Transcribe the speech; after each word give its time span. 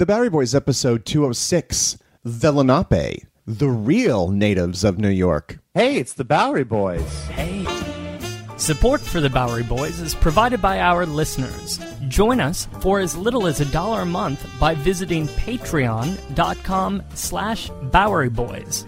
The 0.00 0.06
Bowery 0.06 0.30
Boys, 0.30 0.54
episode 0.54 1.04
206 1.04 1.98
The 2.24 2.52
Lenape, 2.52 3.26
the 3.46 3.68
real 3.68 4.28
natives 4.28 4.82
of 4.82 4.98
New 4.98 5.10
York. 5.10 5.58
Hey, 5.74 5.98
it's 5.98 6.14
the 6.14 6.24
Bowery 6.24 6.64
Boys. 6.64 7.26
Hey. 7.26 7.66
Support 8.56 9.02
for 9.02 9.20
the 9.20 9.28
Bowery 9.28 9.62
Boys 9.62 10.00
is 10.00 10.14
provided 10.14 10.62
by 10.62 10.80
our 10.80 11.04
listeners. 11.04 11.78
Join 12.08 12.40
us 12.40 12.66
for 12.80 13.00
as 13.00 13.14
little 13.14 13.46
as 13.46 13.60
a 13.60 13.66
dollar 13.66 14.00
a 14.00 14.06
month 14.06 14.42
by 14.58 14.74
visiting 14.74 15.28
patreon.com 15.28 17.02
slash 17.12 17.68
Bowery 17.92 18.30
Boys. 18.30 18.86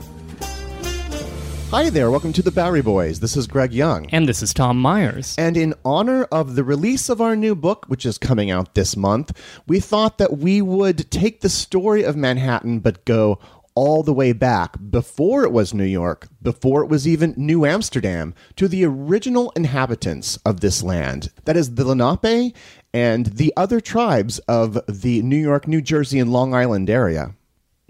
Hi 1.72 1.88
there, 1.88 2.10
welcome 2.10 2.34
to 2.34 2.42
the 2.42 2.50
Bowery 2.50 2.82
Boys. 2.82 3.20
This 3.20 3.34
is 3.34 3.46
Greg 3.46 3.72
Young. 3.72 4.04
And 4.10 4.28
this 4.28 4.42
is 4.42 4.52
Tom 4.52 4.78
Myers. 4.78 5.34
And 5.38 5.56
in 5.56 5.72
honor 5.86 6.24
of 6.24 6.54
the 6.54 6.64
release 6.64 7.08
of 7.08 7.18
our 7.22 7.34
new 7.34 7.54
book, 7.54 7.86
which 7.88 8.04
is 8.04 8.18
coming 8.18 8.50
out 8.50 8.74
this 8.74 8.94
month, 8.94 9.34
we 9.66 9.80
thought 9.80 10.18
that 10.18 10.36
we 10.36 10.60
would 10.60 11.10
take 11.10 11.40
the 11.40 11.48
story 11.48 12.02
of 12.02 12.14
Manhattan 12.14 12.80
but 12.80 13.06
go 13.06 13.38
all 13.74 14.02
the 14.02 14.12
way 14.12 14.34
back 14.34 14.76
before 14.90 15.44
it 15.44 15.50
was 15.50 15.72
New 15.72 15.86
York, 15.86 16.28
before 16.42 16.82
it 16.82 16.88
was 16.88 17.08
even 17.08 17.32
New 17.38 17.64
Amsterdam, 17.64 18.34
to 18.56 18.68
the 18.68 18.84
original 18.84 19.50
inhabitants 19.56 20.36
of 20.44 20.60
this 20.60 20.82
land. 20.82 21.30
That 21.46 21.56
is 21.56 21.76
the 21.76 21.86
Lenape 21.86 22.54
and 22.92 23.24
the 23.24 23.50
other 23.56 23.80
tribes 23.80 24.40
of 24.40 24.78
the 24.86 25.22
New 25.22 25.38
York, 25.38 25.66
New 25.66 25.80
Jersey, 25.80 26.18
and 26.18 26.30
Long 26.30 26.52
Island 26.54 26.90
area. 26.90 27.34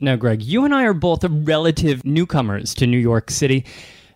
Now, 0.03 0.17
Greg, 0.17 0.43
you 0.43 0.65
and 0.65 0.75
I 0.75 0.83
are 0.83 0.95
both 0.95 1.23
relative 1.23 2.05
newcomers 2.05 2.75
to 2.75 2.89
New 2.89 2.99
York 2.99 3.31
City. 3.31 3.65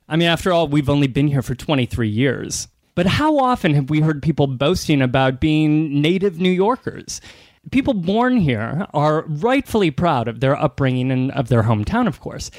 I 0.09 0.17
mean, 0.17 0.27
after 0.27 0.53
all, 0.53 0.67
we've 0.67 0.91
only 0.91 1.07
been 1.07 1.29
here 1.29 1.43
for 1.43 1.55
23 1.55 2.09
years. 2.09 2.67
But 2.97 3.07
how 3.07 3.39
often 3.39 3.73
have 3.75 3.89
we 3.89 4.01
heard 4.01 4.21
people 4.21 4.49
boasting 4.49 5.01
about 5.01 5.41
being 5.41 6.03
native 6.03 6.41
New 6.41 6.51
Yorkers? 6.51 7.21
People 7.71 7.95
born 7.95 8.37
here 8.37 8.89
are 8.95 9.23
rightfully 9.29 9.93
proud 9.93 10.27
of 10.27 10.41
their 10.41 10.57
upbringing 10.61 11.13
and 11.13 11.30
of 11.30 11.47
their 11.51 11.63
hometown, 11.63 12.09
of 12.09 12.19
course. 12.19 12.51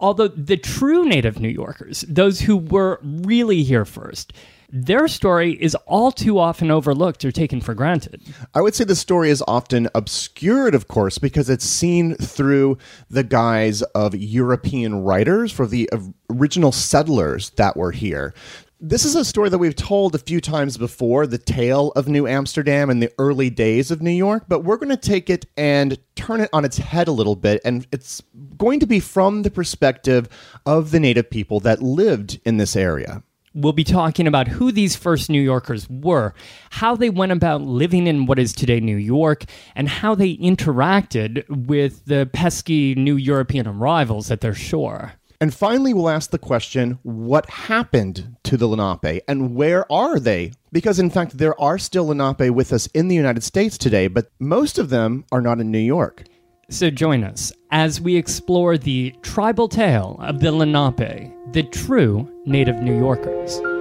Although 0.00 0.28
the 0.28 0.56
true 0.56 1.04
native 1.06 1.38
New 1.38 1.50
Yorkers, 1.50 2.02
those 2.08 2.40
who 2.40 2.56
were 2.56 2.98
really 3.02 3.62
here 3.62 3.84
first, 3.84 4.32
their 4.74 5.06
story 5.06 5.52
is 5.52 5.76
all 5.86 6.10
too 6.10 6.36
often 6.36 6.68
overlooked 6.68 7.24
or 7.24 7.30
taken 7.30 7.60
for 7.60 7.74
granted. 7.74 8.20
I 8.54 8.60
would 8.60 8.74
say 8.74 8.82
the 8.82 8.96
story 8.96 9.30
is 9.30 9.40
often 9.46 9.88
obscured, 9.94 10.74
of 10.74 10.88
course, 10.88 11.16
because 11.16 11.48
it's 11.48 11.64
seen 11.64 12.16
through 12.16 12.78
the 13.08 13.22
guise 13.22 13.82
of 13.82 14.16
European 14.16 14.96
writers 14.96 15.52
for 15.52 15.68
the 15.68 15.88
original 16.28 16.72
settlers 16.72 17.50
that 17.50 17.76
were 17.76 17.92
here. 17.92 18.34
This 18.80 19.04
is 19.04 19.14
a 19.14 19.24
story 19.24 19.48
that 19.48 19.58
we've 19.58 19.76
told 19.76 20.16
a 20.16 20.18
few 20.18 20.40
times 20.40 20.76
before 20.76 21.28
the 21.28 21.38
tale 21.38 21.92
of 21.94 22.08
New 22.08 22.26
Amsterdam 22.26 22.90
and 22.90 23.00
the 23.00 23.12
early 23.16 23.50
days 23.50 23.92
of 23.92 24.02
New 24.02 24.10
York, 24.10 24.46
but 24.48 24.64
we're 24.64 24.76
going 24.76 24.88
to 24.88 24.96
take 24.96 25.30
it 25.30 25.46
and 25.56 25.96
turn 26.16 26.40
it 26.40 26.50
on 26.52 26.64
its 26.64 26.78
head 26.78 27.06
a 27.06 27.12
little 27.12 27.36
bit. 27.36 27.60
And 27.64 27.86
it's 27.92 28.24
going 28.58 28.80
to 28.80 28.86
be 28.86 28.98
from 28.98 29.42
the 29.42 29.52
perspective 29.52 30.28
of 30.66 30.90
the 30.90 30.98
native 30.98 31.30
people 31.30 31.60
that 31.60 31.80
lived 31.80 32.40
in 32.44 32.56
this 32.56 32.74
area. 32.74 33.22
We'll 33.56 33.72
be 33.72 33.84
talking 33.84 34.26
about 34.26 34.48
who 34.48 34.72
these 34.72 34.96
first 34.96 35.30
New 35.30 35.40
Yorkers 35.40 35.88
were, 35.88 36.34
how 36.70 36.96
they 36.96 37.08
went 37.08 37.30
about 37.30 37.62
living 37.62 38.08
in 38.08 38.26
what 38.26 38.40
is 38.40 38.52
today 38.52 38.80
New 38.80 38.96
York, 38.96 39.44
and 39.76 39.88
how 39.88 40.16
they 40.16 40.36
interacted 40.38 41.44
with 41.48 42.04
the 42.06 42.28
pesky 42.32 42.96
new 42.96 43.14
European 43.14 43.68
arrivals 43.68 44.32
at 44.32 44.40
their 44.40 44.54
shore. 44.54 45.12
And 45.40 45.54
finally, 45.54 45.94
we'll 45.94 46.08
ask 46.08 46.30
the 46.30 46.38
question 46.38 46.98
what 47.04 47.48
happened 47.48 48.36
to 48.42 48.56
the 48.56 48.66
Lenape 48.66 49.22
and 49.28 49.54
where 49.54 49.90
are 49.92 50.18
they? 50.18 50.52
Because, 50.72 50.98
in 50.98 51.10
fact, 51.10 51.38
there 51.38 51.60
are 51.60 51.78
still 51.78 52.08
Lenape 52.08 52.50
with 52.50 52.72
us 52.72 52.88
in 52.88 53.06
the 53.06 53.14
United 53.14 53.44
States 53.44 53.78
today, 53.78 54.08
but 54.08 54.32
most 54.40 54.78
of 54.78 54.90
them 54.90 55.24
are 55.30 55.40
not 55.40 55.60
in 55.60 55.70
New 55.70 55.78
York. 55.78 56.24
So 56.70 56.90
join 56.90 57.22
us 57.22 57.52
as 57.70 58.00
we 58.00 58.16
explore 58.16 58.78
the 58.78 59.14
tribal 59.22 59.68
tale 59.68 60.18
of 60.22 60.40
the 60.40 60.50
Lenape, 60.50 61.30
the 61.52 61.62
true 61.70 62.28
native 62.46 62.82
New 62.82 62.98
Yorkers. 62.98 63.73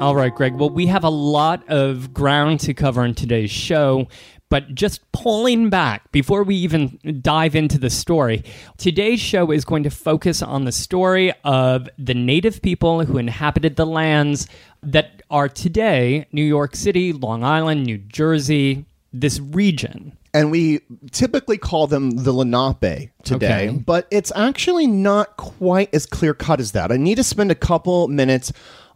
All 0.00 0.14
right, 0.14 0.34
Greg. 0.34 0.54
Well, 0.54 0.70
we 0.70 0.86
have 0.86 1.04
a 1.04 1.10
lot 1.10 1.62
of 1.68 2.14
ground 2.14 2.60
to 2.60 2.72
cover 2.72 3.04
in 3.04 3.14
today's 3.14 3.50
show, 3.50 4.08
but 4.48 4.74
just 4.74 5.00
pulling 5.12 5.68
back 5.68 6.10
before 6.10 6.42
we 6.42 6.54
even 6.56 6.98
dive 7.20 7.54
into 7.54 7.78
the 7.78 7.90
story, 7.90 8.42
today's 8.78 9.20
show 9.20 9.50
is 9.50 9.66
going 9.66 9.82
to 9.82 9.90
focus 9.90 10.40
on 10.40 10.64
the 10.64 10.72
story 10.72 11.34
of 11.44 11.86
the 11.98 12.14
native 12.14 12.62
people 12.62 13.04
who 13.04 13.18
inhabited 13.18 13.76
the 13.76 13.84
lands 13.84 14.46
that 14.82 15.20
are 15.30 15.50
today 15.50 16.26
New 16.32 16.44
York 16.44 16.74
City, 16.76 17.12
Long 17.12 17.44
Island, 17.44 17.84
New 17.84 17.98
Jersey, 17.98 18.86
this 19.12 19.38
region. 19.38 20.16
And 20.32 20.50
we 20.50 20.80
typically 21.10 21.58
call 21.58 21.88
them 21.88 22.12
the 22.12 22.32
Lenape 22.32 23.10
today, 23.22 23.68
Okay. 23.68 23.76
but 23.76 24.06
it's 24.10 24.32
actually 24.34 24.86
not 24.86 25.36
quite 25.36 25.92
as 25.92 26.06
clear 26.06 26.32
cut 26.32 26.58
as 26.58 26.72
that. 26.72 26.90
I 26.90 26.96
need 26.96 27.16
to 27.16 27.24
spend 27.24 27.50
a 27.50 27.54
couple 27.56 28.08
minutes 28.08 28.50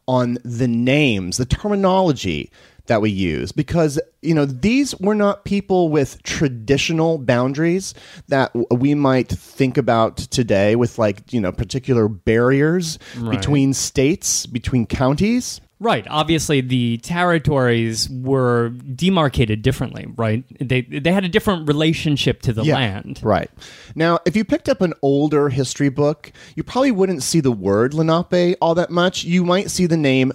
on 0.07 0.39
the 0.45 0.69
names, 0.69 1.37
the 1.37 1.47
terminology 1.47 2.51
that 2.87 3.01
we 3.01 3.11
use, 3.11 3.51
because, 3.51 3.99
you 4.21 4.35
know, 4.35 4.45
these 4.45 4.95
were 5.01 5.15
not 5.15 5.45
people 5.47 5.89
with 5.89 6.23
traditional 6.23 7.17
boundaries 7.17 7.95
that 8.29 8.53
we 8.71 8.95
might 8.95 9.29
think 9.29 9.79
about 9.79 10.19
today 10.19 10.77
with, 10.77 10.99
like, 10.99 11.33
you 11.33 11.41
know, 11.41 11.51
particular 11.51 12.09
barriers 12.09 12.99
between 13.31 13.73
states, 13.73 14.45
between 14.45 14.85
counties. 14.87 15.63
Right. 15.81 16.07
Obviously, 16.09 16.61
the 16.61 16.99
territories 16.99 18.09
were 18.09 18.71
demarcated 18.71 19.63
differently, 19.63 20.07
right? 20.17 20.45
They, 20.61 20.83
they 20.83 21.13
had 21.13 21.25
a 21.25 21.29
different 21.29 21.69
relationship 21.69 22.43
to 22.43 22.53
the 22.53 22.65
land. 22.65 23.21
Right. 23.23 23.51
Now, 23.95 24.21
if 24.25 24.37
you 24.37 24.45
picked 24.45 24.69
up 24.69 24.81
an 24.81 24.95
older 25.03 25.49
history 25.49 25.89
book, 25.89 26.33
you 26.55 26.63
probably 26.63 26.93
wouldn't 26.93 27.23
see 27.23 27.41
the 27.41 27.53
word 27.53 27.93
Lenape 27.93 28.57
all 28.61 28.75
that 28.77 28.91
much. 28.91 29.25
You 29.25 29.45
might 29.45 29.71
see 29.71 29.87
the 29.87 29.97
name 29.97 30.33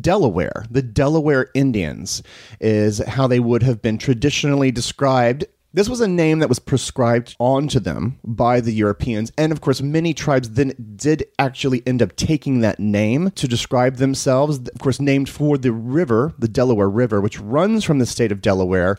Delaware. 0.00 0.64
The 0.70 0.82
Delaware 0.82 1.50
Indians 1.54 2.22
is 2.60 2.98
how 2.98 3.26
they 3.26 3.40
would 3.40 3.62
have 3.62 3.82
been 3.82 3.98
traditionally 3.98 4.70
described. 4.70 5.44
This 5.74 5.88
was 5.88 6.02
a 6.02 6.08
name 6.08 6.40
that 6.40 6.50
was 6.50 6.58
prescribed 6.58 7.34
onto 7.38 7.80
them 7.80 8.18
by 8.22 8.60
the 8.60 8.72
Europeans. 8.72 9.32
And 9.38 9.52
of 9.52 9.62
course, 9.62 9.80
many 9.80 10.12
tribes 10.12 10.50
then 10.50 10.74
did 10.96 11.24
actually 11.38 11.82
end 11.86 12.02
up 12.02 12.14
taking 12.14 12.60
that 12.60 12.78
name 12.78 13.30
to 13.32 13.48
describe 13.48 13.96
themselves. 13.96 14.58
Of 14.58 14.80
course, 14.80 15.00
named 15.00 15.30
for 15.30 15.56
the 15.56 15.72
river, 15.72 16.34
the 16.38 16.48
Delaware 16.48 16.90
River, 16.90 17.22
which 17.22 17.40
runs 17.40 17.84
from 17.84 18.00
the 18.00 18.06
state 18.06 18.30
of 18.30 18.42
Delaware 18.42 18.98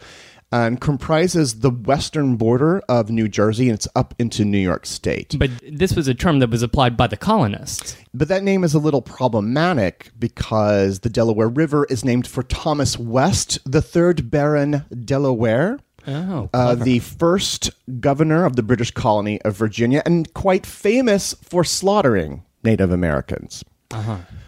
and 0.51 0.79
comprises 0.79 1.59
the 1.59 1.69
western 1.69 2.37
border 2.37 2.81
of 2.87 3.09
New 3.09 3.27
Jersey 3.27 3.69
and 3.69 3.75
it's 3.75 3.87
up 3.95 4.13
into 4.19 4.45
New 4.45 4.59
York 4.59 4.85
State. 4.85 5.35
But 5.37 5.49
this 5.67 5.95
was 5.95 6.07
a 6.07 6.13
term 6.13 6.39
that 6.39 6.49
was 6.51 6.61
applied 6.61 6.95
by 6.95 7.07
the 7.07 7.17
colonists. 7.17 7.97
But 8.13 8.27
that 8.27 8.43
name 8.43 8.63
is 8.63 8.75
a 8.75 8.79
little 8.79 9.01
problematic 9.01 10.11
because 10.17 10.99
the 10.99 11.09
Delaware 11.09 11.49
River 11.49 11.85
is 11.85 12.05
named 12.05 12.27
for 12.27 12.43
Thomas 12.43 12.99
West, 12.99 13.59
the 13.65 13.81
third 13.81 14.29
Baron 14.29 14.85
De 14.91 15.17
La 15.17 15.31
Warr. 15.31 15.79
Oh, 16.07 16.49
uh, 16.53 16.75
the 16.75 16.99
first 16.99 17.71
governor 17.99 18.45
of 18.45 18.55
the 18.55 18.63
British 18.63 18.91
colony 18.91 19.41
of 19.43 19.55
Virginia, 19.55 20.01
and 20.05 20.31
quite 20.33 20.65
famous 20.65 21.33
for 21.43 21.63
slaughtering 21.63 22.43
Native 22.63 22.91
Americans. 22.91 23.63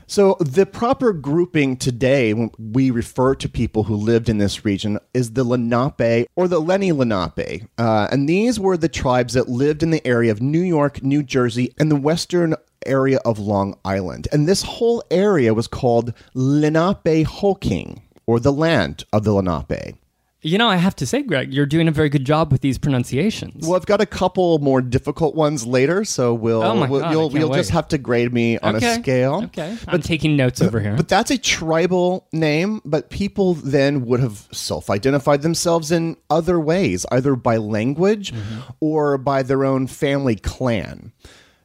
So, 0.08 0.38
the 0.40 0.66
proper 0.66 1.14
grouping 1.14 1.78
today, 1.78 2.34
when 2.34 2.52
we 2.60 2.92
refer 2.92 3.34
to 3.36 3.50
people 3.50 3.84
who 3.84 3.96
lived 3.96 4.30
in 4.30 4.38
this 4.38 4.64
region, 4.64 5.00
is 5.14 5.34
the 5.34 5.44
Lenape 5.44 6.28
or 6.36 6.48
the 6.48 6.62
Lenni 6.62 6.92
Lenape. 6.92 7.64
Uh, 7.78 8.08
and 8.12 8.30
these 8.30 8.60
were 8.60 8.78
the 8.78 8.90
tribes 8.90 9.34
that 9.34 9.50
lived 9.50 9.82
in 9.82 9.90
the 9.90 10.06
area 10.06 10.32
of 10.32 10.42
New 10.42 10.62
York, 10.62 11.02
New 11.04 11.24
Jersey, 11.24 11.74
and 11.80 11.90
the 11.92 11.96
western 11.96 12.56
area 12.86 13.20
of 13.26 13.40
Long 13.40 13.78
Island. 13.84 14.28
And 14.32 14.48
this 14.48 14.62
whole 14.62 15.04
area 15.10 15.54
was 15.56 15.68
called 15.68 16.14
Lenapehoking, 16.36 18.02
or 18.28 18.40
the 18.40 18.54
land 18.54 19.06
of 19.12 19.24
the 19.24 19.34
Lenape. 19.34 19.96
You 20.46 20.60
know, 20.60 20.70
I 20.70 20.76
have 20.76 20.96
to 20.98 21.08
say, 21.08 21.24
Greg, 21.24 21.52
you're 21.52 21.66
doing 21.66 21.88
a 21.88 21.92
very 21.92 22.08
good 22.08 22.24
job 22.24 22.52
with 22.52 22.62
these 22.62 22.78
pronunciations. 22.78 23.66
Well, 23.66 23.76
I've 23.76 23.88
got 23.88 24.00
a 24.00 24.06
couple 24.06 24.60
more 24.60 24.80
difficult 24.80 25.34
ones 25.34 25.66
later, 25.66 26.06
so 26.06 26.36
we'll, 26.36 26.62
Oh 26.62 26.76
my 26.76 26.88
we'll 26.88 27.00
God, 27.02 27.12
you'll, 27.12 27.32
you'll 27.36 27.54
just 27.54 27.72
have 27.72 27.88
to 27.88 27.98
grade 27.98 28.32
me 28.32 28.60
on 28.60 28.76
okay. 28.76 28.94
a 28.94 29.00
scale. 29.02 29.42
Okay. 29.46 29.76
I'm 29.88 30.04
taking 30.04 30.36
notes 30.38 30.62
over 30.62 30.80
here. 30.80 30.96
But 30.96 31.08
that's 31.10 31.32
a 31.32 31.40
tribal 31.40 32.28
name, 32.32 32.80
but 32.86 33.10
people 33.10 33.56
then 33.56 34.06
would 34.06 34.20
have 34.20 34.48
self 34.52 34.92
identified 34.92 35.42
themselves 35.42 35.92
in 35.92 36.16
other 36.30 36.60
ways, 36.60 37.08
either 37.12 37.36
by 37.36 37.58
language 37.58 38.32
Mm-hmm. 38.32 38.62
or 38.82 39.18
by 39.18 39.42
their 39.42 39.66
own 39.66 39.88
family 39.88 40.36
clan. 40.36 41.12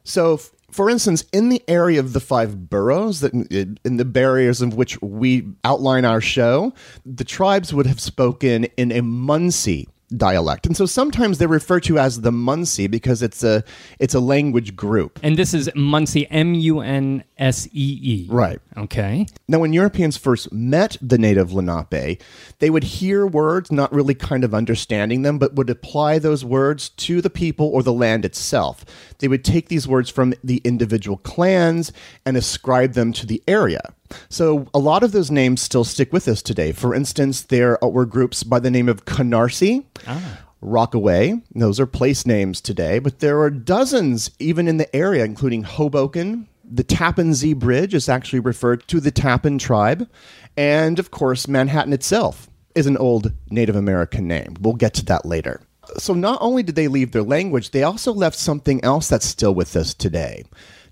So, 0.03 0.39
for 0.71 0.89
instance, 0.89 1.23
in 1.31 1.49
the 1.49 1.63
area 1.67 1.99
of 1.99 2.13
the 2.13 2.19
five 2.19 2.69
boroughs, 2.69 3.19
that 3.21 3.33
in 3.33 3.97
the 3.97 4.05
barriers 4.05 4.61
of 4.61 4.75
which 4.75 5.01
we 5.01 5.47
outline 5.63 6.05
our 6.05 6.21
show, 6.21 6.73
the 7.05 7.23
tribes 7.23 7.73
would 7.73 7.85
have 7.85 7.99
spoken 7.99 8.65
in 8.77 8.91
a 8.91 9.01
Munsee 9.01 9.87
dialect, 10.17 10.65
and 10.65 10.75
so 10.75 10.85
sometimes 10.85 11.37
they're 11.37 11.47
referred 11.47 11.83
to 11.83 11.97
as 11.97 12.21
the 12.21 12.31
Munsee 12.31 12.89
because 12.89 13.21
it's 13.21 13.43
a 13.43 13.63
it's 13.99 14.13
a 14.13 14.19
language 14.19 14.75
group. 14.75 15.19
and 15.23 15.37
this 15.37 15.53
is 15.53 15.69
Munsee 15.69 16.27
M 16.29 16.53
U 16.53 16.79
N 16.81 17.23
S 17.37 17.67
E 17.71 17.99
E. 18.01 18.27
Right. 18.29 18.59
Okay. 18.77 19.25
Now, 19.47 19.59
when 19.59 19.73
Europeans 19.73 20.17
first 20.17 20.51
met 20.51 20.97
the 21.01 21.17
native 21.17 21.53
Lenape, 21.53 22.21
they 22.59 22.69
would 22.69 22.83
hear 22.83 23.25
words, 23.25 23.71
not 23.71 23.91
really 23.91 24.13
kind 24.13 24.43
of 24.43 24.53
understanding 24.53 25.23
them, 25.23 25.37
but 25.37 25.55
would 25.55 25.69
apply 25.69 26.19
those 26.19 26.45
words 26.45 26.89
to 26.89 27.21
the 27.21 27.29
people 27.29 27.67
or 27.67 27.83
the 27.83 27.93
land 27.93 28.25
itself. 28.25 28.85
They 29.19 29.27
would 29.27 29.43
take 29.43 29.69
these 29.69 29.87
words 29.87 30.09
from 30.09 30.33
the 30.43 30.61
individual 30.63 31.17
clans 31.17 31.91
and 32.25 32.37
ascribe 32.37 32.93
them 32.93 33.13
to 33.13 33.25
the 33.25 33.41
area. 33.47 33.81
So, 34.29 34.67
a 34.73 34.79
lot 34.79 35.03
of 35.03 35.11
those 35.11 35.31
names 35.31 35.61
still 35.61 35.83
stick 35.83 36.11
with 36.13 36.27
us 36.27 36.41
today. 36.41 36.71
For 36.71 36.93
instance, 36.93 37.41
there 37.41 37.77
were 37.81 38.05
groups 38.05 38.43
by 38.43 38.59
the 38.59 38.71
name 38.71 38.89
of 38.89 39.05
Canarsie. 39.05 39.85
Ah. 40.07 40.39
Rockaway. 40.61 41.41
Those 41.55 41.79
are 41.79 41.87
place 41.87 42.25
names 42.25 42.61
today, 42.61 42.99
but 42.99 43.19
there 43.19 43.41
are 43.41 43.49
dozens 43.49 44.29
even 44.39 44.67
in 44.67 44.77
the 44.77 44.95
area, 44.95 45.25
including 45.25 45.63
Hoboken. 45.63 46.47
The 46.63 46.83
Tappan 46.83 47.33
Zee 47.33 47.53
Bridge 47.53 47.93
is 47.93 48.07
actually 48.07 48.39
referred 48.39 48.87
to 48.87 48.99
the 48.99 49.11
Tappan 49.11 49.57
tribe. 49.57 50.07
And 50.55 50.99
of 50.99 51.11
course, 51.11 51.47
Manhattan 51.47 51.93
itself 51.93 52.49
is 52.75 52.87
an 52.87 52.97
old 52.97 53.33
Native 53.49 53.75
American 53.75 54.27
name. 54.27 54.55
We'll 54.61 54.75
get 54.75 54.93
to 54.95 55.05
that 55.05 55.25
later. 55.25 55.61
So, 55.97 56.13
not 56.13 56.37
only 56.41 56.63
did 56.63 56.75
they 56.75 56.87
leave 56.87 57.11
their 57.11 57.23
language, 57.23 57.71
they 57.71 57.83
also 57.83 58.13
left 58.13 58.37
something 58.37 58.83
else 58.83 59.07
that's 59.09 59.25
still 59.25 59.53
with 59.53 59.75
us 59.75 59.93
today. 59.93 60.45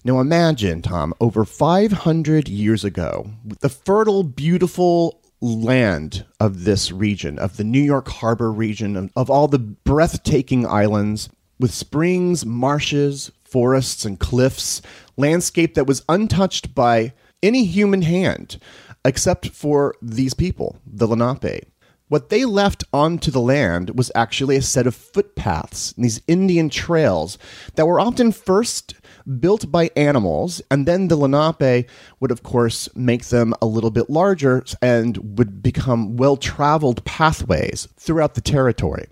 Now, 0.05 0.21
imagine, 0.21 0.81
Tom, 0.81 1.13
over 1.19 1.43
500 1.43 2.47
years 2.47 2.85
ago, 2.85 3.31
the 3.59 3.67
fertile, 3.67 4.23
beautiful 4.23 5.19
land 5.41 6.25
of 6.39 6.63
this 6.63 6.91
region, 6.91 7.37
of 7.37 7.57
the 7.57 7.65
New 7.65 7.81
York 7.81 8.07
Harbor 8.07 8.51
region, 8.51 8.95
of, 8.95 9.11
of 9.17 9.29
all 9.29 9.49
the 9.49 9.59
breathtaking 9.59 10.65
islands 10.65 11.29
with 11.59 11.73
springs, 11.73 12.45
marshes, 12.45 13.31
forests, 13.43 14.05
and 14.05 14.19
cliffs, 14.19 14.81
landscape 15.17 15.75
that 15.75 15.87
was 15.87 16.05
untouched 16.07 16.73
by 16.73 17.11
any 17.43 17.65
human 17.65 18.01
hand 18.01 18.57
except 19.03 19.49
for 19.49 19.95
these 20.01 20.33
people, 20.33 20.79
the 20.85 21.07
Lenape. 21.07 21.65
What 22.07 22.29
they 22.29 22.43
left 22.43 22.83
onto 22.91 23.31
the 23.31 23.41
land 23.41 23.91
was 23.97 24.11
actually 24.15 24.55
a 24.55 24.61
set 24.61 24.87
of 24.87 24.95
footpaths, 24.95 25.93
these 25.97 26.21
Indian 26.27 26.69
trails 26.69 27.37
that 27.75 27.85
were 27.85 27.99
often 27.99 28.31
first 28.31 28.95
built 29.39 29.71
by 29.71 29.91
animals, 29.95 30.61
and 30.71 30.85
then 30.85 31.07
the 31.07 31.15
Lenape 31.15 31.89
would, 32.19 32.31
of 32.31 32.43
course, 32.43 32.89
make 32.95 33.25
them 33.25 33.53
a 33.61 33.65
little 33.65 33.91
bit 33.91 34.09
larger 34.09 34.63
and 34.81 35.37
would 35.37 35.61
become 35.61 36.17
well 36.17 36.37
traveled 36.37 37.03
pathways 37.05 37.87
throughout 37.97 38.35
the 38.35 38.41
territory. 38.41 39.07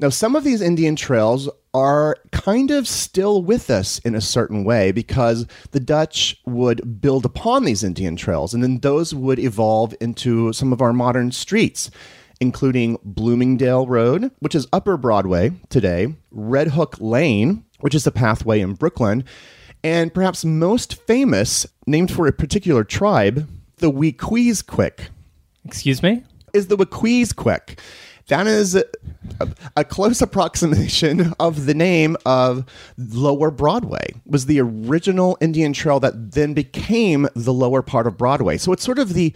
Now, 0.00 0.08
some 0.08 0.34
of 0.34 0.44
these 0.44 0.60
Indian 0.60 0.96
trails 0.96 1.48
are 1.72 2.16
kind 2.32 2.70
of 2.70 2.86
still 2.86 3.42
with 3.42 3.70
us 3.70 3.98
in 4.00 4.14
a 4.14 4.20
certain 4.20 4.64
way 4.64 4.92
because 4.92 5.46
the 5.70 5.80
Dutch 5.80 6.40
would 6.46 7.00
build 7.00 7.24
upon 7.24 7.64
these 7.64 7.84
Indian 7.84 8.16
trails, 8.16 8.54
and 8.54 8.62
then 8.62 8.80
those 8.80 9.14
would 9.14 9.38
evolve 9.38 9.94
into 10.00 10.52
some 10.52 10.72
of 10.72 10.82
our 10.82 10.92
modern 10.92 11.32
streets, 11.32 11.90
including 12.40 12.98
Bloomingdale 13.04 13.86
Road, 13.86 14.30
which 14.40 14.54
is 14.54 14.66
Upper 14.72 14.96
Broadway 14.96 15.52
today, 15.68 16.14
Red 16.30 16.68
Hook 16.68 16.96
Lane, 17.00 17.63
which 17.80 17.94
is 17.94 18.06
a 18.06 18.12
pathway 18.12 18.60
in 18.60 18.74
Brooklyn, 18.74 19.24
and 19.82 20.12
perhaps 20.14 20.44
most 20.44 20.94
famous, 21.06 21.66
named 21.86 22.10
for 22.10 22.26
a 22.26 22.32
particular 22.32 22.84
tribe, 22.84 23.48
the 23.78 23.90
Wequeesquick 23.90 25.08
Excuse 25.64 26.02
me? 26.02 26.22
is 26.52 26.68
the 26.68 26.76
Wequeesquick. 26.76 27.78
That 28.28 28.46
is 28.46 28.74
a, 28.74 28.84
a 29.76 29.84
close 29.84 30.22
approximation 30.22 31.34
of 31.38 31.66
the 31.66 31.74
name 31.74 32.16
of 32.24 32.64
Lower 32.96 33.50
Broadway. 33.50 34.14
Was 34.24 34.46
the 34.46 34.60
original 34.60 35.36
Indian 35.42 35.74
Trail 35.74 36.00
that 36.00 36.32
then 36.32 36.54
became 36.54 37.28
the 37.34 37.52
lower 37.52 37.82
part 37.82 38.06
of 38.06 38.16
Broadway. 38.16 38.56
So 38.56 38.72
it's 38.72 38.82
sort 38.82 38.98
of 38.98 39.12
the 39.12 39.34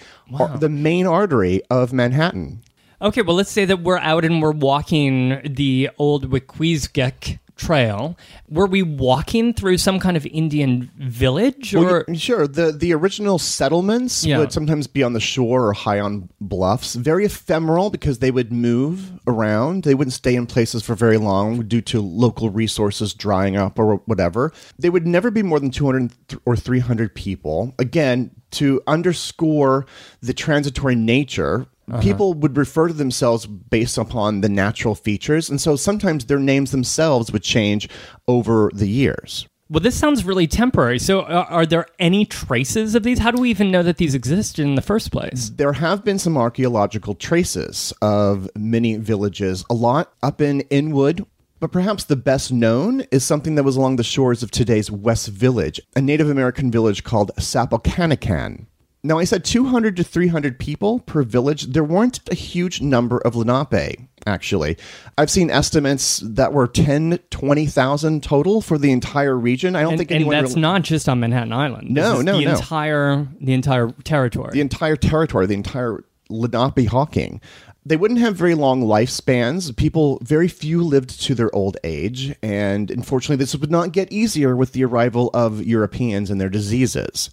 the 0.58 0.70
main 0.70 1.06
artery 1.06 1.61
of 1.70 1.93
Manhattan. 1.93 2.62
Okay, 3.02 3.20
well, 3.23 3.37
let's 3.37 3.50
say 3.50 3.67
that 3.67 3.81
we're 3.81 3.99
out 3.99 4.25
and 4.25 4.41
we're 4.41 4.52
walking 4.52 5.41
the 5.44 5.91
old 5.99 6.31
Wequeesgeck 6.31 7.38
Trail. 7.58 8.16
Were 8.49 8.66
we 8.66 8.82
walking 8.82 9.52
through 9.52 9.78
some 9.78 9.99
kind 9.99 10.16
of 10.16 10.25
Indian 10.26 10.90
village, 10.96 11.75
or 11.75 12.05
Well, 12.08 12.16
sure. 12.16 12.46
The 12.49 12.72
the 12.72 12.94
original 12.94 13.38
settlements 13.38 14.25
Yeah. 14.25 14.38
would 14.38 14.52
sometimes 14.52 14.87
be 14.87 15.02
on 15.02 15.12
the 15.12 15.20
shore 15.20 15.66
or 15.69 15.72
high 15.75 16.00
on 16.00 16.28
bluffs. 16.40 16.94
Very 16.94 17.25
ephemeral 17.26 17.90
because 17.90 18.20
they 18.20 18.31
would 18.31 18.52
move 18.52 19.12
around. 19.26 19.82
They 19.82 19.94
wouldn't 19.94 20.14
stay 20.14 20.34
in 20.34 20.46
places 20.46 20.82
for 20.82 20.94
very 20.94 21.19
long 21.19 21.66
due 21.66 21.82
to 21.82 22.00
local 22.00 22.49
resources 22.49 23.12
drying 23.12 23.56
up 23.56 23.78
or 23.78 23.96
whatever. 24.06 24.52
They 24.78 24.88
would 24.88 25.06
never 25.06 25.31
be 25.31 25.43
more 25.43 25.60
than 25.60 25.70
two 25.70 25.84
hundred 25.87 26.12
or 26.46 26.56
300 26.56 27.15
people. 27.15 27.74
Again, 27.79 28.31
to 28.53 28.81
underscore 28.86 29.84
the 30.22 30.32
transitory 30.32 30.94
nature 30.94 31.67
People 32.01 32.35
would 32.35 32.57
refer 32.57 32.89
to 32.89 32.95
themselves 32.95 33.47
based 33.47 33.99
upon 33.99 34.41
the 34.41 34.49
natural 34.49 34.95
features, 34.95 35.49
and 35.49 35.61
so 35.61 35.77
sometimes 35.77 36.27
their 36.27 36.39
names 36.39 36.71
themselves 36.71 37.33
would 37.33 37.43
change 37.43 37.89
over 38.27 38.71
the 38.75 38.89
years. 38.89 39.47
well, 39.71 39.81
this 39.81 39.99
sounds 39.99 40.25
really 40.25 40.47
temporary. 40.47 40.99
So, 40.99 41.21
uh, 41.21 41.47
are 41.49 41.67
there 41.67 41.87
any 41.99 42.25
traces 42.25 42.95
of 42.95 43.03
these? 43.03 43.19
How 43.19 43.31
do 43.31 43.41
we 43.41 43.51
even 43.51 43.71
know 43.71 43.83
that 43.83 43.99
these 43.99 44.15
existed 44.15 44.63
in 44.63 44.77
the 44.77 44.83
first 44.83 45.13
place? 45.13 45.51
There 45.51 45.75
have 45.75 46.05
been 46.05 46.19
some 46.19 46.37
archaeological 46.39 47.15
traces 47.15 47.93
of 48.01 48.49
many 48.57 48.97
villages, 48.97 49.65
a 49.69 49.75
lot 49.75 50.13
up 50.23 50.41
in 50.41 50.61
Inwood. 50.71 51.27
But 51.61 51.73
perhaps 51.73 52.05
the 52.05 52.15
best 52.15 52.53
known 52.53 53.01
is 53.11 53.25
something 53.25 53.57
that 53.57 53.65
was 53.65 53.75
along 53.75 53.97
the 53.97 54.05
shores 54.05 54.45
of 54.45 54.51
today's 54.53 54.93
West 54.93 55.27
Village, 55.27 55.81
a 55.97 56.01
Native 56.01 56.31
American 56.31 56.71
village 56.71 57.03
called 57.03 57.33
Sapokanikan. 57.37 58.67
Now, 59.08 59.17
I 59.19 59.24
said 59.24 59.43
200 59.43 59.96
to 59.96 60.05
300 60.05 60.58
people 60.58 61.00
per 61.00 61.22
village. 61.22 61.62
There 61.69 61.82
weren't 61.82 62.20
a 62.31 62.34
huge 62.34 62.82
number 62.82 63.17
of 63.17 63.34
Lenape, 63.34 64.00
actually. 64.27 64.77
I've 65.17 65.31
seen 65.31 65.50
estimates 65.50 66.19
that 66.22 66.53
were 66.53 66.67
10, 66.67 67.19
20,000 67.31 68.22
total 68.22 68.60
for 68.60 68.77
the 68.77 68.93
entire 68.93 69.34
region. 69.34 69.74
I 69.74 69.81
don't 69.81 69.93
And, 69.93 69.98
think 69.98 70.10
anyone. 70.12 70.34
and 70.36 70.44
that's 70.44 70.53
really- 70.56 70.60
not 70.60 70.82
just 70.82 71.08
on 71.08 71.20
Manhattan 71.20 71.55
Island. 71.55 71.96
This 71.96 72.03
No, 72.05 72.20
no, 72.20 72.36
the 72.38 72.44
no. 72.44 72.50
entire 72.56 73.27
the 73.41 73.55
entire 73.55 73.94
territory. 74.05 74.50
the 74.53 74.60
entire 74.60 74.96
territory, 74.96 75.46
the 75.46 75.55
entire 75.55 76.05
Lenapehoking. 76.31 77.41
They 77.86 77.96
wouldn't 77.96 78.20
have 78.20 78.36
very 78.36 78.55
long 78.55 78.82
lifespans. 78.82 79.74
People, 79.74 80.19
very 80.22 80.48
few 80.48 80.82
lived 80.82 81.19
to 81.22 81.34
their 81.34 81.55
old 81.56 81.79
age. 81.82 82.34
And 82.43 82.91
unfortunately, 82.91 83.36
this 83.36 83.56
would 83.56 83.70
not 83.70 83.93
get 83.93 84.12
easier 84.12 84.55
with 84.55 84.72
the 84.72 84.84
arrival 84.84 85.31
of 85.32 85.65
Europeans 85.65 86.29
and 86.31 86.38
their 86.38 86.50
diseases. 86.50 87.31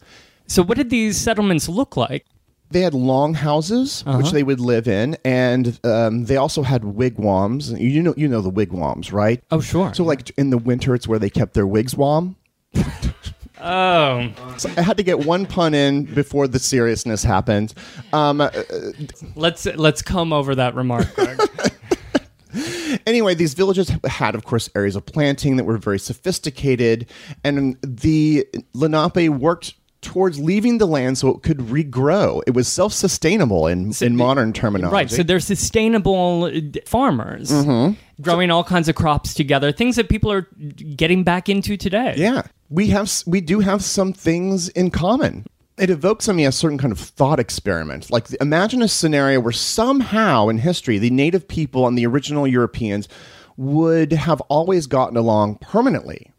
So, 0.47 0.63
what 0.63 0.77
did 0.77 0.89
these 0.89 1.17
settlements 1.17 1.67
look 1.69 1.97
like? 1.97 2.25
They 2.71 2.81
had 2.81 2.93
long 2.95 3.35
houses, 3.35 4.03
which 4.07 4.31
they 4.31 4.41
would 4.41 4.59
live 4.59 4.87
in, 4.87 5.17
and 5.23 5.79
um, 5.83 6.25
they 6.25 6.35
also 6.35 6.63
had 6.63 6.83
wigwams. 6.83 7.71
You 7.71 8.01
know, 8.01 8.13
you 8.17 8.27
know 8.27 8.41
the 8.41 8.49
wigwams, 8.49 9.13
right? 9.13 9.41
Oh, 9.51 9.61
sure. 9.61 9.93
So, 9.93 10.03
like 10.03 10.31
in 10.37 10.49
the 10.49 10.57
winter, 10.57 10.95
it's 10.95 11.07
where 11.07 11.19
they 11.19 11.29
kept 11.29 11.53
their 11.53 11.67
wigwam. 11.67 12.35
oh, 13.61 14.33
So 14.57 14.69
I 14.77 14.81
had 14.81 14.97
to 14.97 15.03
get 15.03 15.19
one 15.19 15.45
pun 15.45 15.73
in 15.75 16.05
before 16.05 16.47
the 16.47 16.59
seriousness 16.59 17.23
happened. 17.23 17.73
Um, 18.13 18.49
let's 19.35 19.65
let's 19.65 20.01
come 20.01 20.33
over 20.33 20.55
that 20.55 20.75
remark. 20.75 21.07
Anyway, 23.05 23.35
these 23.35 23.53
villages 23.53 23.91
had, 24.05 24.33
of 24.35 24.45
course, 24.45 24.69
areas 24.75 24.95
of 24.95 25.05
planting 25.05 25.57
that 25.57 25.65
were 25.65 25.77
very 25.77 25.99
sophisticated, 25.99 27.09
and 27.43 27.77
the 27.81 28.47
Lenape 28.73 29.29
worked 29.29 29.73
towards 30.05 30.39
leaving 30.39 30.77
the 30.77 30.85
land 30.85 31.17
so 31.17 31.29
it 31.29 31.43
could 31.43 31.57
regrow. 31.57 32.41
It 32.47 32.53
was 32.53 32.67
self-sustainable 32.67 33.67
in, 33.67 33.93
in 34.01 34.15
modern 34.15 34.53
terminology. 34.53 34.93
Right. 34.93 35.11
So 35.11 35.23
they're 35.23 35.39
sustainable 35.39 36.45
uh, 36.45 36.79
farmers 36.85 37.51
growing 38.21 38.51
all 38.51 38.63
kinds 38.63 38.87
of 38.87 38.95
crops 38.95 39.33
together, 39.33 39.71
things 39.71 39.95
that 39.97 40.07
people 40.09 40.31
are 40.31 40.47
getting 40.95 41.23
back 41.23 41.49
into 41.49 41.75
today. 41.75 42.13
Yeah, 42.17 42.43
we 42.69 42.87
have 42.87 43.11
we 43.25 43.41
do 43.41 43.59
have 43.59 43.83
some 43.83 44.13
things 44.13 44.69
in 44.69 44.91
common. 44.91 45.45
It 45.77 45.89
evokes 45.89 46.29
in 46.29 46.37
me 46.37 46.45
a 46.45 46.53
certain 46.53 46.77
kind 46.77 46.93
of 46.93 46.99
thought 46.99 47.39
experiment. 47.39 48.09
Like 48.09 48.31
imagine 48.39 48.81
a 48.81 48.87
scenario 48.87 49.41
where 49.41 49.51
somehow 49.51 50.47
in 50.47 50.59
history 50.59 50.97
the 50.97 51.09
native 51.09 51.47
people 51.47 51.87
and 51.87 51.97
the 51.97 52.05
original 52.05 52.47
Europeans 52.47 53.09
would 53.57 54.13
have 54.13 54.39
always 54.41 54.87
gotten 54.87 55.17
along 55.17 55.57
permanently. 55.57 56.31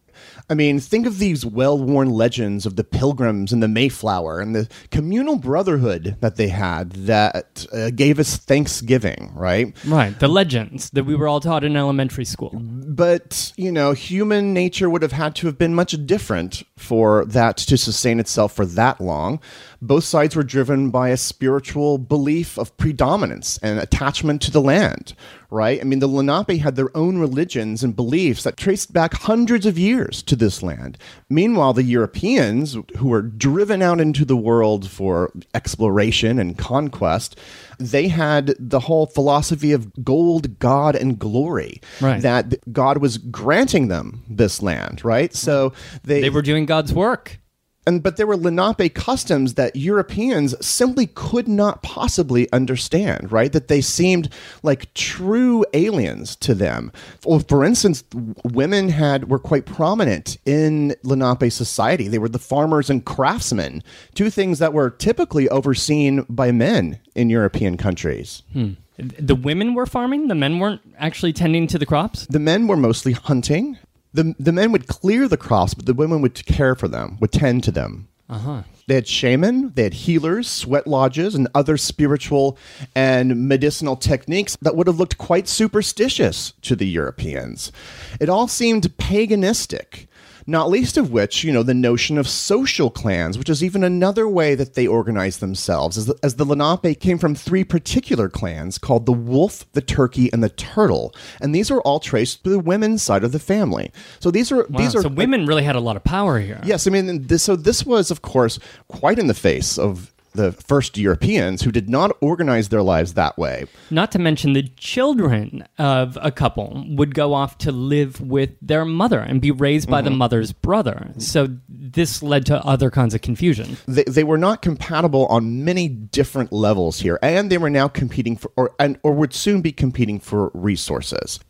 I 0.48 0.54
mean, 0.54 0.78
think 0.78 1.06
of 1.06 1.18
these 1.18 1.44
well 1.44 1.76
worn 1.76 2.10
legends 2.10 2.66
of 2.66 2.76
the 2.76 2.84
pilgrims 2.84 3.52
and 3.52 3.62
the 3.62 3.68
Mayflower 3.68 4.40
and 4.40 4.54
the 4.54 4.68
communal 4.90 5.36
brotherhood 5.36 6.16
that 6.20 6.36
they 6.36 6.48
had 6.48 6.92
that 6.92 7.66
uh, 7.72 7.90
gave 7.90 8.20
us 8.20 8.36
Thanksgiving, 8.36 9.32
right? 9.34 9.76
Right. 9.84 10.18
The 10.18 10.28
legends 10.28 10.90
that 10.90 11.04
we 11.04 11.16
were 11.16 11.26
all 11.26 11.40
taught 11.40 11.64
in 11.64 11.76
elementary 11.76 12.24
school. 12.24 12.50
But, 12.54 13.52
you 13.56 13.72
know, 13.72 13.92
human 13.92 14.54
nature 14.54 14.88
would 14.88 15.02
have 15.02 15.12
had 15.12 15.34
to 15.36 15.46
have 15.48 15.58
been 15.58 15.74
much 15.74 16.06
different 16.06 16.62
for 16.76 17.24
that 17.24 17.56
to 17.56 17.76
sustain 17.76 18.20
itself 18.20 18.52
for 18.54 18.66
that 18.66 19.00
long. 19.00 19.40
Both 19.80 20.04
sides 20.04 20.34
were 20.34 20.42
driven 20.42 20.90
by 20.90 21.10
a 21.10 21.16
spiritual 21.16 21.98
belief 21.98 22.58
of 22.58 22.76
predominance 22.76 23.58
and 23.62 23.78
attachment 23.78 24.42
to 24.42 24.50
the 24.50 24.60
land, 24.60 25.14
right? 25.50 25.80
I 25.80 25.84
mean, 25.84 25.98
the 25.98 26.06
Lenape 26.06 26.60
had 26.60 26.76
their 26.76 26.96
own 26.96 27.18
religions 27.18 27.84
and 27.84 27.94
beliefs 27.94 28.42
that 28.44 28.56
traced 28.56 28.92
back 28.92 29.14
hundreds 29.14 29.66
of 29.66 29.78
years 29.78 30.22
to 30.24 30.36
this 30.36 30.62
land. 30.62 30.98
Meanwhile, 31.28 31.74
the 31.74 31.82
Europeans, 31.82 32.76
who 32.96 33.08
were 33.08 33.22
driven 33.22 33.82
out 33.82 34.00
into 34.00 34.24
the 34.24 34.36
world 34.36 34.88
for 34.88 35.32
exploration 35.54 36.38
and 36.38 36.56
conquest, 36.56 37.38
they 37.78 38.08
had 38.08 38.54
the 38.58 38.80
whole 38.80 39.06
philosophy 39.06 39.72
of 39.72 40.04
gold, 40.04 40.58
God, 40.58 40.96
and 40.96 41.18
glory. 41.18 41.80
Right. 42.00 42.22
That 42.22 42.72
God 42.72 42.98
was 42.98 43.18
granting 43.18 43.88
them 43.88 44.24
this 44.28 44.62
land, 44.62 45.04
right? 45.04 45.34
So 45.34 45.72
they, 46.02 46.22
They 46.22 46.30
were 46.30 46.42
doing 46.42 46.66
God's 46.66 46.92
work. 46.94 47.38
And 47.86 48.02
but 48.02 48.16
there 48.16 48.26
were 48.26 48.36
Lenape 48.36 48.94
customs 48.94 49.54
that 49.54 49.76
Europeans 49.76 50.54
simply 50.64 51.06
could 51.06 51.46
not 51.46 51.82
possibly 51.82 52.50
understand, 52.52 53.30
right? 53.30 53.52
That 53.52 53.68
they 53.68 53.80
seemed 53.80 54.28
like 54.62 54.92
true 54.94 55.64
aliens 55.72 56.36
to 56.36 56.54
them. 56.54 56.90
For, 57.20 57.40
for 57.40 57.64
instance, 57.64 58.04
women 58.44 58.88
had 58.88 59.30
were 59.30 59.38
quite 59.38 59.66
prominent 59.66 60.36
in 60.44 60.94
Lenape 61.02 61.52
society. 61.52 62.08
They 62.08 62.18
were 62.18 62.28
the 62.28 62.38
farmers 62.38 62.90
and 62.90 63.04
craftsmen, 63.04 63.82
two 64.14 64.30
things 64.30 64.58
that 64.58 64.72
were 64.72 64.90
typically 64.90 65.48
overseen 65.48 66.26
by 66.28 66.50
men 66.52 66.98
in 67.14 67.30
European 67.30 67.76
countries. 67.76 68.42
Hmm. 68.52 68.72
The 68.98 69.34
women 69.34 69.74
were 69.74 69.84
farming, 69.84 70.28
the 70.28 70.34
men 70.34 70.58
weren't 70.58 70.80
actually 70.96 71.34
tending 71.34 71.66
to 71.66 71.78
the 71.78 71.84
crops. 71.84 72.26
The 72.26 72.38
men 72.38 72.66
were 72.66 72.78
mostly 72.78 73.12
hunting. 73.12 73.76
The, 74.16 74.34
the 74.38 74.52
men 74.52 74.72
would 74.72 74.86
clear 74.86 75.28
the 75.28 75.36
crops, 75.36 75.74
but 75.74 75.84
the 75.84 75.92
women 75.92 76.22
would 76.22 76.46
care 76.46 76.74
for 76.74 76.88
them, 76.88 77.18
would 77.20 77.32
tend 77.32 77.62
to 77.64 77.70
them. 77.70 78.08
Uh-huh. 78.30 78.62
They 78.86 78.94
had 78.94 79.06
shaman, 79.06 79.72
they 79.74 79.82
had 79.82 79.92
healers, 79.92 80.48
sweat 80.48 80.86
lodges, 80.86 81.34
and 81.34 81.48
other 81.54 81.76
spiritual 81.76 82.56
and 82.94 83.46
medicinal 83.46 83.94
techniques 83.94 84.56
that 84.62 84.74
would 84.74 84.86
have 84.86 84.98
looked 84.98 85.18
quite 85.18 85.48
superstitious 85.48 86.54
to 86.62 86.74
the 86.74 86.86
Europeans. 86.86 87.70
It 88.18 88.30
all 88.30 88.48
seemed 88.48 88.84
paganistic. 88.96 90.06
Not 90.46 90.70
least 90.70 90.96
of 90.96 91.10
which, 91.10 91.42
you 91.42 91.52
know, 91.52 91.62
the 91.62 91.74
notion 91.74 92.18
of 92.18 92.28
social 92.28 92.90
clans, 92.90 93.36
which 93.36 93.48
is 93.48 93.64
even 93.64 93.82
another 93.82 94.28
way 94.28 94.54
that 94.54 94.74
they 94.74 94.86
organize 94.86 95.38
themselves, 95.38 95.98
as 95.98 96.06
the, 96.06 96.18
as 96.22 96.36
the 96.36 96.44
Lenape 96.44 97.00
came 97.00 97.18
from 97.18 97.34
three 97.34 97.64
particular 97.64 98.28
clans 98.28 98.78
called 98.78 99.06
the 99.06 99.12
wolf, 99.12 99.70
the 99.72 99.80
turkey, 99.80 100.32
and 100.32 100.42
the 100.42 100.48
turtle, 100.48 101.14
and 101.40 101.54
these 101.54 101.70
are 101.70 101.80
all 101.80 101.98
traced 101.98 102.44
to 102.44 102.50
the 102.50 102.58
women's 102.58 103.02
side 103.02 103.24
of 103.24 103.32
the 103.32 103.38
family. 103.38 103.90
So 104.20 104.30
these 104.30 104.52
are 104.52 104.66
Wow, 104.68 104.78
these 104.78 104.94
are 104.94 105.02
so 105.02 105.08
women 105.08 105.46
really 105.46 105.64
had 105.64 105.76
a 105.76 105.80
lot 105.80 105.96
of 105.96 106.04
power 106.04 106.38
here. 106.38 106.60
Yes, 106.64 106.86
I 106.86 106.90
mean, 106.90 107.26
this, 107.26 107.42
so 107.42 107.56
this 107.56 107.84
was, 107.84 108.10
of 108.10 108.22
course, 108.22 108.58
quite 108.88 109.18
in 109.18 109.26
the 109.26 109.34
face 109.34 109.78
of 109.78 110.12
the 110.36 110.52
first 110.52 110.96
Europeans 110.96 111.62
who 111.62 111.72
did 111.72 111.88
not 111.88 112.16
organize 112.20 112.68
their 112.68 112.82
lives 112.82 113.14
that 113.14 113.36
way. 113.36 113.66
Not 113.90 114.12
to 114.12 114.18
mention 114.18 114.52
the 114.52 114.68
children 114.76 115.66
of 115.78 116.18
a 116.20 116.30
couple 116.30 116.84
would 116.90 117.14
go 117.14 117.34
off 117.34 117.58
to 117.58 117.72
live 117.72 118.20
with 118.20 118.50
their 118.62 118.84
mother 118.84 119.20
and 119.20 119.40
be 119.40 119.50
raised 119.50 119.88
by 119.88 120.02
the 120.02 120.10
mm-hmm. 120.10 120.18
mother's 120.18 120.52
brother. 120.52 121.12
So 121.18 121.48
this 121.68 122.22
led 122.22 122.46
to 122.46 122.64
other 122.64 122.90
kinds 122.90 123.14
of 123.14 123.22
confusion. 123.22 123.76
They, 123.86 124.04
they 124.04 124.24
were 124.24 124.38
not 124.38 124.62
compatible 124.62 125.26
on 125.26 125.64
many 125.64 125.88
different 125.88 126.52
levels 126.52 127.00
here, 127.00 127.18
and 127.22 127.50
they 127.50 127.58
were 127.58 127.70
now 127.70 127.88
competing 127.88 128.36
for, 128.36 128.50
or, 128.56 128.74
and, 128.78 128.98
or 129.02 129.12
would 129.12 129.34
soon 129.34 129.62
be 129.62 129.72
competing 129.72 130.20
for 130.20 130.50
resources. 130.54 131.40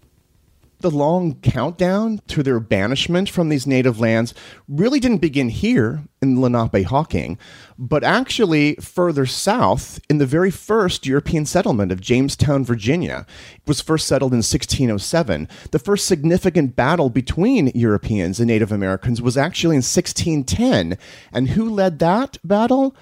The 0.80 0.90
long 0.90 1.37
countdown 1.40 2.21
to 2.28 2.42
their 2.42 2.61
banishment 2.61 3.30
from 3.30 3.49
these 3.49 3.66
native 3.66 3.99
lands 3.99 4.35
really 4.68 5.00
didn't 5.00 5.23
begin 5.23 5.49
here 5.49 6.04
in 6.21 6.37
Lenapehoking, 6.37 7.38
but 7.78 8.04
actually 8.04 8.75
further 8.75 9.25
south 9.25 9.99
in 10.11 10.18
the 10.18 10.26
very 10.26 10.50
first 10.50 11.06
European 11.06 11.47
settlement 11.47 11.92
of 11.92 12.02
Jamestown, 12.02 12.62
Virginia. 12.62 13.25
It 13.54 13.66
was 13.66 13.80
first 13.80 14.06
settled 14.06 14.33
in 14.33 14.38
1607. 14.38 15.49
The 15.71 15.78
first 15.78 16.06
significant 16.06 16.76
battle 16.76 17.09
between 17.09 17.73
Europeans 17.75 18.38
and 18.38 18.49
Native 18.49 18.71
Americans 18.71 19.23
was 19.23 19.38
actually 19.38 19.76
in 19.76 19.83
1610. 19.83 20.99
And 21.33 21.49
who 21.50 21.71
led 21.71 21.99
that 22.00 22.37
battle? 22.45 22.95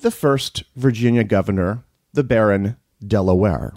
The 0.00 0.10
first 0.10 0.64
Virginia 0.74 1.22
governor, 1.22 1.84
the 2.12 2.24
Baron 2.24 2.76
De 3.06 3.22
La 3.22 3.34
Warr. 3.34 3.74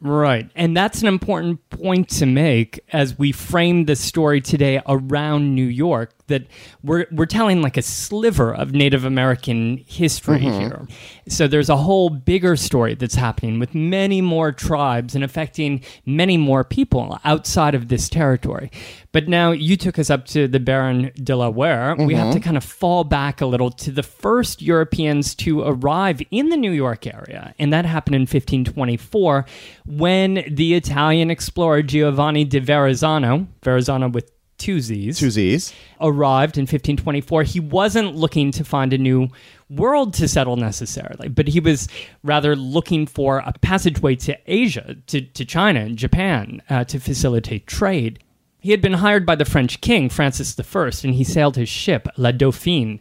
Right. 0.00 0.50
And 0.54 0.74
that's 0.76 1.02
an 1.02 1.08
important 1.08 1.68
point 1.68 2.08
to 2.10 2.26
make 2.26 2.80
as 2.92 3.18
we 3.18 3.32
frame 3.32 3.84
the 3.84 3.96
story 3.96 4.40
today 4.40 4.80
around 4.86 5.54
New 5.54 5.66
York 5.66 6.14
that 6.30 6.46
we're 6.82 7.06
we're 7.12 7.26
telling 7.26 7.60
like 7.62 7.76
a 7.76 7.82
sliver 7.82 8.52
of 8.52 8.72
Native 8.72 9.04
American 9.04 9.84
history 9.86 10.40
mm-hmm. 10.40 10.58
here. 10.58 10.88
So 11.28 11.46
there's 11.46 11.68
a 11.68 11.76
whole 11.76 12.10
bigger 12.10 12.56
story 12.56 12.94
that's 12.94 13.14
happening 13.14 13.58
with 13.58 13.74
many 13.74 14.20
more 14.20 14.50
tribes 14.50 15.14
and 15.14 15.22
affecting 15.22 15.82
many 16.06 16.36
more 16.36 16.64
people 16.64 17.20
outside 17.24 17.74
of 17.74 17.88
this 17.88 18.08
territory. 18.08 18.70
But 19.12 19.28
now 19.28 19.50
you 19.50 19.76
took 19.76 19.98
us 19.98 20.08
up 20.08 20.24
to 20.26 20.48
the 20.48 20.60
Baron 20.60 21.10
De 21.22 21.36
La 21.36 21.48
Warr. 21.48 21.96
We 21.96 22.14
have 22.14 22.32
to 22.32 22.38
mm-hmm. 22.38 22.44
kind 22.44 22.56
of 22.56 22.64
fall 22.64 23.04
back 23.04 23.40
a 23.40 23.46
little 23.46 23.70
to 23.70 23.90
the 23.90 24.02
first 24.02 24.62
Europeans 24.62 25.34
to 25.36 25.62
arrive 25.62 26.22
in 26.30 26.48
the 26.48 26.56
New 26.56 26.72
York 26.72 27.06
area, 27.06 27.54
and 27.58 27.72
that 27.72 27.84
happened 27.84 28.14
in 28.14 28.22
1524 28.22 29.44
when 29.86 30.44
the 30.48 30.74
Italian 30.74 31.30
explorer 31.30 31.82
Giovanni 31.82 32.44
di 32.44 32.60
Verrazzano, 32.60 33.46
Verrazzano 33.62 34.12
with 34.12 34.30
two 34.60 34.80
Z's, 34.80 35.18
Two 35.18 35.30
Z's. 35.30 35.72
arrived 36.00 36.56
in 36.56 36.62
1524, 36.62 37.42
he 37.42 37.58
wasn't 37.58 38.14
looking 38.14 38.52
to 38.52 38.62
find 38.62 38.92
a 38.92 38.98
new 38.98 39.28
world 39.68 40.14
to 40.14 40.28
settle 40.28 40.56
necessarily, 40.56 41.28
but 41.28 41.48
he 41.48 41.58
was 41.58 41.88
rather 42.22 42.54
looking 42.54 43.06
for 43.06 43.38
a 43.38 43.52
passageway 43.60 44.14
to 44.16 44.38
Asia, 44.46 44.96
to, 45.08 45.20
to 45.22 45.44
China 45.44 45.80
and 45.80 45.96
Japan, 45.96 46.62
uh, 46.70 46.84
to 46.84 47.00
facilitate 47.00 47.66
trade. 47.66 48.22
He 48.60 48.70
had 48.70 48.82
been 48.82 48.92
hired 48.92 49.24
by 49.24 49.36
the 49.36 49.44
French 49.46 49.80
king, 49.80 50.10
Francis 50.10 50.54
I, 50.58 50.90
and 51.02 51.14
he 51.14 51.24
sailed 51.24 51.56
his 51.56 51.68
ship, 51.68 52.06
La 52.18 52.30
Dauphine, 52.30 53.00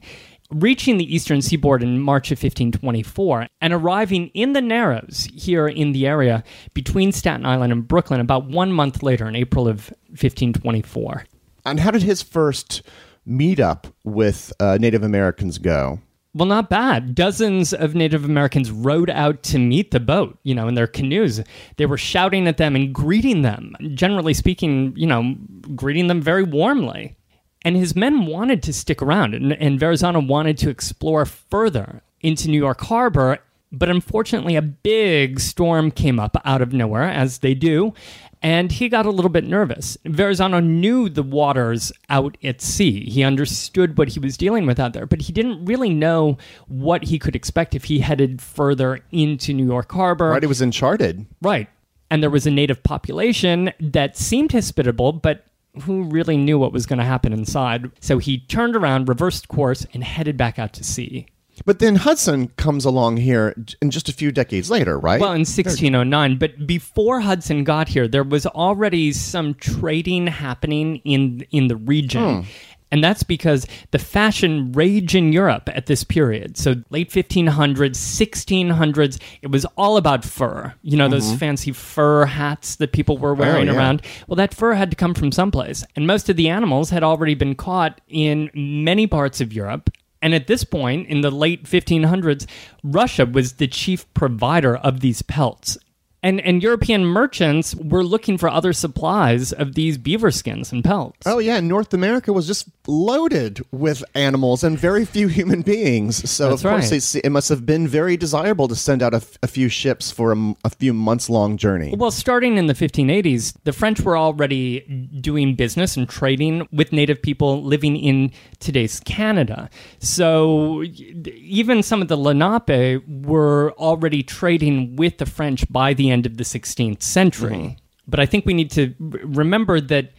reaching 0.52 0.98
the 0.98 1.16
eastern 1.16 1.42
seaboard 1.42 1.84
in 1.84 2.00
March 2.00 2.32
of 2.32 2.38
1524 2.38 3.48
and 3.62 3.74
arriving 3.74 4.28
in 4.34 4.54
the 4.54 4.62
Narrows 4.62 5.28
here 5.36 5.68
in 5.68 5.92
the 5.92 6.08
area 6.08 6.44
between 6.74 7.12
Staten 7.12 7.46
Island 7.46 7.72
and 7.72 7.88
Brooklyn 7.88 8.20
about 8.20 8.48
one 8.48 8.72
month 8.72 9.04
later 9.04 9.28
in 9.28 9.36
April 9.36 9.68
of 9.68 9.90
1524. 10.10 11.26
And 11.70 11.80
how 11.80 11.92
did 11.92 12.04
his 12.04 12.22
first 12.22 12.82
meetup 13.28 13.92
with 14.04 14.52
uh, 14.60 14.78
Native 14.80 15.04
Americans 15.04 15.58
go? 15.58 16.00
Well, 16.34 16.48
not 16.48 16.70
bad. 16.70 17.16
Dozens 17.16 17.74
of 17.74 17.96
Native 17.96 18.24
Americans 18.24 18.70
rowed 18.70 19.10
out 19.10 19.42
to 19.44 19.58
meet 19.58 19.92
the 19.92 20.00
boat, 20.00 20.38
you 20.44 20.54
know, 20.54 20.68
in 20.68 20.76
their 20.76 20.88
canoes. 20.88 21.42
They 21.78 21.88
were 21.88 21.98
shouting 21.98 22.48
at 22.48 22.58
them 22.58 22.76
and 22.76 22.94
greeting 22.94 23.42
them, 23.42 23.76
generally 23.96 24.36
speaking, 24.36 24.94
you 24.96 25.08
know, 25.08 25.36
greeting 25.76 26.08
them 26.08 26.22
very 26.22 26.44
warmly. 26.44 27.16
And 27.64 27.76
his 27.76 27.96
men 27.96 28.26
wanted 28.26 28.64
to 28.64 28.74
stick 28.74 29.02
around, 29.02 29.34
and, 29.34 29.54
and 29.54 29.80
Verrazzano 29.80 30.26
wanted 30.26 30.58
to 30.60 30.70
explore 30.70 31.26
further 31.26 32.04
into 32.22 32.48
New 32.48 32.60
York 32.60 32.82
Harbor. 32.82 33.40
But 33.72 33.90
unfortunately, 33.90 34.56
a 34.56 34.62
big 34.62 35.40
storm 35.40 35.92
came 35.92 36.20
up 36.20 36.38
out 36.46 36.62
of 36.62 36.74
nowhere, 36.74 37.04
as 37.04 37.40
they 37.40 37.54
do, 37.54 37.94
and 38.42 38.72
he 38.72 38.88
got 38.90 39.06
a 39.06 39.12
little 39.12 39.30
bit 39.30 39.44
nervous. 39.44 39.98
Verrazzano 40.06 40.64
knew 40.64 41.10
the 41.10 41.24
waters 41.24 41.92
out 42.10 42.38
at 42.44 42.62
sea. 42.62 43.10
He 43.10 43.24
understood 43.24 43.98
what 43.98 44.10
he 44.10 44.20
was 44.20 44.38
dealing 44.38 44.66
with 44.66 44.80
out 44.80 44.94
there, 44.94 45.06
but 45.06 45.22
he 45.24 45.34
didn't 45.34 45.66
really 45.66 45.90
know 45.90 46.38
what 46.68 47.04
he 47.04 47.20
could 47.20 47.36
expect 47.36 47.76
if 47.76 47.86
he 47.86 48.00
headed 48.00 48.42
further 48.42 49.00
into 49.12 49.54
New 49.54 49.66
York 49.66 49.92
Harbor. 49.92 50.30
Right, 50.30 50.44
it 50.44 50.48
was 50.48 50.62
uncharted. 50.62 51.26
Right. 51.42 51.68
and 52.12 52.24
there 52.24 52.30
was 52.30 52.48
a 52.48 52.52
native 52.52 52.82
population 52.84 53.72
that 53.80 54.18
seemed 54.18 54.52
hospitable, 54.52 55.12
but 55.14 55.46
who 55.84 56.04
really 56.04 56.36
knew 56.38 56.58
what 56.58 56.74
was 56.74 56.86
going 56.88 56.98
to 57.00 57.06
happen 57.06 57.32
inside. 57.32 57.92
So 58.00 58.18
he 58.18 58.40
turned 58.40 58.76
around, 58.76 59.08
reversed 59.08 59.48
course, 59.48 59.86
and 59.94 60.04
headed 60.04 60.36
back 60.36 60.58
out 60.58 60.74
to 60.74 60.84
sea. 60.84 61.28
But 61.66 61.80
then 61.80 61.96
Hudson 61.96 62.50
comes 62.50 62.86
along 62.86 63.18
here 63.18 63.56
in 63.82 63.92
just 63.92 64.10
a 64.10 64.14
few 64.14 64.32
decades 64.32 64.70
later, 64.70 64.98
right? 64.98 65.20
Well, 65.20 65.32
in 65.32 65.40
1609, 65.40 66.38
but 66.38 66.68
before 66.68 67.22
Hudson 67.22 67.64
got 67.64 67.88
here, 67.88 68.08
there 68.08 68.24
was 68.24 68.46
already 68.46 69.12
some 69.12 69.54
trading 69.56 70.28
happening 70.28 70.98
in 70.98 71.46
in 71.52 71.68
the 71.68 71.76
region. 71.76 72.44
Hmm. 72.44 72.50
And 72.92 73.04
that's 73.04 73.24
because 73.24 73.68
the 73.92 74.00
fashion 74.00 74.72
rage 74.72 75.16
in 75.16 75.32
Europe 75.32 75.70
at 75.74 75.86
this 75.86 76.04
period. 76.04 76.58
So 76.58 76.76
late 76.90 77.12
1500s, 77.12 77.92
1600s, 77.92 79.22
it 79.42 79.52
was 79.52 79.66
all 79.78 79.98
about 79.98 80.26
fur. 80.26 80.74
You 80.82 80.98
know, 80.98 81.08
those 81.08 81.28
mm-hmm. 81.28 81.38
fancy 81.38 81.72
fur 81.72 82.26
hats 82.26 82.78
that 82.78 82.92
people 82.92 83.18
were 83.18 83.32
oh, 83.32 83.36
wearing 83.36 83.68
yeah. 83.68 83.76
around. 83.76 84.02
Well, 84.28 84.38
that 84.38 84.54
fur 84.54 84.74
had 84.74 84.90
to 84.90 84.96
come 84.96 85.14
from 85.14 85.32
someplace. 85.32 85.84
And 85.96 86.08
most 86.08 86.30
of 86.30 86.36
the 86.36 86.50
animals 86.50 86.90
had 86.90 87.04
already 87.04 87.36
been 87.36 87.56
caught 87.56 88.02
in 88.08 88.50
many 88.54 89.06
parts 89.06 89.40
of 89.40 89.54
Europe. 89.54 89.92
And 90.22 90.36
at 90.36 90.48
this 90.48 90.64
point, 90.64 91.08
in 91.08 91.22
the 91.22 91.32
late 91.32 91.64
1500s, 91.64 92.46
Russia 92.84 93.26
was 93.26 93.54
the 93.54 93.68
chief 93.68 94.12
provider 94.14 94.76
of 94.76 95.00
these 95.00 95.22
pelts. 95.22 95.78
And, 96.22 96.42
and 96.42 96.62
European 96.62 97.06
merchants 97.06 97.74
were 97.76 98.04
looking 98.04 98.38
for 98.38 98.50
other 98.50 98.74
supplies 98.74 99.54
of 99.54 99.76
these 99.76 99.98
beaver 99.98 100.32
skins 100.32 100.72
and 100.72 100.84
pelts. 100.84 101.26
Oh 101.26 101.40
yeah, 101.40 101.60
North 101.62 101.94
America 101.94 102.34
was 102.34 102.46
just 102.46 102.68
loaded 102.88 103.62
with 103.72 104.04
animals 104.16 104.64
and 104.64 104.78
very 104.78 105.06
few 105.06 105.28
human 105.30 105.62
beings. 105.62 106.30
So 106.30 106.50
That's 106.50 106.64
of 106.64 106.70
course 106.70 106.84
right. 106.92 106.98
it's- 106.98 107.16
it 107.16 107.30
must 107.30 107.48
have 107.50 107.66
been 107.66 107.88
very 107.88 108.18
desirable 108.18 108.68
to 108.68 108.76
send 108.76 109.02
out 109.02 109.14
a, 109.14 109.18
f- 109.18 109.38
a 109.44 109.48
few 109.48 109.70
ships 109.70 110.12
for 110.12 110.32
a, 110.32 110.36
m- 110.36 110.56
a 110.66 110.70
few 110.70 110.94
months 110.94 111.30
long 111.30 111.56
journey. 111.56 111.94
Well, 111.98 112.12
starting 112.12 112.58
in 112.58 112.68
the 112.68 112.74
1580s, 112.74 113.54
the 113.64 113.72
French 113.74 114.02
were 114.02 114.18
already 114.18 114.82
doing 115.22 115.56
business 115.56 115.96
and 115.96 116.10
trading 116.10 116.68
with 116.72 116.92
native 116.92 117.22
people 117.22 117.64
living 117.64 117.96
in 117.96 118.32
today's 118.60 119.00
Canada. 119.02 119.70
So 120.00 120.84
even 120.84 121.82
some 121.84 122.02
of 122.02 122.08
the 122.10 122.18
Lenape 122.18 123.04
were 123.08 123.72
already 123.74 124.24
trading 124.24 124.96
with 124.96 125.18
the 125.20 125.26
French 125.26 125.64
by 125.72 125.94
the 125.94 126.09
end 126.12 126.26
of 126.26 126.38
the 126.38 126.44
16th 126.44 127.02
century. 127.02 127.78
But 128.08 128.20
I 128.20 128.26
think 128.26 128.46
we 128.46 128.54
need 128.54 128.72
to 128.72 128.94
remember 129.00 129.80
that 129.82 130.12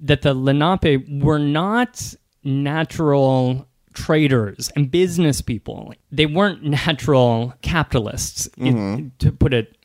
that 0.00 0.22
the 0.22 0.34
Lenape 0.34 1.08
were 1.22 1.38
not 1.38 2.14
natural 2.42 3.68
traders 3.94 4.70
and 4.74 4.90
business 4.90 5.40
people. 5.40 5.94
They 6.10 6.26
weren't 6.26 6.62
natural 6.64 7.54
capitalists, 7.62 8.46
it- 8.46 8.58
mm-hmm. 8.58 9.08
to 9.20 9.32
put 9.32 9.54
it 9.54 9.76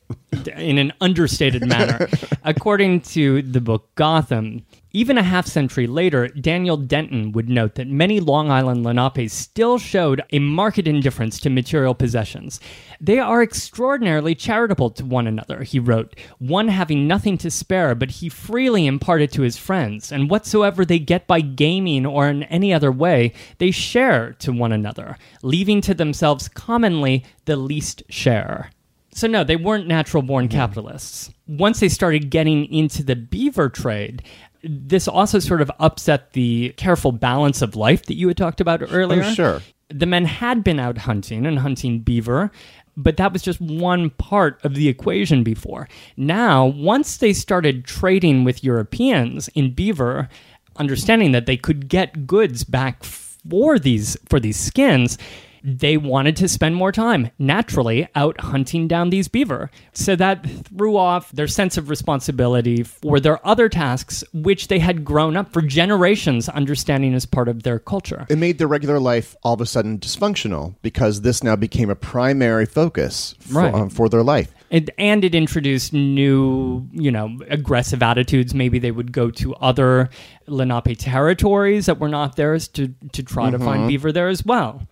in 0.56 0.78
an 0.78 0.92
understated 1.00 1.66
manner. 1.66 2.08
According 2.44 3.02
to 3.02 3.42
the 3.42 3.60
book 3.60 3.94
Gotham, 3.94 4.64
even 4.92 5.18
a 5.18 5.22
half 5.22 5.46
century 5.46 5.86
later, 5.86 6.26
Daniel 6.28 6.76
Denton 6.76 7.30
would 7.32 7.48
note 7.48 7.76
that 7.76 7.86
many 7.86 8.18
Long 8.18 8.50
Island 8.50 8.84
Lenapes 8.84 9.30
still 9.30 9.78
showed 9.78 10.22
a 10.30 10.40
marked 10.40 10.78
indifference 10.78 11.38
to 11.40 11.50
material 11.50 11.94
possessions. 11.94 12.58
They 13.00 13.20
are 13.20 13.42
extraordinarily 13.42 14.34
charitable 14.34 14.90
to 14.90 15.04
one 15.04 15.28
another, 15.28 15.62
he 15.62 15.78
wrote, 15.78 16.18
one 16.38 16.68
having 16.68 17.06
nothing 17.06 17.38
to 17.38 17.50
spare, 17.50 17.94
but 17.94 18.10
he 18.10 18.28
freely 18.28 18.86
imparted 18.86 19.30
to 19.32 19.42
his 19.42 19.56
friends, 19.56 20.10
and 20.10 20.28
whatsoever 20.28 20.84
they 20.84 20.98
get 20.98 21.28
by 21.28 21.40
gaming 21.40 22.04
or 22.04 22.28
in 22.28 22.42
any 22.44 22.74
other 22.74 22.90
way, 22.90 23.32
they 23.58 23.70
share 23.70 24.32
to 24.40 24.52
one 24.52 24.72
another, 24.72 25.16
leaving 25.42 25.80
to 25.82 25.94
themselves 25.94 26.48
commonly 26.48 27.24
the 27.44 27.56
least 27.56 28.02
share. 28.08 28.70
So, 29.12 29.26
no, 29.26 29.44
they 29.44 29.56
weren't 29.56 29.86
natural 29.86 30.22
born 30.22 30.48
mm-hmm. 30.48 30.56
capitalists. 30.56 31.30
Once 31.46 31.80
they 31.80 31.88
started 31.88 32.30
getting 32.30 32.72
into 32.72 33.02
the 33.02 33.16
beaver 33.16 33.68
trade, 33.68 34.22
this 34.62 35.08
also 35.08 35.38
sort 35.38 35.60
of 35.60 35.70
upset 35.78 36.32
the 36.32 36.74
careful 36.76 37.12
balance 37.12 37.62
of 37.62 37.76
life 37.76 38.06
that 38.06 38.14
you 38.14 38.28
had 38.28 38.36
talked 38.36 38.60
about 38.60 38.82
oh, 38.82 38.86
earlier. 38.86 39.22
Oh, 39.24 39.32
sure. 39.32 39.62
The 39.88 40.06
men 40.06 40.24
had 40.24 40.62
been 40.62 40.78
out 40.78 40.98
hunting 40.98 41.46
and 41.46 41.58
hunting 41.58 42.00
beaver, 42.00 42.52
but 42.96 43.16
that 43.16 43.32
was 43.32 43.42
just 43.42 43.60
one 43.60 44.10
part 44.10 44.64
of 44.64 44.74
the 44.74 44.88
equation 44.88 45.42
before. 45.42 45.88
Now, 46.16 46.66
once 46.66 47.16
they 47.16 47.32
started 47.32 47.84
trading 47.84 48.44
with 48.44 48.62
Europeans 48.62 49.48
in 49.48 49.74
beaver, 49.74 50.28
understanding 50.76 51.32
that 51.32 51.46
they 51.46 51.56
could 51.56 51.88
get 51.88 52.26
goods 52.26 52.62
back 52.64 53.02
for 53.02 53.78
these 53.78 54.16
for 54.28 54.38
these 54.38 54.58
skins, 54.58 55.18
they 55.62 55.96
wanted 55.96 56.36
to 56.36 56.48
spend 56.48 56.74
more 56.76 56.92
time 56.92 57.30
naturally 57.38 58.08
out 58.14 58.40
hunting 58.40 58.88
down 58.88 59.10
these 59.10 59.28
beaver. 59.28 59.70
So 59.92 60.16
that 60.16 60.44
threw 60.46 60.96
off 60.96 61.30
their 61.32 61.48
sense 61.48 61.76
of 61.76 61.88
responsibility 61.90 62.82
for 62.82 63.20
their 63.20 63.44
other 63.46 63.68
tasks, 63.68 64.24
which 64.32 64.68
they 64.68 64.78
had 64.78 65.04
grown 65.04 65.36
up 65.36 65.52
for 65.52 65.62
generations 65.62 66.48
understanding 66.48 67.14
as 67.14 67.26
part 67.26 67.48
of 67.48 67.62
their 67.62 67.78
culture. 67.78 68.26
It 68.28 68.38
made 68.38 68.58
their 68.58 68.68
regular 68.68 68.98
life 69.00 69.36
all 69.42 69.54
of 69.54 69.60
a 69.60 69.66
sudden 69.66 69.98
dysfunctional 69.98 70.74
because 70.82 71.20
this 71.22 71.42
now 71.42 71.56
became 71.56 71.90
a 71.90 71.96
primary 71.96 72.66
focus 72.66 73.34
for, 73.40 73.60
Right. 73.62 73.74
um, 73.74 73.90
for 73.90 74.08
their 74.08 74.22
life. 74.22 74.52
It, 74.70 74.90
and 74.98 75.24
it 75.24 75.34
introduced 75.34 75.92
new, 75.92 76.86
you 76.92 77.10
know, 77.10 77.38
aggressive 77.48 78.02
attitudes. 78.04 78.54
Maybe 78.54 78.78
they 78.78 78.92
would 78.92 79.10
go 79.10 79.30
to 79.32 79.54
other 79.56 80.10
Lenape 80.46 80.96
territories 80.96 81.86
that 81.86 81.98
were 81.98 82.08
not 82.08 82.36
theirs 82.36 82.68
to, 82.68 82.94
to 83.12 83.22
try 83.24 83.50
to 83.50 83.58
find 83.58 83.88
beaver 83.88 84.12
there 84.12 84.28
as 84.28 84.44
well. 84.44 84.82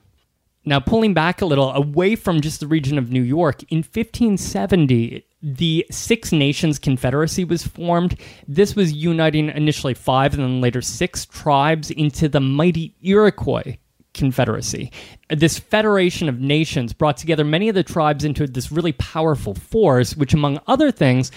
Now, 0.68 0.80
pulling 0.80 1.14
back 1.14 1.40
a 1.40 1.46
little 1.46 1.72
away 1.72 2.14
from 2.14 2.42
just 2.42 2.60
the 2.60 2.66
region 2.66 2.98
of 2.98 3.10
New 3.10 3.22
York, 3.22 3.62
in 3.70 3.78
1570, 3.78 5.24
the 5.40 5.86
Six 5.90 6.30
Nations 6.30 6.78
Confederacy 6.78 7.44
was 7.44 7.66
formed. 7.66 8.20
This 8.46 8.76
was 8.76 8.92
uniting 8.92 9.48
initially 9.48 9.94
five 9.94 10.34
and 10.34 10.42
then 10.42 10.60
later 10.60 10.82
six 10.82 11.24
tribes 11.24 11.90
into 11.90 12.28
the 12.28 12.40
mighty 12.40 12.94
Iroquois 13.00 13.78
Confederacy. 14.12 14.92
This 15.30 15.58
federation 15.58 16.28
of 16.28 16.38
nations 16.38 16.92
brought 16.92 17.16
together 17.16 17.46
many 17.46 17.70
of 17.70 17.74
the 17.74 17.82
tribes 17.82 18.22
into 18.22 18.46
this 18.46 18.70
really 18.70 18.92
powerful 18.92 19.54
force, 19.54 20.16
which, 20.16 20.34
among 20.34 20.60
other 20.66 20.90
things, 20.90 21.32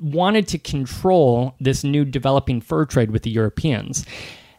wanted 0.00 0.48
to 0.48 0.58
control 0.58 1.54
this 1.60 1.82
new 1.82 2.04
developing 2.04 2.60
fur 2.60 2.84
trade 2.84 3.10
with 3.10 3.22
the 3.22 3.30
Europeans. 3.30 4.04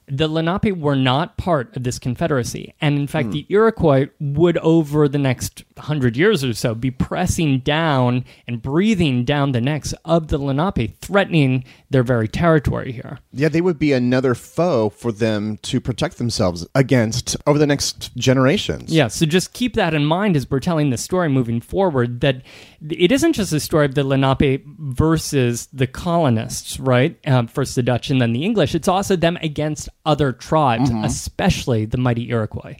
The 0.09 0.27
Lenape 0.27 0.77
were 0.77 0.95
not 0.95 1.37
part 1.37 1.75
of 1.75 1.83
this 1.83 1.99
confederacy. 1.99 2.73
And 2.79 2.97
in 2.97 3.07
fact, 3.07 3.31
the 3.31 3.45
Iroquois 3.49 4.07
would, 4.19 4.57
over 4.59 5.09
the 5.09 5.17
next 5.17 5.65
hundred 5.77 6.15
years 6.15 6.43
or 6.43 6.53
so, 6.53 6.73
be 6.73 6.91
pressing 6.91 7.59
down 7.59 8.23
and 8.47 8.61
breathing 8.61 9.25
down 9.25 9.51
the 9.51 9.59
necks 9.59 9.93
of 10.05 10.29
the 10.29 10.37
Lenape, 10.37 10.97
threatening 11.01 11.65
their 11.89 12.03
very 12.03 12.27
territory 12.27 12.91
here. 12.93 13.19
Yeah, 13.33 13.49
they 13.49 13.61
would 13.61 13.79
be 13.79 13.91
another 13.91 14.33
foe 14.33 14.89
for 14.89 15.11
them 15.11 15.57
to 15.63 15.81
protect 15.81 16.17
themselves 16.17 16.65
against 16.73 17.35
over 17.45 17.59
the 17.59 17.67
next 17.67 18.15
generations. 18.15 18.93
Yeah, 18.93 19.09
so 19.09 19.25
just 19.25 19.53
keep 19.53 19.73
that 19.75 19.93
in 19.93 20.05
mind 20.05 20.35
as 20.35 20.49
we're 20.49 20.59
telling 20.59 20.89
the 20.89 20.97
story 20.97 21.29
moving 21.29 21.59
forward 21.59 22.21
that 22.21 22.43
it 22.89 23.11
isn't 23.11 23.33
just 23.33 23.51
a 23.51 23.59
story 23.59 23.85
of 23.85 23.95
the 23.95 24.03
Lenape 24.03 24.65
versus 24.79 25.67
the 25.73 25.87
colonists, 25.87 26.79
right? 26.79 27.17
Um, 27.27 27.47
first 27.47 27.75
the 27.75 27.83
Dutch 27.83 28.09
and 28.09 28.21
then 28.21 28.33
the 28.33 28.45
English. 28.45 28.73
It's 28.73 28.87
also 28.87 29.15
them 29.15 29.37
against 29.41 29.89
other 30.07 30.31
tribes, 30.31 30.89
mm-hmm. 30.89 31.03
especially 31.03 31.85
the 31.85 31.97
mighty 31.97 32.29
Iroquois. 32.29 32.77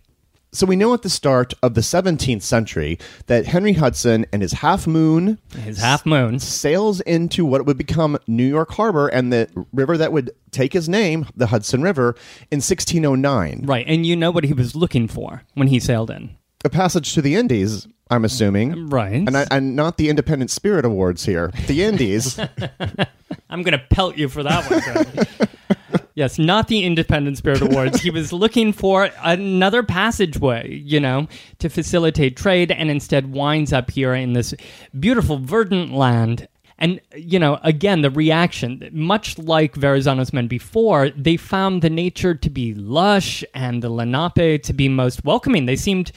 So 0.53 0.65
we 0.65 0.77
know 0.77 0.93
at 0.93 1.01
the 1.01 1.09
start 1.09 1.53
of 1.61 1.73
the 1.73 1.81
17th 1.81 2.41
century 2.41 2.97
that 3.27 3.45
Henry 3.45 3.73
Hudson 3.73 4.25
and 4.31 4.41
his 4.41 4.53
Half 4.53 4.87
Moon 4.87 5.39
His 5.51 5.77
half 5.77 6.05
moons. 6.05 6.43
sails 6.47 7.01
into 7.01 7.45
what 7.45 7.65
would 7.65 7.77
become 7.77 8.17
New 8.27 8.47
York 8.47 8.71
Harbor 8.71 9.09
and 9.09 9.31
the 9.31 9.49
river 9.73 9.97
that 9.97 10.13
would 10.13 10.31
take 10.51 10.71
his 10.71 10.87
name, 10.87 11.27
the 11.35 11.47
Hudson 11.47 11.81
River, 11.81 12.15
in 12.49 12.57
1609. 12.57 13.65
Right, 13.65 13.85
and 13.87 14.05
you 14.05 14.15
know 14.15 14.31
what 14.31 14.45
he 14.45 14.53
was 14.53 14.73
looking 14.73 15.07
for 15.09 15.43
when 15.53 15.67
he 15.67 15.79
sailed 15.79 16.09
in. 16.09 16.37
A 16.63 16.69
passage 16.69 17.13
to 17.13 17.21
the 17.21 17.35
Indies, 17.35 17.87
I'm 18.09 18.25
assuming. 18.25 18.89
Right. 18.89 19.13
And, 19.13 19.37
I, 19.37 19.45
and 19.51 19.75
not 19.75 19.97
the 19.97 20.09
Independent 20.09 20.49
Spirit 20.49 20.85
Awards 20.85 21.25
here. 21.25 21.51
The 21.67 21.83
Indies. 21.83 22.39
I'm 23.49 23.63
going 23.63 23.77
to 23.77 23.85
pelt 23.89 24.17
you 24.17 24.29
for 24.29 24.43
that 24.43 24.71
one. 24.71 25.47
Yes, 26.17 26.39
not 26.39 26.67
the 26.67 26.83
Independent 26.83 27.37
Spirit 27.37 27.61
Awards. 27.71 28.01
He 28.01 28.09
was 28.09 28.33
looking 28.33 28.73
for 28.73 29.11
another 29.21 29.83
passageway, 29.83 30.73
you 30.73 30.99
know, 30.99 31.27
to 31.59 31.69
facilitate 31.69 32.35
trade, 32.35 32.71
and 32.71 32.89
instead 32.89 33.31
winds 33.31 33.71
up 33.71 33.91
here 33.91 34.15
in 34.15 34.33
this 34.33 34.55
beautiful, 34.99 35.37
verdant 35.37 35.93
land. 35.93 36.47
And, 36.79 36.99
you 37.15 37.37
know, 37.37 37.59
again, 37.61 38.01
the 38.01 38.09
reaction, 38.09 38.89
much 38.91 39.37
like 39.37 39.75
Verrazzano's 39.75 40.33
men 40.33 40.47
before, 40.47 41.11
they 41.11 41.37
found 41.37 41.83
the 41.83 41.89
nature 41.91 42.33
to 42.33 42.49
be 42.49 42.73
lush 42.73 43.43
and 43.53 43.83
the 43.83 43.89
Lenape 43.89 44.63
to 44.63 44.73
be 44.73 44.89
most 44.89 45.23
welcoming. 45.23 45.67
They 45.67 45.75
seemed, 45.75 46.11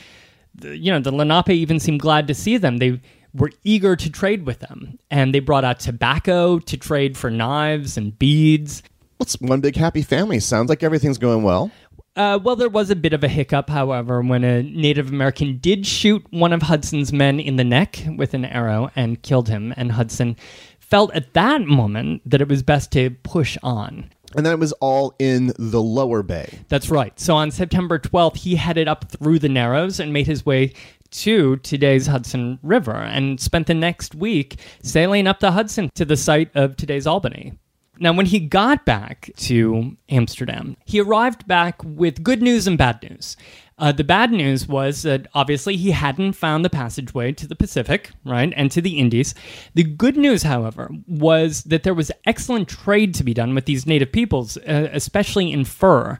you 0.63 0.91
know, 0.91 1.01
the 1.01 1.13
Lenape 1.13 1.51
even 1.51 1.79
seemed 1.79 2.01
glad 2.01 2.27
to 2.29 2.35
see 2.35 2.57
them. 2.57 2.79
They 2.79 3.03
were 3.35 3.51
eager 3.65 3.97
to 3.97 4.11
trade 4.11 4.47
with 4.47 4.61
them. 4.61 4.99
And 5.11 5.35
they 5.35 5.41
brought 5.41 5.67
out 5.67 5.79
tobacco 5.79 6.59
to 6.59 6.77
trade 6.79 7.19
for 7.19 7.31
knives 7.31 7.99
and 7.99 8.19
beads. 8.19 8.83
It's 9.21 9.41
one 9.41 9.61
big 9.61 9.77
happy 9.77 10.03
family. 10.03 10.41
Sounds 10.41 10.69
like 10.69 10.83
everything's 10.83 11.19
going 11.19 11.43
well. 11.43 11.71
Uh, 12.17 12.39
well, 12.43 12.57
there 12.57 12.69
was 12.69 12.91
a 12.91 12.97
bit 12.97 13.13
of 13.13 13.23
a 13.23 13.29
hiccup, 13.29 13.71
however, 13.71 14.21
when 14.21 14.43
a 14.43 14.63
Native 14.63 15.09
American 15.09 15.59
did 15.59 15.87
shoot 15.87 16.25
one 16.31 16.53
of 16.53 16.63
Hudson's 16.63 17.13
men 17.13 17.39
in 17.39 17.57
the 17.57 17.65
neck 17.65 18.03
with 18.17 18.35
an 18.35 18.45
arrow 18.45 18.91
and 18.97 19.23
killed 19.23 19.49
him, 19.49 19.73
and 19.77 19.93
Hudson 19.93 20.37
felt 20.81 21.15
at 21.15 21.33
that 21.35 21.63
moment 21.63 22.23
that 22.29 22.41
it 22.41 22.49
was 22.49 22.63
best 22.63 22.91
to 22.93 23.11
push 23.11 23.57
on. 23.63 24.11
And 24.37 24.45
that 24.45 24.53
it 24.53 24.59
was 24.59 24.73
all 24.75 25.15
in 25.19 25.53
the 25.59 25.83
lower 25.83 26.23
bay. 26.23 26.61
That's 26.69 26.91
right. 26.91 27.19
So 27.19 27.37
on 27.37 27.51
September 27.51 27.99
12th, 27.99 28.37
he 28.37 28.57
headed 28.57 28.89
up 28.89 29.11
through 29.11 29.39
the 29.39 29.49
Narrows 29.49 30.01
and 30.01 30.13
made 30.13 30.27
his 30.27 30.45
way 30.45 30.73
to 31.13 31.57
today's 31.59 32.07
Hudson 32.07 32.59
River 32.63 32.95
and 32.95 33.41
spent 33.41 33.67
the 33.67 33.75
next 33.75 34.15
week 34.15 34.61
sailing 34.83 35.27
up 35.27 35.41
the 35.41 35.53
Hudson 35.53 35.91
to 35.95 36.05
the 36.05 36.17
site 36.17 36.55
of 36.55 36.77
today's 36.77 37.07
Albany. 37.07 37.55
Now, 38.03 38.15
when 38.15 38.25
he 38.25 38.41
got 38.41 38.87
back 38.87 39.31
to 39.37 39.95
Amsterdam, 40.09 40.79
he 40.87 41.01
arrived 41.01 41.47
back 41.47 41.85
with 41.85 42.23
good 42.23 42.41
news 42.41 42.67
and 42.67 42.79
bad 42.79 43.03
news. 43.03 43.37
Uh, 43.79 43.93
the 43.93 44.05
bad 44.05 44.33
news 44.33 44.67
was 44.67 45.03
that 45.03 45.27
obviously 45.35 45.77
he 45.77 45.91
hadn't 45.91 46.33
found 46.33 46.65
the 46.65 46.71
passageway 46.71 47.33
to 47.33 47.47
the 47.47 47.55
Pacific, 47.55 48.11
right, 48.25 48.53
and 48.57 48.71
to 48.71 48.81
the 48.81 48.99
Indies. 48.99 49.35
The 49.75 49.85
good 49.85 50.17
news, 50.17 50.43
however, 50.43 50.91
was 51.07 51.63
that 51.65 51.83
there 51.83 51.95
was 51.95 52.11
excellent 52.27 52.69
trade 52.69 53.15
to 53.15 53.25
be 53.25 53.35
done 53.35 53.55
with 53.55 53.67
these 53.67 53.87
native 53.87 54.13
peoples, 54.13 54.57
uh, 54.57 54.89
especially 54.93 55.53
in 55.53 55.65
fur. 55.65 56.19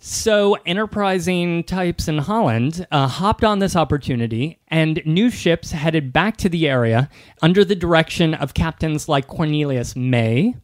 So, 0.00 0.56
enterprising 0.64 1.64
types 1.64 2.06
in 2.06 2.18
Holland 2.18 2.86
uh, 2.92 3.08
hopped 3.08 3.42
on 3.42 3.58
this 3.58 3.74
opportunity, 3.74 4.60
and 4.68 5.02
new 5.04 5.30
ships 5.30 5.72
headed 5.72 6.12
back 6.12 6.36
to 6.36 6.48
the 6.48 6.68
area 6.68 7.10
under 7.42 7.64
the 7.64 7.74
direction 7.74 8.34
of 8.34 8.54
captains 8.54 9.08
like 9.08 9.26
Cornelius 9.26 9.96
May 9.96 10.54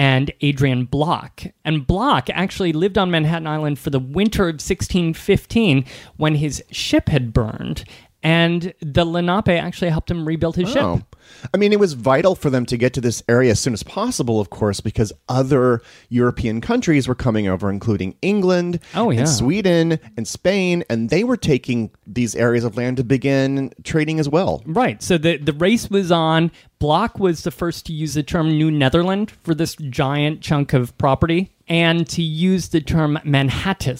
and 0.00 0.32
Adrian 0.40 0.86
Block. 0.86 1.42
And 1.62 1.86
Block 1.86 2.30
actually 2.30 2.72
lived 2.72 2.96
on 2.96 3.10
Manhattan 3.10 3.46
Island 3.46 3.78
for 3.78 3.90
the 3.90 3.98
winter 3.98 4.44
of 4.44 4.54
1615 4.54 5.84
when 6.16 6.36
his 6.36 6.64
ship 6.70 7.10
had 7.10 7.34
burned, 7.34 7.84
and 8.22 8.72
the 8.80 9.04
Lenape 9.04 9.48
actually 9.48 9.90
helped 9.90 10.10
him 10.10 10.26
rebuild 10.26 10.56
his 10.56 10.74
Oh. 10.74 10.96
ship. 10.96 11.09
I 11.52 11.56
mean, 11.56 11.72
it 11.72 11.80
was 11.80 11.94
vital 11.94 12.34
for 12.34 12.50
them 12.50 12.66
to 12.66 12.76
get 12.76 12.92
to 12.94 13.00
this 13.00 13.22
area 13.28 13.50
as 13.52 13.60
soon 13.60 13.72
as 13.72 13.82
possible, 13.82 14.40
of 14.40 14.50
course, 14.50 14.80
because 14.80 15.12
other 15.28 15.82
European 16.08 16.60
countries 16.60 17.08
were 17.08 17.14
coming 17.14 17.48
over, 17.48 17.70
including 17.70 18.16
England, 18.22 18.80
Oh, 18.94 19.10
yeah. 19.10 19.20
and 19.20 19.28
Sweden, 19.28 19.98
and 20.16 20.26
Spain, 20.28 20.84
and 20.90 21.10
they 21.10 21.24
were 21.24 21.36
taking 21.36 21.90
these 22.06 22.34
areas 22.34 22.64
of 22.64 22.76
land 22.76 22.96
to 22.98 23.04
begin 23.04 23.72
trading 23.84 24.18
as 24.20 24.28
well. 24.28 24.62
Right. 24.66 25.02
So 25.02 25.18
the, 25.18 25.36
the 25.36 25.52
race 25.52 25.88
was 25.90 26.10
on. 26.12 26.50
Block 26.78 27.18
was 27.18 27.42
the 27.42 27.50
first 27.50 27.86
to 27.86 27.92
use 27.92 28.14
the 28.14 28.22
term 28.22 28.48
New 28.48 28.70
Netherland 28.70 29.30
for 29.30 29.54
this 29.54 29.74
giant 29.76 30.40
chunk 30.40 30.72
of 30.72 30.96
property 30.98 31.50
and 31.68 32.08
to 32.08 32.22
use 32.22 32.68
the 32.68 32.80
term 32.80 33.18
Manhattan. 33.24 33.98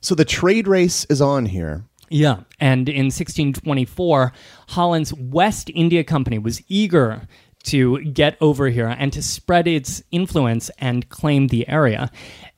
So 0.00 0.14
the 0.14 0.24
trade 0.24 0.68
race 0.68 1.04
is 1.06 1.20
on 1.20 1.46
here. 1.46 1.84
Yeah. 2.10 2.40
And 2.60 2.88
in 2.88 3.06
1624, 3.06 4.32
Holland's 4.68 5.14
West 5.14 5.70
India 5.74 6.04
Company 6.04 6.38
was 6.38 6.62
eager 6.68 7.26
to 7.64 8.02
get 8.04 8.36
over 8.40 8.68
here 8.68 8.88
and 8.98 9.12
to 9.12 9.22
spread 9.22 9.66
its 9.66 10.02
influence 10.10 10.70
and 10.78 11.08
claim 11.08 11.48
the 11.48 11.68
area. 11.68 12.10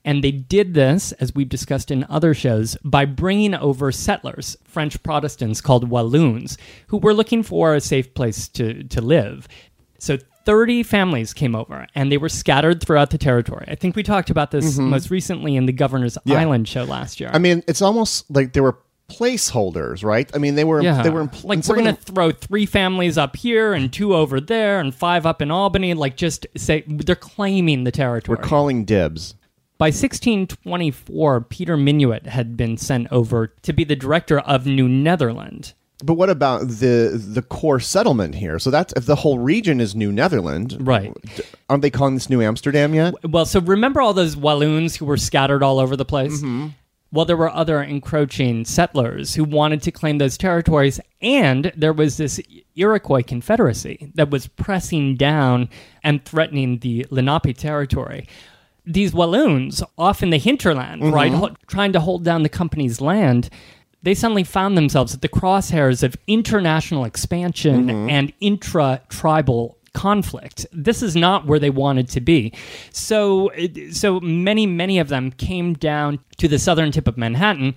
And 0.04 0.24
they 0.24 0.30
did 0.30 0.74
this, 0.74 1.12
as 1.12 1.34
we've 1.34 1.48
discussed 1.48 1.90
in 1.90 2.06
other 2.08 2.32
shows, 2.32 2.76
by 2.84 3.04
bringing 3.04 3.54
over 3.54 3.92
settlers, 3.92 4.56
French 4.64 5.02
Protestants 5.02 5.60
called 5.60 5.88
Walloons, 5.88 6.56
who 6.88 6.98
were 6.98 7.14
looking 7.14 7.42
for 7.42 7.74
a 7.74 7.80
safe 7.80 8.14
place 8.14 8.48
to, 8.48 8.84
to 8.84 9.00
live. 9.00 9.48
So 9.98 10.16
30 10.46 10.82
families 10.84 11.34
came 11.34 11.54
over 11.54 11.86
and 11.94 12.10
they 12.10 12.16
were 12.16 12.28
scattered 12.28 12.82
throughout 12.82 13.10
the 13.10 13.18
territory. 13.18 13.66
I 13.68 13.74
think 13.74 13.96
we 13.96 14.02
talked 14.02 14.30
about 14.30 14.50
this 14.50 14.74
mm-hmm. 14.74 14.90
most 14.90 15.10
recently 15.10 15.54
in 15.56 15.66
the 15.66 15.72
Governor's 15.72 16.16
Island 16.26 16.66
show 16.66 16.84
last 16.84 17.20
year. 17.20 17.30
I 17.32 17.38
mean, 17.38 17.62
it's 17.68 17.82
almost 17.82 18.30
like 18.30 18.52
they 18.54 18.60
were 18.60 18.78
placeholders, 19.10 20.04
right? 20.04 20.30
I 20.34 20.38
mean, 20.38 20.54
they 20.54 20.64
were 20.64 20.80
Yeah, 20.82 21.02
they 21.02 21.10
were 21.10 21.22
in, 21.22 21.30
like 21.42 21.66
we're 21.66 21.76
gonna 21.76 21.94
throw 21.94 22.30
three 22.30 22.66
families 22.66 23.18
up 23.18 23.36
here 23.36 23.72
and 23.74 23.92
two 23.92 24.14
over 24.14 24.40
there 24.40 24.80
and 24.80 24.94
five 24.94 25.26
up 25.26 25.42
in 25.42 25.50
Albany. 25.50 25.94
Like 25.94 26.16
just 26.16 26.46
say 26.56 26.84
they're 26.86 27.16
claiming 27.16 27.84
the 27.84 27.90
territory. 27.92 28.36
we're 28.38 28.44
calling 28.44 28.84
dibs. 28.84 29.34
By 29.78 29.86
1624, 30.54 31.40
Peter 31.42 31.76
Minuit 31.76 32.26
had 32.26 32.56
been 32.56 32.76
sent 32.76 33.08
over 33.10 33.48
to 33.62 33.72
be 33.72 33.84
the 33.84 33.96
director 33.96 34.40
of 34.40 34.66
New 34.66 34.88
Netherland. 34.88 35.72
But 36.02 36.14
what 36.14 36.30
about 36.30 36.66
the 36.66 37.20
the 37.22 37.42
core 37.42 37.78
settlement 37.80 38.34
here? 38.34 38.58
So 38.58 38.70
that's 38.70 38.92
if 38.96 39.04
the 39.04 39.16
whole 39.16 39.38
region 39.38 39.80
is 39.80 39.94
New 39.94 40.12
Netherland, 40.12 40.76
Right. 40.80 41.12
Aren't 41.68 41.82
they 41.82 41.90
calling 41.90 42.14
this 42.14 42.30
New 42.30 42.40
Amsterdam 42.40 42.94
yet? 42.94 43.14
Well, 43.22 43.44
so 43.44 43.60
remember 43.60 44.00
all 44.00 44.14
those 44.14 44.34
Walloons 44.36 44.96
who 44.96 45.04
were 45.04 45.18
scattered 45.18 45.62
all 45.62 45.78
over 45.78 45.96
the 45.96 46.06
place? 46.06 46.38
Mm-hmm. 46.38 46.68
Well, 47.12 47.24
there 47.24 47.36
were 47.36 47.50
other 47.50 47.82
encroaching 47.82 48.64
settlers 48.64 49.34
who 49.34 49.42
wanted 49.42 49.82
to 49.82 49.90
claim 49.90 50.18
those 50.18 50.38
territories, 50.38 51.00
and 51.20 51.72
there 51.76 51.92
was 51.92 52.16
this 52.18 52.40
Iroquois 52.76 53.22
Confederacy 53.22 54.12
that 54.14 54.30
was 54.30 54.46
pressing 54.46 55.16
down 55.16 55.68
and 56.04 56.24
threatening 56.24 56.78
the 56.78 57.04
Lenape 57.10 57.56
territory. 57.58 58.28
These 58.86 59.12
Walloons, 59.12 59.82
off 59.98 60.22
in 60.22 60.30
the 60.30 60.38
hinterland, 60.38 61.02
Mm-hmm. 61.02 61.14
right, 61.14 61.32
ho- 61.32 61.56
trying 61.66 61.92
to 61.94 62.00
hold 62.00 62.24
down 62.24 62.44
the 62.44 62.48
company's 62.48 63.00
land, 63.00 63.50
they 64.02 64.14
suddenly 64.14 64.44
found 64.44 64.76
themselves 64.78 65.12
at 65.12 65.20
the 65.20 65.28
crosshairs 65.28 66.02
of 66.04 66.16
international 66.28 67.04
expansion 67.04 67.88
Mm-hmm. 67.88 68.08
and 68.08 68.32
intra 68.40 69.02
tribal 69.08 69.76
conflict. 69.92 70.66
This 70.72 71.02
is 71.02 71.16
not 71.16 71.46
where 71.46 71.58
they 71.58 71.70
wanted 71.70 72.08
to 72.10 72.20
be. 72.20 72.52
So 72.92 73.50
so 73.92 74.20
many 74.20 74.66
many 74.66 74.98
of 74.98 75.08
them 75.08 75.30
came 75.32 75.74
down 75.74 76.20
to 76.38 76.48
the 76.48 76.58
southern 76.58 76.92
tip 76.92 77.08
of 77.08 77.16
Manhattan 77.16 77.74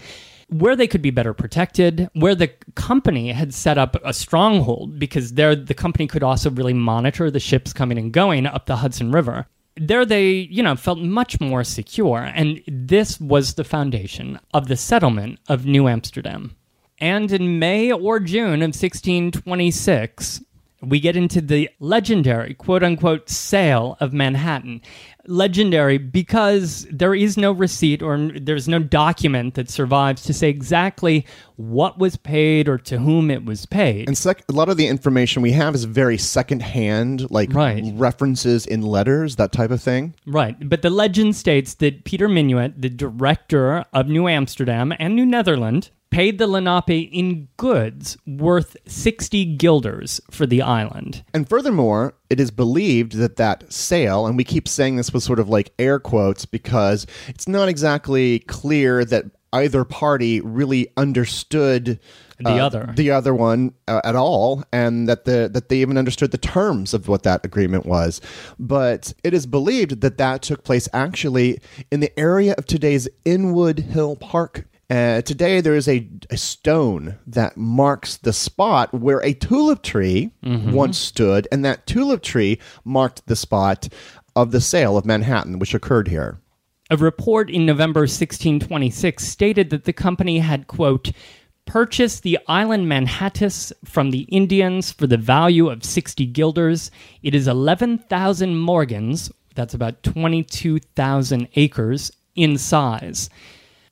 where 0.50 0.76
they 0.76 0.88
could 0.88 1.02
be 1.02 1.10
better 1.10 1.34
protected, 1.34 2.10
where 2.14 2.36
the 2.36 2.50
company 2.76 3.32
had 3.32 3.54
set 3.54 3.78
up 3.78 3.96
a 4.04 4.14
stronghold 4.14 5.00
because 5.00 5.34
there 5.34 5.56
the 5.56 5.74
company 5.74 6.08
could 6.08 6.24
also 6.24 6.52
really 6.52 6.74
monitor 6.74 7.32
the 7.32 7.40
ships 7.40 7.74
coming 7.74 7.98
and 7.98 8.12
going 8.14 8.46
up 8.46 8.66
the 8.66 8.78
Hudson 8.78 9.12
River. 9.12 9.48
There 9.76 10.06
they, 10.06 10.30
you 10.30 10.62
know, 10.62 10.76
felt 10.76 11.00
much 11.00 11.40
more 11.42 11.64
secure 11.64 12.20
and 12.20 12.62
this 12.68 13.20
was 13.20 13.56
the 13.56 13.64
foundation 13.64 14.40
of 14.54 14.68
the 14.68 14.78
settlement 14.78 15.40
of 15.48 15.66
New 15.66 15.88
Amsterdam. 15.88 16.56
And 17.00 17.32
in 17.32 17.60
May 17.60 17.92
or 17.92 18.20
June 18.20 18.62
of 18.62 18.76
1626, 18.76 20.42
we 20.86 21.00
get 21.00 21.16
into 21.16 21.42
the 21.42 21.70
legendary 21.80 22.54
quote 22.54 22.84
unquote 22.84 23.30
sale 23.30 23.98
of 24.00 24.14
Manhattan. 24.14 24.82
Legendary 25.26 25.98
because 25.98 26.86
there 26.92 27.16
is 27.16 27.38
no 27.38 27.54
receipt 27.54 28.02
or 28.02 28.30
there's 28.42 28.68
no 28.68 28.80
document 28.80 29.54
that 29.54 29.70
survives 29.70 30.22
to 30.24 30.34
say 30.34 30.50
exactly 30.50 31.26
what 31.56 31.98
was 31.98 32.18
paid 32.18 32.68
or 32.68 32.78
to 32.80 32.98
whom 33.00 33.32
it 33.32 33.46
was 33.46 33.66
paid. 33.66 34.08
And 34.10 34.18
sec- 34.18 34.44
a 34.50 34.52
lot 34.52 34.68
of 34.68 34.76
the 34.76 34.88
information 34.88 35.42
we 35.42 35.54
have 35.54 35.76
is 35.76 35.86
very 35.86 36.18
secondhand, 36.18 37.32
like 37.32 37.54
Right. 37.54 37.84
references 37.96 38.66
in 38.66 38.82
letters, 38.82 39.38
that 39.38 39.54
type 39.54 39.72
of 39.72 39.82
thing. 39.82 40.14
Right. 40.26 40.58
But 40.68 40.82
the 40.82 40.90
legend 40.90 41.38
states 41.38 41.76
that 41.76 42.04
Peter 42.04 42.28
Minuit, 42.28 42.74
the 42.82 42.90
director 42.90 43.86
of 43.94 44.08
New 44.10 44.28
Amsterdam 44.28 44.94
and 45.00 45.16
New 45.16 45.26
Netherland, 45.26 45.90
paid 46.14 46.38
the 46.38 46.48
Lenape 46.48 47.10
in 47.12 47.48
goods 47.58 48.18
worth 48.28 48.78
60 48.88 49.46
guilders 49.58 50.22
for 50.30 50.46
the 50.46 50.62
island. 50.62 51.24
And 51.34 51.50
furthermore, 51.50 52.14
it 52.30 52.40
is 52.40 52.52
believed 52.52 53.14
that 53.14 53.38
that 53.38 53.72
sale, 53.72 54.26
and 54.28 54.38
we 54.38 54.44
keep 54.44 54.68
saying 54.68 54.96
this 54.96 55.12
with 55.12 55.24
sort 55.24 55.40
of 55.40 55.50
like 55.50 55.74
air 55.80 56.00
quotes 56.00 56.46
because 56.46 57.08
it's 57.28 57.48
not 57.48 57.68
exactly 57.68 58.40
clear 58.40 59.04
that 59.06 59.26
either 59.54 59.84
party 59.84 60.42
really 60.42 60.88
understood 60.98 62.00
The 62.40 62.50
uh, 62.50 62.66
other. 62.66 62.94
the 62.96 63.12
other 63.12 63.34
one 63.36 63.74
uh, 63.88 64.02
at 64.04 64.16
all, 64.16 64.64
and 64.72 65.08
that 65.08 65.26
the 65.26 65.50
that 65.54 65.70
they 65.70 65.78
even 65.82 65.98
understood 65.98 66.32
the 66.32 66.38
terms 66.38 66.94
of 66.94 67.08
what 67.08 67.24
that 67.24 67.46
agreement 67.46 67.86
was. 67.86 68.20
But 68.60 69.14
it 69.24 69.34
is 69.34 69.46
believed 69.46 70.02
that 70.02 70.18
that 70.18 70.42
took 70.42 70.64
place 70.64 70.90
actually 70.94 71.60
in 71.92 72.00
the 72.00 72.18
area 72.20 72.56
of 72.58 72.66
today's 72.66 73.08
Inwood 73.26 73.80
Hill 73.80 74.16
Park. 74.16 74.66
Uh, 74.94 75.24
today, 75.24 75.60
there 75.60 75.74
is 75.74 75.88
a, 75.88 76.08
a 76.30 76.38
stone 76.38 77.18
that 77.26 77.58
marks 77.58 78.18
the 78.18 78.32
spot 78.32 78.94
where 78.94 79.24
a 79.24 79.34
tulip 79.34 79.82
tree 79.82 80.32
once 80.72 81.00
stood, 81.00 81.48
and 81.52 81.66
that 81.66 81.88
tulip 81.88 82.22
tree 82.22 82.60
marked 82.86 83.26
the 83.26 83.36
spot 83.36 83.90
of 84.36 84.52
the 84.52 84.62
sale 84.62 84.96
of 84.96 85.04
Manhattan, 85.04 85.58
which 85.58 85.74
occurred 85.74 86.10
here. 86.10 86.38
A 86.92 86.98
report 86.98 87.50
in 87.50 87.66
November 87.66 88.02
1626 88.02 89.26
stated 89.26 89.72
that 89.72 89.86
the 89.86 89.94
company 89.94 90.38
had, 90.38 90.68
quote, 90.68 91.12
purchased 91.66 92.22
the 92.22 92.38
island 92.48 92.88
Manhattan 92.88 93.50
from 93.84 94.12
the 94.12 94.28
Indians 94.30 94.92
for 94.92 95.08
the 95.08 95.18
value 95.18 95.70
of 95.70 95.84
60 95.84 96.28
guilders. 96.28 96.92
It 97.24 97.34
is 97.34 97.48
11,000 97.48 98.56
morgans, 98.56 99.32
that's 99.56 99.74
about 99.74 100.04
22,000 100.04 101.48
acres, 101.56 102.12
in 102.36 102.60
size. 102.60 103.32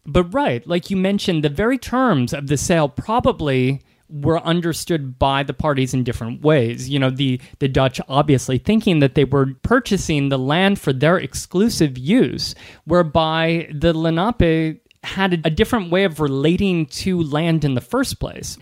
But 0.05 0.33
right, 0.33 0.65
like 0.67 0.89
you 0.89 0.97
mentioned, 0.97 1.43
the 1.43 1.49
very 1.49 1.77
terms 1.77 2.33
of 2.33 2.47
the 2.47 2.57
sale 2.57 2.89
probably 2.89 3.81
were 4.09 4.41
understood 4.41 5.17
by 5.17 5.41
the 5.41 5.53
parties 5.53 5.93
in 5.93 6.03
different 6.03 6.41
ways. 6.41 6.89
You 6.89 6.99
know, 6.99 7.09
the 7.09 7.39
the 7.59 7.67
Dutch 7.67 8.01
obviously 8.09 8.57
thinking 8.57 8.99
that 8.99 9.15
they 9.15 9.23
were 9.23 9.53
purchasing 9.63 10.29
the 10.29 10.39
land 10.39 10.79
for 10.79 10.91
their 10.91 11.17
exclusive 11.17 11.97
use, 11.97 12.55
whereby 12.85 13.69
the 13.73 13.93
Lenape 13.93 14.81
had 15.03 15.41
a 15.45 15.49
different 15.49 15.91
way 15.91 16.03
of 16.03 16.19
relating 16.19 16.85
to 16.85 17.21
land 17.21 17.63
in 17.63 17.73
the 17.73 17.81
first 17.81 18.19
place. 18.19 18.57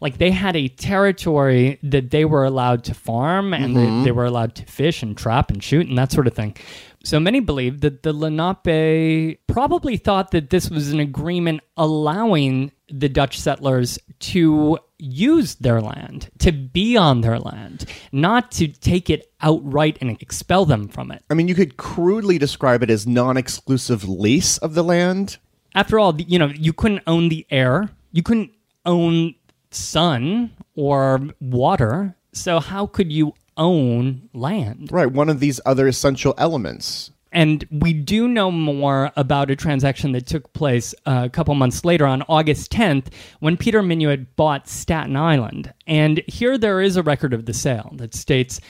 Like 0.00 0.18
they 0.18 0.30
had 0.30 0.56
a 0.56 0.68
territory 0.68 1.78
that 1.82 2.10
they 2.10 2.24
were 2.24 2.44
allowed 2.44 2.84
to 2.84 2.94
farm 2.94 3.52
and 3.52 3.76
they, 3.76 3.80
mm-hmm. 3.80 4.04
they 4.04 4.12
were 4.12 4.24
allowed 4.24 4.54
to 4.56 4.66
fish 4.66 5.02
and 5.02 5.16
trap 5.16 5.50
and 5.50 5.62
shoot 5.62 5.88
and 5.88 5.98
that 5.98 6.12
sort 6.12 6.28
of 6.28 6.34
thing. 6.34 6.56
So 7.04 7.20
many 7.20 7.40
believe 7.40 7.82
that 7.82 8.02
the 8.02 8.14
Lenape 8.14 9.38
probably 9.46 9.98
thought 9.98 10.30
that 10.30 10.48
this 10.48 10.70
was 10.70 10.90
an 10.90 11.00
agreement 11.00 11.60
allowing 11.76 12.72
the 12.88 13.10
Dutch 13.10 13.38
settlers 13.38 13.98
to 14.20 14.78
use 14.98 15.56
their 15.56 15.82
land, 15.82 16.30
to 16.38 16.50
be 16.50 16.96
on 16.96 17.20
their 17.20 17.38
land, 17.38 17.84
not 18.10 18.50
to 18.52 18.68
take 18.68 19.10
it 19.10 19.30
outright 19.42 19.98
and 20.00 20.10
expel 20.22 20.64
them 20.64 20.88
from 20.88 21.10
it. 21.10 21.22
I 21.28 21.34
mean, 21.34 21.46
you 21.46 21.54
could 21.54 21.76
crudely 21.76 22.38
describe 22.38 22.82
it 22.82 22.88
as 22.88 23.06
non 23.06 23.36
exclusive 23.36 24.08
lease 24.08 24.56
of 24.58 24.72
the 24.72 24.82
land. 24.82 25.36
After 25.74 25.98
all, 25.98 26.18
you 26.18 26.38
know, 26.38 26.46
you 26.46 26.72
couldn't 26.72 27.02
own 27.06 27.28
the 27.28 27.46
air, 27.50 27.90
you 28.12 28.22
couldn't 28.22 28.52
own 28.86 29.34
sun 29.70 30.52
or 30.74 31.20
water. 31.40 32.16
So 32.32 32.60
how 32.60 32.86
could 32.86 33.12
you 33.12 33.34
own 33.56 34.28
land? 34.32 34.90
Right, 34.92 35.10
one 35.10 35.28
of 35.28 35.40
these 35.40 35.60
other 35.66 35.86
essential 35.86 36.34
elements. 36.38 37.10
And 37.34 37.66
we 37.70 37.92
do 37.92 38.28
know 38.28 38.52
more 38.52 39.10
about 39.16 39.50
a 39.50 39.56
transaction 39.56 40.12
that 40.12 40.26
took 40.26 40.52
place 40.52 40.94
uh, 41.04 41.22
a 41.24 41.28
couple 41.28 41.54
months 41.56 41.84
later 41.84 42.06
on 42.06 42.22
August 42.28 42.70
10th 42.70 43.06
when 43.40 43.56
Peter 43.56 43.82
Minuit 43.82 44.26
bought 44.36 44.68
Staten 44.68 45.16
Island. 45.16 45.74
And 45.88 46.22
here 46.28 46.56
there 46.56 46.80
is 46.80 46.96
a 46.96 47.02
record 47.02 47.34
of 47.34 47.46
the 47.46 47.52
sale 47.52 47.90
that 47.96 48.14
states 48.14 48.60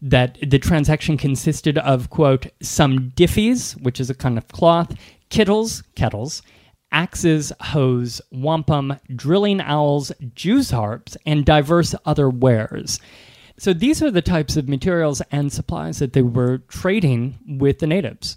that 0.00 0.38
the 0.42 0.58
transaction 0.58 1.18
consisted 1.18 1.76
of, 1.78 2.08
quote, 2.08 2.46
some 2.62 3.10
diffies, 3.10 3.80
which 3.82 4.00
is 4.00 4.08
a 4.08 4.14
kind 4.14 4.38
of 4.38 4.48
cloth, 4.48 4.94
kittles, 5.28 5.82
kettles, 5.94 6.40
axes, 6.92 7.52
hoes, 7.60 8.22
wampum, 8.30 8.98
drilling 9.14 9.60
owls, 9.60 10.10
Jew's 10.34 10.70
harps, 10.70 11.16
and 11.26 11.44
diverse 11.44 11.94
other 12.06 12.30
wares. 12.30 12.98
So 13.58 13.72
these 13.72 14.02
are 14.02 14.10
the 14.10 14.22
types 14.22 14.56
of 14.56 14.68
materials 14.68 15.22
and 15.30 15.50
supplies 15.50 15.98
that 16.00 16.12
they 16.12 16.22
were 16.22 16.58
trading 16.68 17.38
with 17.58 17.78
the 17.78 17.86
natives. 17.86 18.36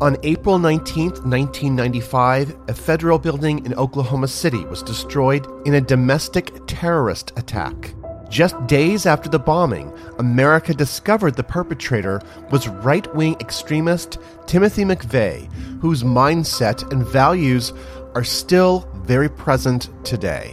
On 0.00 0.16
April 0.24 0.58
19, 0.58 1.10
1995, 1.10 2.56
a 2.68 2.74
federal 2.74 3.18
building 3.18 3.64
in 3.64 3.74
Oklahoma 3.74 4.26
City 4.26 4.64
was 4.64 4.82
destroyed 4.82 5.46
in 5.64 5.74
a 5.74 5.80
domestic 5.80 6.66
terrorist 6.66 7.32
attack. 7.36 7.94
Just 8.28 8.66
days 8.66 9.06
after 9.06 9.28
the 9.28 9.38
bombing, 9.38 9.92
America 10.18 10.74
discovered 10.74 11.36
the 11.36 11.44
perpetrator 11.44 12.20
was 12.50 12.66
right 12.66 13.14
wing 13.14 13.36
extremist 13.40 14.18
Timothy 14.46 14.84
McVeigh, 14.84 15.52
whose 15.80 16.02
mindset 16.02 16.90
and 16.90 17.06
values 17.06 17.72
are 18.14 18.24
still 18.24 18.88
very 19.04 19.28
present 19.28 19.90
today. 20.04 20.52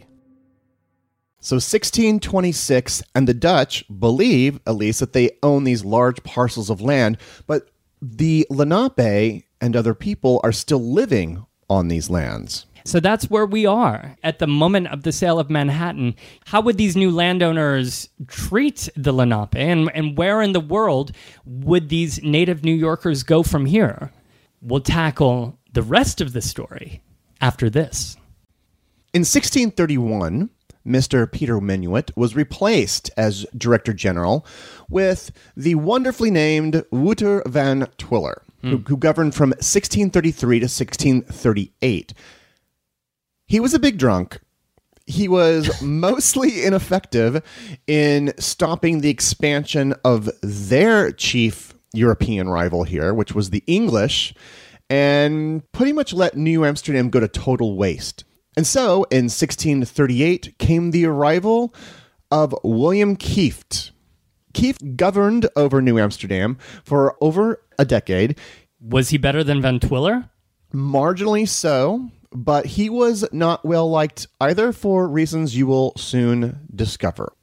So 1.43 1.55
1626, 1.55 3.01
and 3.15 3.27
the 3.27 3.33
Dutch 3.33 3.83
believe, 3.99 4.59
at 4.67 4.75
least, 4.75 4.99
that 4.99 5.13
they 5.13 5.31
own 5.41 5.63
these 5.63 5.83
large 5.83 6.21
parcels 6.23 6.69
of 6.69 6.81
land, 6.81 7.17
but 7.47 7.71
the 7.99 8.45
Lenape 8.51 9.43
and 9.59 9.75
other 9.75 9.95
people 9.95 10.39
are 10.43 10.51
still 10.51 10.79
living 10.93 11.43
on 11.67 11.87
these 11.87 12.11
lands. 12.11 12.67
So 12.85 12.99
that's 12.99 13.29
where 13.29 13.47
we 13.47 13.65
are 13.65 14.15
at 14.23 14.37
the 14.37 14.45
moment 14.45 14.87
of 14.89 15.01
the 15.01 15.11
sale 15.11 15.39
of 15.39 15.49
Manhattan. 15.49 16.15
How 16.45 16.61
would 16.61 16.77
these 16.77 16.95
new 16.95 17.09
landowners 17.09 18.07
treat 18.27 18.87
the 18.95 19.11
Lenape, 19.11 19.55
and, 19.55 19.89
and 19.95 20.15
where 20.15 20.43
in 20.43 20.51
the 20.53 20.59
world 20.59 21.11
would 21.45 21.89
these 21.89 22.21
native 22.21 22.63
New 22.63 22.73
Yorkers 22.75 23.23
go 23.23 23.41
from 23.41 23.65
here? 23.65 24.11
We'll 24.61 24.81
tackle 24.81 25.57
the 25.73 25.81
rest 25.81 26.21
of 26.21 26.33
the 26.33 26.41
story 26.41 27.01
after 27.39 27.67
this. 27.67 28.15
In 29.13 29.21
1631, 29.21 30.49
Mr. 30.85 31.31
Peter 31.31 31.59
Minuit 31.59 32.11
was 32.15 32.35
replaced 32.35 33.11
as 33.17 33.45
Director 33.55 33.93
General 33.93 34.45
with 34.89 35.31
the 35.55 35.75
wonderfully 35.75 36.31
named 36.31 36.83
Wouter 36.91 37.43
van 37.45 37.87
Twiller, 37.97 38.41
who, 38.61 38.77
hmm. 38.77 38.83
who 38.87 38.97
governed 38.97 39.35
from 39.35 39.49
1633 39.49 40.59
to 40.59 40.65
1638. 40.65 42.13
He 43.47 43.59
was 43.59 43.73
a 43.73 43.79
big 43.79 43.97
drunk. 43.97 44.39
He 45.05 45.27
was 45.27 45.81
mostly 45.81 46.63
ineffective 46.63 47.43
in 47.85 48.33
stopping 48.39 49.01
the 49.01 49.09
expansion 49.09 49.93
of 50.05 50.29
their 50.41 51.11
chief 51.11 51.73
European 51.93 52.49
rival 52.49 52.83
here, 52.83 53.13
which 53.13 53.35
was 53.35 53.49
the 53.49 53.63
English, 53.67 54.33
and 54.89 55.69
pretty 55.73 55.93
much 55.93 56.13
let 56.13 56.37
New 56.37 56.65
Amsterdam 56.65 57.09
go 57.09 57.19
to 57.19 57.27
total 57.27 57.75
waste. 57.75 58.23
And 58.57 58.67
so, 58.67 59.03
in 59.11 59.25
1638, 59.25 60.57
came 60.57 60.91
the 60.91 61.05
arrival 61.05 61.73
of 62.29 62.53
William 62.63 63.15
Kieft. 63.15 63.91
Kieft 64.53 64.97
governed 64.97 65.47
over 65.55 65.81
New 65.81 65.97
Amsterdam 65.97 66.57
for 66.83 67.15
over 67.21 67.61
a 67.79 67.85
decade, 67.85 68.37
Was 68.81 69.09
he 69.09 69.17
better 69.17 69.43
than 69.43 69.61
Van 69.61 69.79
Twiller? 69.79 70.29
marginally 70.73 71.47
so, 71.47 72.09
but 72.33 72.65
he 72.65 72.89
was 72.89 73.25
not 73.33 73.65
well 73.65 73.89
liked 73.89 74.27
either 74.39 74.71
for 74.71 75.07
reasons 75.07 75.55
you 75.55 75.67
will 75.67 75.93
soon 75.97 76.61
discover. 76.73 77.33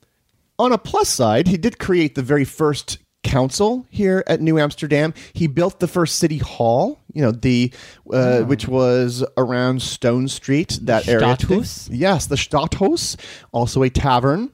On 0.58 0.72
a 0.72 0.78
plus 0.78 1.08
side, 1.08 1.46
he 1.46 1.56
did 1.58 1.78
create 1.78 2.14
the 2.14 2.22
very 2.22 2.44
first 2.44 2.98
council 3.28 3.86
here 3.90 4.24
at 4.26 4.40
New 4.40 4.58
Amsterdam. 4.58 5.14
He 5.32 5.46
built 5.46 5.80
the 5.80 5.88
first 5.88 6.16
city 6.16 6.38
hall, 6.38 6.98
you 7.12 7.22
know, 7.22 7.30
the 7.30 7.72
uh, 8.12 8.40
which 8.40 8.66
was 8.66 9.24
around 9.36 9.82
Stone 9.82 10.28
Street, 10.28 10.78
that 10.82 11.06
area. 11.06 11.26
Stadhuis? 11.26 11.88
Yes, 11.92 12.26
the 12.26 12.36
Stadthaus, 12.36 13.16
also 13.52 13.82
a 13.82 13.90
tavern. 13.90 14.50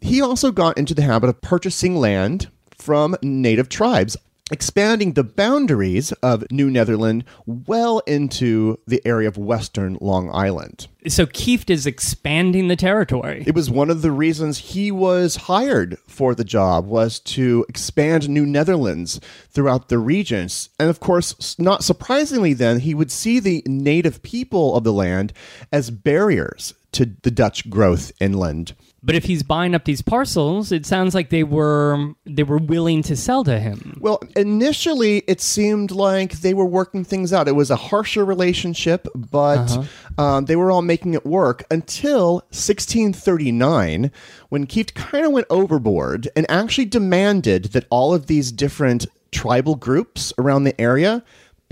He 0.00 0.20
also 0.20 0.52
got 0.52 0.76
into 0.76 0.94
the 0.94 1.02
habit 1.02 1.30
of 1.30 1.40
purchasing 1.40 1.96
land 1.96 2.50
from 2.76 3.16
native 3.22 3.68
tribes, 3.68 4.16
expanding 4.50 5.14
the 5.14 5.24
boundaries 5.24 6.12
of 6.12 6.50
New 6.50 6.70
Netherland 6.70 7.24
well 7.46 8.00
into 8.00 8.78
the 8.86 9.00
area 9.06 9.26
of 9.26 9.38
western 9.38 9.96
Long 10.00 10.30
Island. 10.30 10.86
So 11.08 11.24
Kieft 11.24 11.70
is 11.70 11.86
expanding 11.86 12.68
the 12.68 12.76
territory. 12.76 13.44
It 13.46 13.54
was 13.54 13.70
one 13.70 13.88
of 13.88 14.02
the 14.02 14.10
reasons 14.10 14.58
he 14.58 14.90
was 14.90 15.36
hired 15.36 15.98
for 16.06 16.34
the 16.34 16.44
job 16.44 16.86
was 16.86 17.20
to 17.20 17.64
expand 17.68 18.28
New 18.28 18.44
Netherlands 18.44 19.18
throughout 19.48 19.88
the 19.88 19.98
regions. 19.98 20.68
And 20.78 20.90
of 20.90 21.00
course, 21.00 21.58
not 21.58 21.82
surprisingly 21.82 22.52
then, 22.52 22.80
he 22.80 22.94
would 22.94 23.10
see 23.10 23.40
the 23.40 23.62
native 23.66 24.22
people 24.22 24.76
of 24.76 24.84
the 24.84 24.92
land 24.92 25.32
as 25.72 25.90
barriers 25.90 26.74
to 26.92 27.06
the 27.22 27.30
Dutch 27.30 27.68
growth 27.70 28.12
inland. 28.20 28.74
But 29.04 29.14
if 29.14 29.24
he's 29.24 29.42
buying 29.42 29.74
up 29.74 29.84
these 29.84 30.00
parcels, 30.00 30.72
it 30.72 30.86
sounds 30.86 31.14
like 31.14 31.28
they 31.28 31.44
were 31.44 32.14
they 32.24 32.42
were 32.42 32.56
willing 32.56 33.02
to 33.02 33.16
sell 33.16 33.44
to 33.44 33.60
him. 33.60 33.98
Well, 34.00 34.22
initially 34.34 35.18
it 35.26 35.42
seemed 35.42 35.90
like 35.90 36.40
they 36.40 36.54
were 36.54 36.64
working 36.64 37.04
things 37.04 37.30
out. 37.30 37.46
It 37.46 37.52
was 37.52 37.70
a 37.70 37.76
harsher 37.76 38.24
relationship, 38.24 39.06
but 39.14 39.86
um, 40.16 40.46
they 40.46 40.56
were 40.56 40.70
all 40.70 40.80
making 40.80 41.12
it 41.12 41.26
work 41.26 41.64
until 41.70 42.34
1639, 42.50 44.10
when 44.48 44.66
Kieft 44.66 44.94
kind 44.94 45.26
of 45.26 45.32
went 45.32 45.48
overboard 45.50 46.28
and 46.34 46.50
actually 46.50 46.86
demanded 46.86 47.66
that 47.66 47.86
all 47.90 48.14
of 48.14 48.26
these 48.26 48.50
different 48.50 49.06
tribal 49.32 49.74
groups 49.74 50.32
around 50.38 50.64
the 50.64 50.80
area 50.80 51.22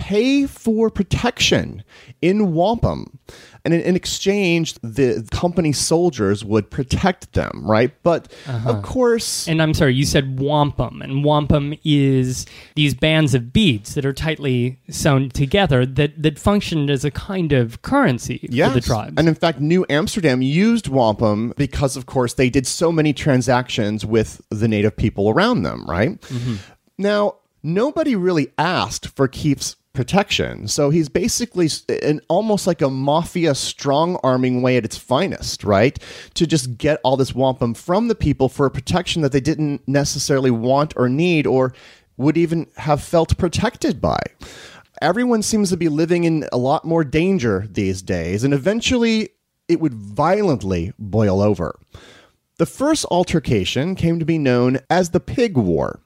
pay 0.02 0.46
for 0.48 0.90
protection 0.90 1.84
in 2.20 2.52
wampum. 2.52 3.20
And 3.64 3.72
in, 3.72 3.80
in 3.82 3.94
exchange, 3.94 4.74
the 4.82 5.24
company 5.30 5.72
soldiers 5.72 6.44
would 6.44 6.72
protect 6.72 7.34
them, 7.34 7.62
right? 7.64 7.94
But 8.02 8.32
of 8.66 8.82
course, 8.82 9.46
And 9.46 9.62
I'm 9.62 9.74
sorry, 9.74 9.94
you 9.94 10.04
said 10.04 10.40
wampum, 10.40 11.02
and 11.02 11.22
wampum 11.22 11.74
is 11.84 12.46
these 12.74 12.94
bands 12.94 13.32
of 13.32 13.52
beads 13.52 13.94
that 13.94 14.04
are 14.04 14.12
tightly 14.12 14.80
sewn 14.90 15.30
together 15.30 15.86
that, 15.86 16.20
that 16.20 16.36
functioned 16.36 16.90
as 16.90 17.04
a 17.04 17.12
kind 17.12 17.52
of 17.52 17.82
currency 17.82 18.38
for 18.38 18.74
the 18.74 18.80
tribes. 18.80 19.14
And 19.16 19.28
in 19.28 19.36
fact, 19.36 19.60
New 19.60 19.86
Amsterdam 19.88 20.42
used 20.42 20.88
wampum 20.88 21.54
because, 21.56 21.96
of 21.96 22.06
course, 22.06 22.34
they 22.34 22.50
did 22.50 22.66
so 22.66 22.90
many 22.90 23.12
transactions 23.12 24.04
with 24.04 24.40
the 24.50 24.66
native 24.66 24.96
people 24.96 25.30
around 25.30 25.62
them, 25.62 25.84
right? 25.86 26.20
Mm-hmm. 26.22 26.56
Now, 26.98 27.36
nobody 27.62 28.16
really 28.16 28.48
asked 28.58 29.06
for 29.06 29.28
Kieft's 29.28 29.76
protection. 29.92 30.68
So 30.68 30.90
he's 30.90 31.08
basically 31.08 31.68
an 32.02 32.20
almost 32.28 32.66
like 32.66 32.80
a 32.80 32.90
mafia 32.90 33.54
strong 33.54 34.18
arming 34.22 34.62
way 34.62 34.76
at 34.76 34.84
its 34.84 34.96
finest, 34.96 35.64
right? 35.64 35.98
To 36.34 36.46
just 36.46 36.78
get 36.78 37.00
all 37.04 37.16
this 37.16 37.34
wampum 37.34 37.74
from 37.74 38.08
the 38.08 38.14
people 38.14 38.48
for 38.48 38.66
a 38.66 38.70
protection 38.70 39.22
that 39.22 39.32
they 39.32 39.40
didn't 39.40 39.86
necessarily 39.86 40.50
want 40.50 40.94
or 40.96 41.08
need 41.08 41.46
or 41.46 41.74
would 42.16 42.36
even 42.36 42.68
have 42.76 43.02
felt 43.02 43.36
protected 43.38 44.00
by 44.00 44.18
everyone 45.02 45.42
seems 45.42 45.68
to 45.68 45.76
be 45.76 45.88
living 45.88 46.22
in 46.24 46.48
a 46.52 46.56
lot 46.56 46.84
more 46.84 47.02
danger 47.02 47.66
these 47.68 48.00
days, 48.00 48.44
and 48.44 48.54
eventually 48.54 49.30
it 49.68 49.80
would 49.80 49.94
violently 49.94 50.92
boil 50.98 51.42
over. 51.42 51.78
The 52.58 52.66
first 52.66 53.04
altercation 53.10 53.96
came 53.96 54.20
to 54.20 54.24
be 54.24 54.38
known 54.38 54.78
as 54.88 55.10
the 55.10 55.20
Pig 55.20 55.56
War. 55.56 56.00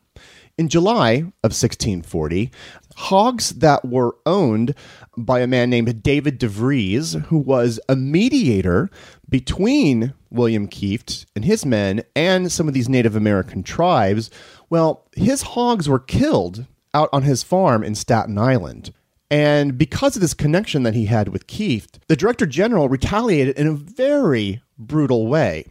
In 0.58 0.70
July 0.70 1.16
of 1.44 1.52
1640, 1.52 2.50
hogs 2.96 3.50
that 3.50 3.84
were 3.84 4.16
owned 4.24 4.74
by 5.14 5.40
a 5.40 5.46
man 5.46 5.68
named 5.68 6.02
David 6.02 6.38
de 6.38 6.48
Vries, 6.48 7.12
who 7.26 7.36
was 7.36 7.78
a 7.90 7.94
mediator 7.94 8.88
between 9.28 10.14
William 10.30 10.66
Kieft 10.66 11.26
and 11.36 11.44
his 11.44 11.66
men 11.66 12.02
and 12.14 12.50
some 12.50 12.68
of 12.68 12.72
these 12.72 12.88
Native 12.88 13.14
American 13.14 13.62
tribes, 13.62 14.30
well, 14.70 15.06
his 15.14 15.42
hogs 15.42 15.90
were 15.90 15.98
killed 15.98 16.64
out 16.94 17.10
on 17.12 17.24
his 17.24 17.42
farm 17.42 17.84
in 17.84 17.94
Staten 17.94 18.38
Island. 18.38 18.94
And 19.30 19.76
because 19.76 20.16
of 20.16 20.22
this 20.22 20.32
connection 20.32 20.84
that 20.84 20.94
he 20.94 21.04
had 21.04 21.28
with 21.28 21.46
Kieft, 21.46 21.98
the 22.06 22.16
Director 22.16 22.46
General 22.46 22.88
retaliated 22.88 23.58
in 23.58 23.66
a 23.66 23.72
very 23.72 24.62
brutal 24.78 25.26
way. 25.26 25.66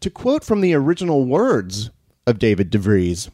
To 0.00 0.10
quote 0.10 0.42
from 0.42 0.60
the 0.60 0.74
original 0.74 1.24
words 1.24 1.90
of 2.26 2.40
David 2.40 2.70
de 2.70 2.78
Vries, 2.78 3.30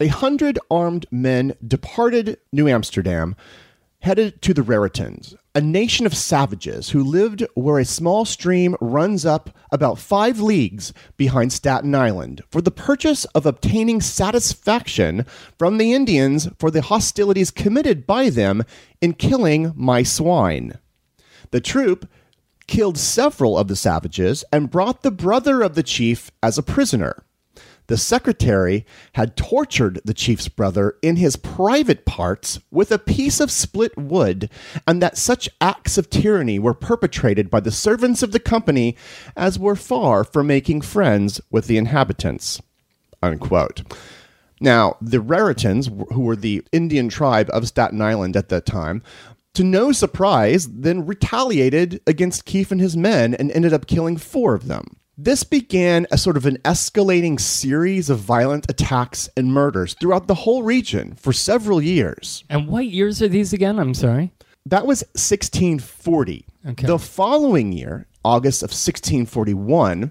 a 0.00 0.08
hundred 0.08 0.58
armed 0.70 1.06
men 1.10 1.54
departed 1.66 2.38
New 2.52 2.68
Amsterdam, 2.68 3.36
headed 4.00 4.42
to 4.42 4.52
the 4.52 4.62
Raritans, 4.62 5.34
a 5.54 5.60
nation 5.60 6.04
of 6.04 6.14
savages 6.14 6.90
who 6.90 7.02
lived 7.02 7.42
where 7.54 7.78
a 7.78 7.84
small 7.86 8.24
stream 8.24 8.76
runs 8.80 9.24
up 9.24 9.56
about 9.72 9.98
five 9.98 10.40
leagues 10.40 10.92
behind 11.16 11.52
Staten 11.52 11.94
Island, 11.94 12.42
for 12.50 12.60
the 12.60 12.70
purchase 12.70 13.24
of 13.26 13.46
obtaining 13.46 14.00
satisfaction 14.00 15.24
from 15.58 15.78
the 15.78 15.94
Indians 15.94 16.48
for 16.58 16.70
the 16.70 16.82
hostilities 16.82 17.50
committed 17.50 18.06
by 18.06 18.28
them 18.28 18.62
in 19.00 19.14
killing 19.14 19.72
my 19.74 20.02
swine. 20.02 20.78
The 21.50 21.60
troop 21.60 22.06
killed 22.66 22.98
several 22.98 23.56
of 23.56 23.68
the 23.68 23.76
savages 23.76 24.44
and 24.52 24.70
brought 24.70 25.02
the 25.02 25.10
brother 25.10 25.62
of 25.62 25.74
the 25.74 25.82
chief 25.82 26.30
as 26.42 26.58
a 26.58 26.62
prisoner. 26.62 27.24
The 27.86 27.98
secretary 27.98 28.86
had 29.12 29.36
tortured 29.36 30.00
the 30.04 30.14
chief's 30.14 30.48
brother 30.48 30.96
in 31.02 31.16
his 31.16 31.36
private 31.36 32.06
parts 32.06 32.58
with 32.70 32.90
a 32.90 32.98
piece 32.98 33.40
of 33.40 33.50
split 33.50 33.96
wood, 33.96 34.48
and 34.86 35.02
that 35.02 35.18
such 35.18 35.50
acts 35.60 35.98
of 35.98 36.08
tyranny 36.08 36.58
were 36.58 36.74
perpetrated 36.74 37.50
by 37.50 37.60
the 37.60 37.70
servants 37.70 38.22
of 38.22 38.32
the 38.32 38.40
company 38.40 38.96
as 39.36 39.58
were 39.58 39.76
far 39.76 40.24
from 40.24 40.46
making 40.46 40.80
friends 40.80 41.40
with 41.50 41.66
the 41.66 41.76
inhabitants. 41.76 42.60
Unquote. 43.22 43.82
Now, 44.60 44.96
the 45.00 45.18
Raritans, 45.18 45.88
who 46.12 46.20
were 46.20 46.36
the 46.36 46.62
Indian 46.72 47.08
tribe 47.08 47.50
of 47.52 47.68
Staten 47.68 48.00
Island 48.00 48.36
at 48.36 48.48
that 48.48 48.64
time, 48.64 49.02
to 49.54 49.62
no 49.62 49.92
surprise, 49.92 50.68
then 50.68 51.06
retaliated 51.06 52.00
against 52.06 52.46
Kieft 52.46 52.72
and 52.72 52.80
his 52.80 52.96
men 52.96 53.34
and 53.34 53.50
ended 53.52 53.72
up 53.72 53.86
killing 53.86 54.16
four 54.16 54.54
of 54.54 54.68
them. 54.68 54.96
This 55.16 55.44
began 55.44 56.08
a 56.10 56.18
sort 56.18 56.36
of 56.36 56.44
an 56.44 56.58
escalating 56.64 57.38
series 57.38 58.10
of 58.10 58.18
violent 58.18 58.68
attacks 58.68 59.28
and 59.36 59.52
murders 59.52 59.94
throughout 59.94 60.26
the 60.26 60.34
whole 60.34 60.64
region 60.64 61.14
for 61.14 61.32
several 61.32 61.80
years. 61.80 62.42
and 62.50 62.66
what 62.66 62.86
years 62.86 63.22
are 63.22 63.28
these 63.28 63.52
again? 63.52 63.78
I'm 63.78 63.94
sorry. 63.94 64.32
That 64.66 64.86
was 64.86 65.02
1640. 65.12 66.46
Okay. 66.66 66.86
The 66.86 66.98
following 66.98 67.72
year, 67.72 68.06
August 68.24 68.62
of 68.62 68.70
1641, 68.70 70.10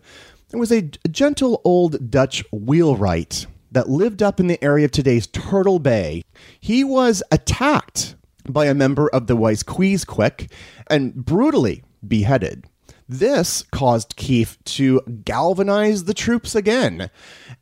there 0.49 0.59
was 0.59 0.71
a, 0.71 0.83
gentle 1.09 1.59
old 1.65 2.09
Dutch 2.09 2.45
wheelwright 2.53 3.45
that 3.73 3.89
lived 3.89 4.23
up 4.23 4.39
in 4.39 4.47
the 4.47 4.63
area 4.63 4.85
of 4.85 4.91
today's 4.91 5.27
Turtle 5.27 5.79
Bay. 5.79 6.23
He 6.61 6.83
was 6.85 7.21
attacked 7.29 8.15
by 8.47 8.67
a 8.67 8.73
member 8.73 9.09
of 9.09 9.27
the 9.27 9.35
Wijsqueesquick 9.35 10.49
and 10.87 11.13
brutally 11.13 11.83
beheaded. 12.07 12.67
This 13.07 13.63
caused 13.71 14.15
Kieft 14.15 14.63
to 14.65 15.01
galvanize 15.25 16.05
the 16.05 16.13
troops 16.13 16.55
again 16.55 17.09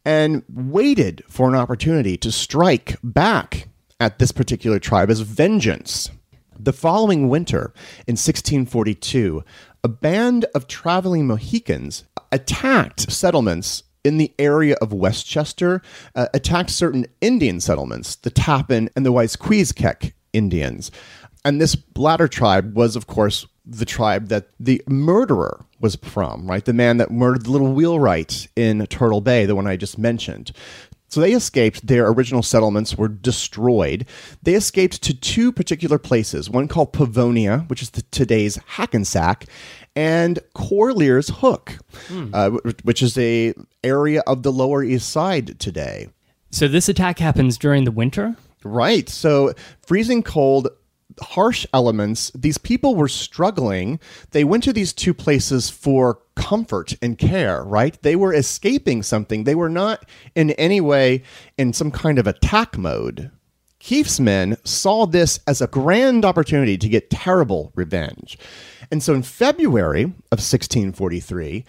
and 0.06 0.44
waited 0.50 1.24
for 1.28 1.50
an 1.50 1.56
opportunity 1.56 2.18
to 2.18 2.32
strike 2.32 2.98
back 3.04 3.68
at 4.00 4.20
this 4.20 4.32
particular 4.32 4.80
tribe 4.80 5.10
as 5.10 5.22
vengeance. 5.22 6.10
The 6.60 6.74
following 6.74 7.28
winter, 7.28 7.74
in 8.08 8.14
1642, 8.14 9.44
a 9.84 9.88
band 9.88 10.46
of 10.54 10.68
traveling 10.68 11.26
Mohicans 11.26 12.04
attacked 12.32 13.12
settlements 13.12 13.84
in 14.04 14.18
the 14.18 14.34
area 14.38 14.76
of 14.82 14.94
Westchester, 14.94 15.82
uh, 16.16 16.28
attacked 16.34 16.70
certain 16.70 17.06
Indian 17.20 17.60
settlements, 17.60 18.16
the 18.16 18.30
Tappan 18.30 18.90
and 18.96 19.06
the 19.06 19.12
Wijsqueesquick 19.12 20.14
Indians. 20.34 20.92
And 21.44 21.60
this 21.60 21.76
latter 21.96 22.28
tribe 22.28 22.76
was, 22.76 22.96
of 22.96 23.08
course, 23.08 23.48
the 23.66 23.86
tribe 23.86 24.30
that 24.30 24.50
the 24.60 24.82
murderer 24.88 25.66
was 25.80 25.96
from, 25.96 26.48
right? 26.48 26.66
The 26.66 26.74
man 26.74 26.98
that 26.98 27.12
murdered 27.12 27.46
the 27.46 27.52
little 27.52 27.74
wheelwright 27.74 28.48
in 28.56 28.86
Turtle 28.88 29.22
Bay, 29.22 29.46
the 29.46 29.56
one 29.56 29.68
I 29.68 29.76
just 29.76 29.98
mentioned. 29.98 30.52
So 31.10 31.20
they 31.20 31.34
escaped. 31.34 31.86
Their 31.86 32.08
original 32.08 32.42
settlements 32.42 32.96
were 32.96 33.10
destroyed. 33.10 34.06
They 34.44 34.54
escaped 34.54 35.02
to 35.04 35.14
two 35.14 35.52
particular 35.52 35.98
places 35.98 36.50
one 36.50 36.70
called 36.70 36.94
Pavonia, 36.94 37.70
which 37.70 37.82
is 37.82 37.90
the, 37.90 38.02
today's 38.04 38.58
Hackensack, 38.66 39.46
and 39.94 40.40
Corlear's 40.54 41.28
Hook, 41.28 41.78
uh, 42.34 42.52
which 42.84 43.02
is 43.04 43.18
a 43.18 43.54
area 43.84 44.24
of 44.26 44.44
the 44.44 44.54
Lower 44.54 44.84
East 44.84 45.10
Side 45.10 45.60
today. 45.60 46.08
So 46.50 46.70
this 46.70 46.88
attack 46.88 47.20
happens 47.20 47.58
during 47.58 47.84
the 47.84 47.92
winter? 47.92 48.36
Right. 48.64 49.10
So 49.10 49.54
freezing 49.82 50.24
cold, 50.24 50.70
harsh 51.22 51.66
elements, 51.74 52.32
these 52.36 52.58
people 52.58 52.96
were 52.96 53.08
struggling. 53.08 54.00
They 54.32 54.44
went 54.44 54.64
to 54.64 54.74
these 54.74 54.94
two 54.94 55.14
places 55.14 55.70
for 55.70 56.20
comfort 56.36 56.96
and 57.02 57.18
care, 57.18 57.64
right? 57.64 58.02
They 58.02 58.16
were 58.16 58.34
escaping 58.34 59.04
something. 59.04 59.44
They 59.44 59.56
were 59.56 59.70
not 59.70 60.06
in 60.36 60.52
any 60.52 60.82
way 60.82 61.24
in 61.58 61.74
some 61.74 61.92
kind 61.92 62.20
of 62.20 62.28
attack 62.28 62.78
mode. 62.78 63.32
Kieft's 63.80 64.20
men 64.20 64.58
saw 64.64 65.08
this 65.08 65.40
as 65.48 65.60
a 65.60 65.68
grand 65.68 66.24
opportunity 66.24 66.78
to 66.78 66.90
get 66.90 67.10
terrible 67.10 67.72
revenge. 67.76 68.38
And 68.92 69.02
so 69.02 69.14
in 69.14 69.24
February 69.24 70.04
of 70.04 70.40
1643, 70.40 71.66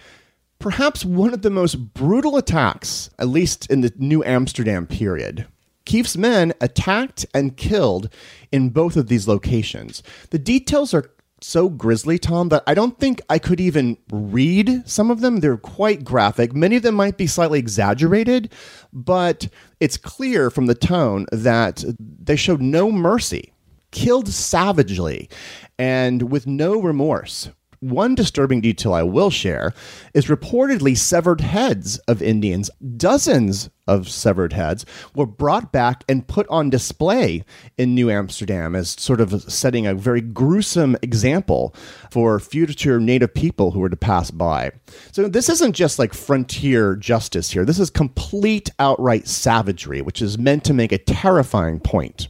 perhaps 0.59 1.03
one 1.03 1.33
of 1.33 1.41
the 1.41 1.49
most 1.49 1.93
brutal 1.93 2.37
attacks, 2.37 3.09
at 3.17 3.27
least 3.27 3.69
in 3.71 3.81
the 3.81 3.91
New 3.97 4.23
Amsterdam 4.23 4.85
period. 4.85 5.47
Kieft's 5.85 6.17
men 6.17 6.53
attacked 6.61 7.25
and 7.33 7.57
killed 7.57 8.09
in 8.51 8.69
both 8.69 8.95
of 8.95 9.07
these 9.07 9.27
locations. 9.27 10.01
The 10.29 10.39
details 10.39 10.93
are 10.93 11.11
so 11.41 11.69
grisly, 11.69 12.17
Tom, 12.17 12.49
that 12.49 12.63
I 12.65 12.73
don't 12.73 12.97
think 12.99 13.21
I 13.29 13.37
could 13.37 13.59
even 13.59 13.97
read 14.11 14.87
some 14.87 15.11
of 15.11 15.19
them. 15.19 15.39
They're 15.39 15.57
quite 15.57 16.05
graphic. 16.05 16.53
Many 16.53 16.77
of 16.77 16.83
them 16.83 16.95
might 16.95 17.17
be 17.17 17.27
slightly 17.27 17.59
exaggerated, 17.59 18.51
but 18.93 19.49
it's 19.79 19.97
clear 19.97 20.49
from 20.49 20.67
the 20.67 20.75
tone 20.75 21.25
that 21.31 21.83
they 21.99 22.37
showed 22.37 22.61
no 22.61 22.91
mercy, 22.91 23.53
killed 23.91 24.29
savagely, 24.29 25.29
and 25.77 26.31
with 26.31 26.47
no 26.47 26.81
remorse. 26.81 27.49
One 27.83 28.15
disturbing 28.15 28.61
detail 28.61 28.93
I 28.93 29.03
will 29.03 29.29
share 29.29 29.73
is 30.13 30.27
reportedly 30.27 30.97
severed 30.97 31.41
heads 31.41 31.97
of 32.07 32.21
Indians. 32.21 32.69
Dozens 32.95 33.69
of 33.87 34.07
severed 34.07 34.53
heads 34.53 34.85
were 35.15 35.25
brought 35.25 35.73
back 35.73 36.05
and 36.07 36.25
put 36.25 36.47
on 36.47 36.69
display 36.69 37.43
in 37.77 37.93
New 37.93 38.09
Amsterdam 38.09 38.73
as 38.73 38.91
sort 38.91 39.19
of 39.19 39.43
setting 39.51 39.85
a 39.85 39.93
very 39.93 40.21
gruesome 40.21 40.95
example 41.01 41.75
for 42.09 42.39
future 42.39 43.01
native 43.01 43.33
people 43.33 43.71
who 43.71 43.81
were 43.81 43.89
to 43.89 43.97
pass 43.97 44.31
by. 44.31 44.71
So 45.11 45.27
this 45.27 45.49
isn't 45.49 45.73
just 45.73 45.99
like 45.99 46.13
frontier 46.13 46.95
justice 46.95 47.51
here. 47.51 47.65
This 47.65 47.79
is 47.79 47.89
complete 47.89 48.69
outright 48.79 49.27
savagery, 49.27 50.01
which 50.01 50.21
is 50.21 50.37
meant 50.37 50.63
to 50.63 50.73
make 50.73 50.93
a 50.93 50.97
terrifying 50.97 51.81
point. 51.81 52.29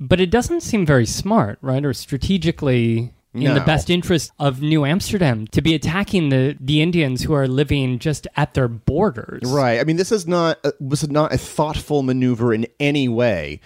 But 0.00 0.20
it 0.20 0.30
doesn't 0.30 0.62
seem 0.62 0.84
very 0.84 1.06
smart, 1.06 1.60
right? 1.62 1.84
Or 1.84 1.92
strategically 1.92 3.12
in 3.34 3.54
the 3.54 3.60
best 3.60 3.90
interest 3.90 4.32
of 4.38 4.60
New 4.62 4.84
Amsterdam 4.84 5.46
to 5.48 5.62
be 5.62 5.74
attacking 5.74 6.30
the, 6.30 6.56
the 6.60 6.80
Indians 6.80 7.22
who 7.22 7.34
are 7.34 7.46
living 7.46 7.98
just 7.98 8.26
at 8.36 8.54
their 8.54 8.68
borders. 8.68 9.42
Right. 9.44 9.80
I 9.80 9.84
mean, 9.84 9.96
this 9.96 10.12
is 10.12 10.26
not 10.26 10.58
uh, 10.64 10.72
was 10.80 11.08
not 11.08 11.32
a 11.32 11.38
thoughtful 11.38 12.02
maneuver 12.02 12.52
in 12.52 12.66
any 12.80 13.08
way. 13.08 13.60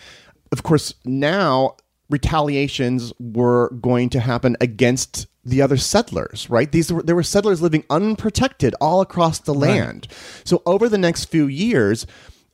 Of 0.51 0.63
course, 0.63 0.95
now 1.05 1.77
retaliations 2.11 3.13
were 3.19 3.71
going 3.81 4.11
to 4.11 4.21
happen 4.21 4.57
against 4.61 5.27
the 5.45 5.63
other 5.63 5.77
settlers. 5.77 6.49
Right. 6.51 6.71
These 6.71 6.93
were 6.93 7.03
there 7.03 7.17
were 7.17 7.23
settlers 7.23 7.63
living 7.63 7.85
unprotected 7.89 8.75
all 8.81 9.01
across 9.01 9.39
the 9.39 9.55
land. 9.55 10.09
So 10.45 10.63
over 10.67 10.89
the 10.89 10.99
next 10.99 11.27
few 11.27 11.47
years. 11.47 12.07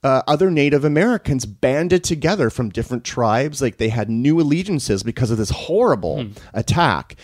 Uh, 0.04 0.22
other 0.28 0.50
Native 0.50 0.84
Americans 0.84 1.44
banded 1.44 2.04
together 2.04 2.50
from 2.50 2.70
different 2.70 3.04
tribes. 3.04 3.60
Like 3.60 3.78
they 3.78 3.88
had 3.88 4.08
new 4.08 4.40
allegiances 4.40 5.02
because 5.02 5.30
of 5.30 5.38
this 5.38 5.50
horrible 5.50 6.26
attack 6.54 7.16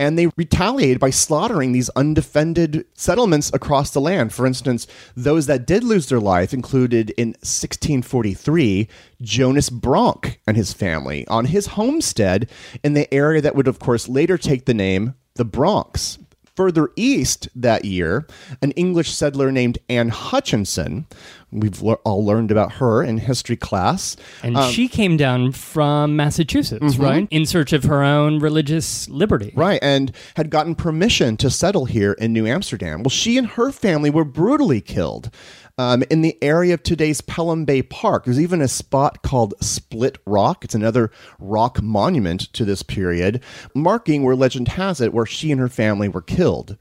and 0.00 0.18
they 0.18 0.28
retaliated 0.36 1.00
by 1.00 1.10
slaughtering 1.10 1.72
these 1.72 1.90
undefended 1.90 2.84
settlements 2.94 3.50
across 3.52 3.90
the 3.90 4.00
land. 4.00 4.32
For 4.32 4.46
instance, 4.46 4.86
those 5.16 5.46
that 5.46 5.66
did 5.66 5.82
lose 5.82 6.08
their 6.08 6.20
life 6.20 6.54
included 6.54 7.10
in 7.10 7.28
1643 7.40 8.88
Jonas 9.20 9.70
Bronck 9.70 10.36
and 10.46 10.56
his 10.56 10.72
family 10.72 11.26
on 11.26 11.46
his 11.46 11.68
homestead 11.68 12.48
in 12.84 12.94
the 12.94 13.12
area 13.12 13.40
that 13.40 13.56
would, 13.56 13.68
of 13.68 13.78
course, 13.78 14.08
later 14.08 14.38
take 14.38 14.66
the 14.66 14.74
name 14.74 15.14
the 15.34 15.44
Bronx. 15.44 16.18
Further 16.58 16.90
east 16.96 17.48
that 17.54 17.84
year, 17.84 18.26
an 18.60 18.72
English 18.72 19.12
settler 19.12 19.52
named 19.52 19.78
Anne 19.88 20.08
Hutchinson, 20.08 21.06
we've 21.52 21.80
le- 21.80 21.94
all 22.02 22.26
learned 22.26 22.50
about 22.50 22.72
her 22.72 23.00
in 23.00 23.18
history 23.18 23.54
class, 23.54 24.16
And 24.42 24.56
um, 24.56 24.72
she 24.72 24.88
came 24.88 25.16
down 25.16 25.52
from 25.52 26.16
Massachusetts, 26.16 26.94
mm-hmm. 26.94 27.02
right? 27.02 27.28
In 27.30 27.46
search 27.46 27.72
of 27.72 27.84
her 27.84 28.02
own 28.02 28.40
religious 28.40 29.08
liberty. 29.08 29.52
Right, 29.54 29.78
and 29.80 30.10
had 30.34 30.50
gotten 30.50 30.74
permission 30.74 31.36
to 31.36 31.48
settle 31.48 31.84
here 31.84 32.14
in 32.14 32.32
New 32.32 32.44
Amsterdam. 32.44 33.04
Well, 33.04 33.10
she 33.10 33.38
and 33.38 33.46
her 33.50 33.70
family 33.70 34.10
were 34.10 34.24
brutally 34.24 34.80
killed 34.80 35.30
um, 35.78 36.02
in 36.10 36.22
the 36.22 36.36
area 36.42 36.74
of 36.74 36.82
today's 36.82 37.20
Pelham 37.22 37.64
Bay 37.64 37.82
Park. 37.82 38.24
There's 38.24 38.40
even 38.40 38.60
a 38.60 38.68
spot 38.68 39.22
called 39.22 39.54
Split 39.60 40.18
Rock. 40.26 40.64
It's 40.64 40.74
another 40.74 41.10
rock 41.38 41.80
monument 41.80 42.52
to 42.52 42.64
this 42.64 42.82
period, 42.82 43.42
marking 43.74 44.24
where 44.24 44.36
legend 44.36 44.68
has 44.68 45.00
it 45.00 45.14
where 45.14 45.26
she 45.26 45.52
and 45.52 45.60
her 45.60 45.68
family 45.68 46.08
were 46.08 46.20
killed. 46.20 46.76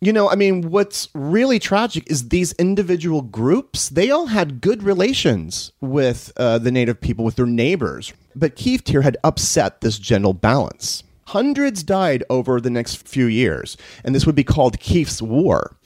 You 0.00 0.12
know, 0.12 0.28
I 0.28 0.34
mean, 0.34 0.70
what's 0.70 1.08
really 1.14 1.60
tragic 1.60 2.10
is 2.10 2.28
these 2.28 2.52
individual 2.54 3.22
groups, 3.22 3.88
they 3.88 4.10
all 4.10 4.26
had 4.26 4.60
good 4.60 4.82
relations 4.82 5.70
with 5.80 6.32
uh, 6.36 6.58
the 6.58 6.72
native 6.72 7.00
people, 7.00 7.24
with 7.24 7.36
their 7.36 7.46
neighbors. 7.46 8.12
But 8.34 8.56
Kieft 8.56 8.88
here 8.88 9.02
had 9.02 9.16
upset 9.22 9.80
this 9.80 9.98
general 10.00 10.32
balance. 10.34 11.04
Hundreds 11.26 11.84
died 11.84 12.24
over 12.28 12.60
the 12.60 12.68
next 12.68 13.06
few 13.06 13.26
years, 13.26 13.76
and 14.02 14.12
this 14.12 14.26
would 14.26 14.34
be 14.34 14.42
called 14.42 14.80
Kieft's 14.80 15.22
War. 15.22 15.76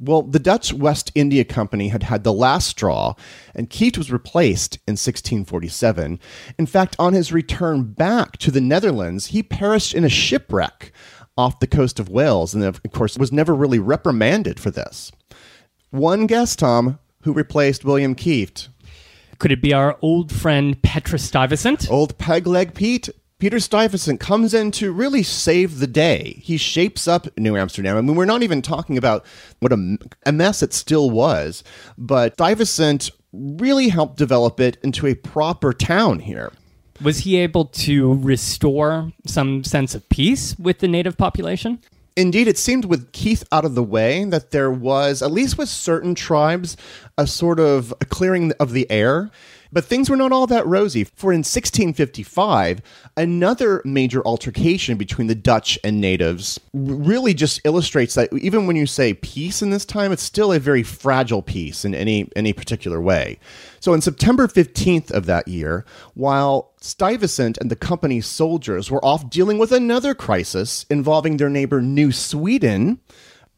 Well, 0.00 0.22
the 0.22 0.38
Dutch 0.38 0.72
West 0.72 1.12
India 1.14 1.44
Company 1.44 1.88
had 1.88 2.02
had 2.02 2.24
the 2.24 2.32
last 2.32 2.68
straw, 2.68 3.14
and 3.54 3.70
Kieft 3.70 3.98
was 3.98 4.12
replaced 4.12 4.76
in 4.86 4.92
1647. 4.92 6.18
In 6.58 6.66
fact, 6.66 6.96
on 6.98 7.12
his 7.12 7.32
return 7.32 7.84
back 7.84 8.36
to 8.38 8.50
the 8.50 8.60
Netherlands, 8.60 9.26
he 9.26 9.42
perished 9.42 9.94
in 9.94 10.04
a 10.04 10.08
shipwreck 10.08 10.92
off 11.36 11.60
the 11.60 11.66
coast 11.66 11.98
of 11.98 12.08
Wales, 12.08 12.54
and 12.54 12.64
of 12.64 12.80
course 12.92 13.18
was 13.18 13.32
never 13.32 13.54
really 13.54 13.78
reprimanded 13.78 14.60
for 14.60 14.70
this. 14.70 15.10
One 15.90 16.26
guess, 16.26 16.56
Tom, 16.56 16.98
who 17.22 17.32
replaced 17.32 17.84
William 17.84 18.14
Kieft? 18.14 18.68
Could 19.38 19.52
it 19.52 19.62
be 19.62 19.72
our 19.72 19.98
old 20.00 20.32
friend 20.32 20.80
Peter 20.82 21.18
Stuyvesant? 21.18 21.90
Old 21.90 22.18
Pegleg 22.18 22.74
Pete. 22.74 23.08
Peter 23.40 23.58
Stuyvesant 23.58 24.20
comes 24.20 24.54
in 24.54 24.70
to 24.70 24.92
really 24.92 25.22
save 25.22 25.78
the 25.78 25.86
day. 25.86 26.40
He 26.42 26.56
shapes 26.56 27.08
up 27.08 27.26
New 27.36 27.56
Amsterdam. 27.56 27.96
I 27.96 28.00
mean, 28.00 28.14
we're 28.14 28.24
not 28.24 28.42
even 28.42 28.62
talking 28.62 28.96
about 28.96 29.26
what 29.58 29.72
a, 29.72 29.98
a 30.24 30.32
mess 30.32 30.62
it 30.62 30.72
still 30.72 31.10
was, 31.10 31.64
but 31.98 32.34
Stuyvesant 32.34 33.10
really 33.32 33.88
helped 33.88 34.16
develop 34.16 34.60
it 34.60 34.78
into 34.82 35.06
a 35.06 35.14
proper 35.14 35.72
town 35.72 36.20
here. 36.20 36.52
Was 37.02 37.18
he 37.18 37.36
able 37.36 37.64
to 37.66 38.14
restore 38.14 39.12
some 39.26 39.64
sense 39.64 39.96
of 39.96 40.08
peace 40.08 40.56
with 40.58 40.78
the 40.78 40.86
native 40.86 41.18
population? 41.18 41.80
Indeed, 42.16 42.46
it 42.46 42.56
seemed 42.56 42.84
with 42.84 43.10
Kieft 43.10 43.44
out 43.50 43.64
of 43.64 43.74
the 43.74 43.82
way 43.82 44.24
that 44.24 44.52
there 44.52 44.70
was, 44.70 45.20
at 45.20 45.32
least 45.32 45.58
with 45.58 45.68
certain 45.68 46.14
tribes, 46.14 46.76
a 47.18 47.26
sort 47.26 47.58
of 47.58 47.92
a 48.00 48.04
clearing 48.04 48.52
of 48.60 48.70
the 48.70 48.88
air. 48.88 49.32
But 49.74 49.84
things 49.84 50.08
were 50.08 50.16
not 50.16 50.30
all 50.30 50.46
that 50.46 50.64
rosy, 50.68 51.02
for 51.02 51.32
in 51.32 51.40
1655, 51.40 52.80
another 53.16 53.82
major 53.84 54.22
altercation 54.24 54.96
between 54.96 55.26
the 55.26 55.34
Dutch 55.34 55.76
and 55.82 56.00
natives 56.00 56.60
really 56.72 57.34
just 57.34 57.60
illustrates 57.64 58.14
that 58.14 58.32
even 58.32 58.68
when 58.68 58.76
you 58.76 58.86
say 58.86 59.14
peace 59.14 59.62
in 59.62 59.70
this 59.70 59.84
time, 59.84 60.12
it's 60.12 60.22
still 60.22 60.52
a 60.52 60.60
very 60.60 60.84
fragile 60.84 61.42
peace 61.42 61.84
in 61.84 61.92
any, 61.92 62.30
any 62.36 62.52
particular 62.52 63.00
way. 63.00 63.36
So 63.80 63.92
on 63.92 64.00
September 64.00 64.46
15th 64.46 65.10
of 65.10 65.26
that 65.26 65.48
year, 65.48 65.84
while 66.14 66.72
Stuyvesant 66.80 67.58
and 67.58 67.68
the 67.68 67.76
company's 67.76 68.26
soldiers 68.26 68.92
were 68.92 69.04
off 69.04 69.28
dealing 69.28 69.58
with 69.58 69.72
another 69.72 70.14
crisis 70.14 70.86
involving 70.88 71.36
their 71.36 71.50
neighbor 71.50 71.82
New 71.82 72.12
Sweden, 72.12 73.00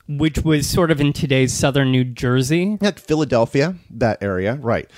Which 0.09 0.39
was 0.39 0.67
sort 0.67 0.91
of 0.91 0.99
in 1.01 1.13
today's 1.13 1.53
southern 1.53 1.91
New 1.91 2.05
Jersey. 2.05 2.79
at 2.81 2.99
Philadelphia, 2.99 3.75
that 3.91 4.23
area, 4.23 4.55
right. 4.55 4.89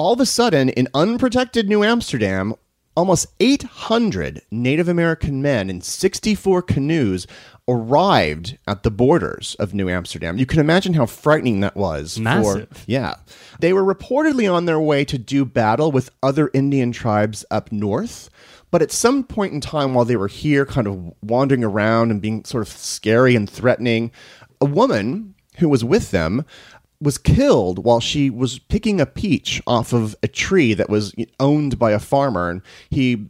All 0.00 0.14
of 0.14 0.20
a 0.20 0.24
sudden, 0.24 0.70
in 0.70 0.88
unprotected 0.94 1.68
New 1.68 1.84
Amsterdam, 1.84 2.54
almost 2.96 3.26
800 3.38 4.40
Native 4.50 4.88
American 4.88 5.42
men 5.42 5.68
in 5.68 5.82
64 5.82 6.62
canoes 6.62 7.26
arrived 7.68 8.56
at 8.66 8.82
the 8.82 8.90
borders 8.90 9.56
of 9.58 9.74
New 9.74 9.90
Amsterdam. 9.90 10.38
You 10.38 10.46
can 10.46 10.58
imagine 10.58 10.94
how 10.94 11.04
frightening 11.04 11.60
that 11.60 11.76
was. 11.76 12.16
for- 12.16 12.22
Massive. 12.22 12.82
yeah. 12.86 13.16
They 13.58 13.74
were 13.74 13.84
reportedly 13.84 14.50
on 14.50 14.64
their 14.64 14.80
way 14.80 15.04
to 15.04 15.18
do 15.18 15.44
battle 15.44 15.92
with 15.92 16.08
other 16.22 16.50
Indian 16.54 16.92
tribes 16.92 17.44
up 17.50 17.70
north. 17.70 18.30
But 18.70 18.80
at 18.80 18.92
some 18.92 19.22
point 19.22 19.52
in 19.52 19.60
time, 19.60 19.92
while 19.92 20.06
they 20.06 20.16
were 20.16 20.28
here, 20.28 20.64
kind 20.64 20.86
of 20.86 21.12
wandering 21.20 21.62
around 21.62 22.10
and 22.10 22.22
being 22.22 22.46
sort 22.46 22.62
of 22.66 22.72
scary 22.72 23.36
and 23.36 23.50
threatening, 23.50 24.12
a 24.62 24.64
woman 24.64 25.34
who 25.58 25.68
was 25.68 25.84
with 25.84 26.10
them 26.10 26.46
was 27.00 27.18
killed 27.18 27.84
while 27.84 28.00
she 28.00 28.30
was 28.30 28.58
picking 28.58 29.00
a 29.00 29.06
peach 29.06 29.62
off 29.66 29.92
of 29.92 30.14
a 30.22 30.28
tree 30.28 30.74
that 30.74 30.90
was 30.90 31.14
owned 31.38 31.78
by 31.78 31.92
a 31.92 31.98
farmer. 31.98 32.50
And 32.50 32.62
he 32.90 33.26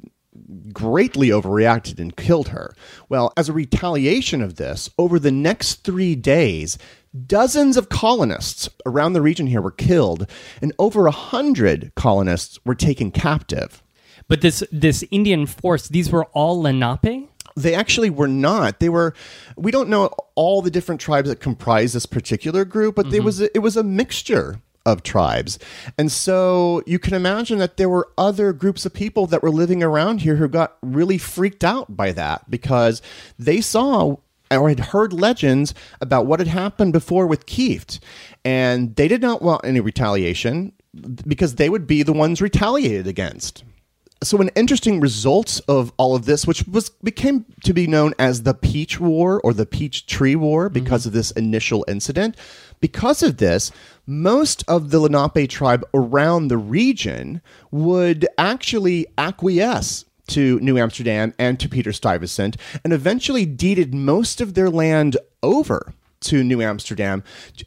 greatly 0.73 1.29
overreacted 1.29 1.99
and 1.99 2.17
killed 2.17 2.49
her. 2.49 2.75
Well, 3.09 3.33
as 3.37 3.49
a 3.49 3.53
retaliation 3.53 4.43
of 4.43 4.57
this, 4.57 4.91
over 4.99 5.19
the 5.19 5.33
next 5.33 5.85
three 5.85 6.15
days, 6.15 6.79
dozens 7.27 7.77
of 7.77 7.89
colonists 7.89 8.69
around 8.87 9.13
the 9.13 9.23
region 9.23 9.47
here 9.47 9.63
were 9.63 9.71
killed, 9.71 10.31
and 10.63 10.73
over 10.79 11.07
a 11.07 11.13
hundred 11.13 11.93
colonists 11.97 12.59
were 12.65 12.75
taken 12.75 13.11
captive. 13.11 13.83
But 14.29 14.43
this 14.43 14.63
this 14.71 15.05
Indian 15.11 15.47
force, 15.47 15.89
these 15.89 16.11
were 16.11 16.27
all 16.27 16.63
Lenape? 16.63 17.30
They 17.57 17.75
actually 17.75 18.11
were 18.11 18.29
not. 18.29 18.81
They 18.81 18.89
were. 18.89 19.15
We 19.57 19.71
don't 19.71 19.89
know 19.89 20.11
all 20.35 20.63
the 20.63 20.71
different 20.71 21.01
tribes 21.01 21.29
that 21.29 21.41
comprise 21.41 21.93
this 21.93 22.07
particular 22.07 22.65
group, 22.65 22.95
but 22.97 23.11
there 23.11 23.21
mm-hmm. 23.21 23.27
was 23.27 23.41
a, 23.41 23.55
it 23.57 23.61
was 23.61 23.77
a 23.77 23.83
mixture 23.83 24.61
of 24.87 25.03
tribes, 25.03 25.59
and 25.99 26.11
so 26.11 26.83
you 26.87 26.99
can 26.99 27.15
imagine 27.15 27.59
that 27.59 27.77
there 27.77 27.89
were 27.89 28.09
other 28.17 28.53
groups 28.53 28.87
of 28.87 28.95
people 28.95 29.27
that 29.27 29.43
were 29.43 29.51
living 29.51 29.83
around 29.83 30.23
here 30.23 30.37
who 30.37 30.49
got 30.49 30.77
really 30.83 31.19
freaked 31.19 31.65
out 31.65 31.97
by 31.97 32.13
that 32.13 32.51
because 32.51 33.03
they 33.39 33.61
saw 33.61 34.17
or 34.51 34.69
had 34.69 34.81
heard 34.81 35.13
legends 35.13 35.75
about 36.01 36.27
what 36.27 36.41
had 36.41 36.49
happened 36.49 36.93
before 36.93 37.27
with 37.27 37.47
Kieft, 37.47 38.01
and 38.45 38.97
they 38.97 39.07
did 39.07 39.23
not 39.23 39.43
want 39.43 39.65
any 39.65 39.81
retaliation 39.81 40.73
because 41.27 41.55
they 41.55 41.69
would 41.69 41.87
be 41.87 42.03
the 42.03 42.13
ones 42.13 42.43
retaliated 42.43 43.07
against 43.07 43.65
so 44.23 44.39
an 44.39 44.51
interesting 44.55 45.01
result 45.01 45.61
of 45.67 45.93
all 45.97 46.15
of 46.15 46.27
this 46.27 46.47
which 46.47 46.67
was 46.69 46.91
became 47.03 47.45
to 47.65 47.73
be 47.73 47.87
known 47.87 48.13
as 48.19 48.43
the 48.43 48.55
peach 48.55 49.01
war 49.01 49.41
or 49.43 49.53
the 49.55 49.67
peach 49.67 50.07
tree 50.07 50.37
war 50.37 50.69
mm-hmm. 50.69 50.75
because 50.85 51.07
of 51.07 51.13
this 51.13 51.31
initial 51.33 51.85
incident 51.89 52.37
because 52.81 53.23
of 53.23 53.39
this 53.39 53.73
most 54.07 54.65
of 54.69 54.91
the 54.91 54.99
lenape 55.01 55.49
tribe 55.49 55.85
around 55.95 56.49
the 56.49 56.59
region 56.59 57.41
would 57.71 58.27
actually 58.39 59.07
acquiesce 59.17 60.05
to 60.27 60.61
New 60.61 60.79
Amsterdam 60.79 61.35
and 61.39 61.59
to 61.59 61.69
Peter 61.69 61.93
Stuyvesant 61.93 62.57
and 62.85 62.93
eventually 62.93 63.45
deeded 63.45 63.93
most 63.95 64.41
of 64.41 64.55
their 64.55 64.71
land 64.71 65.17
over 65.43 65.93
to 66.21 66.45
New 66.45 66.61
Amsterdam 66.63 67.23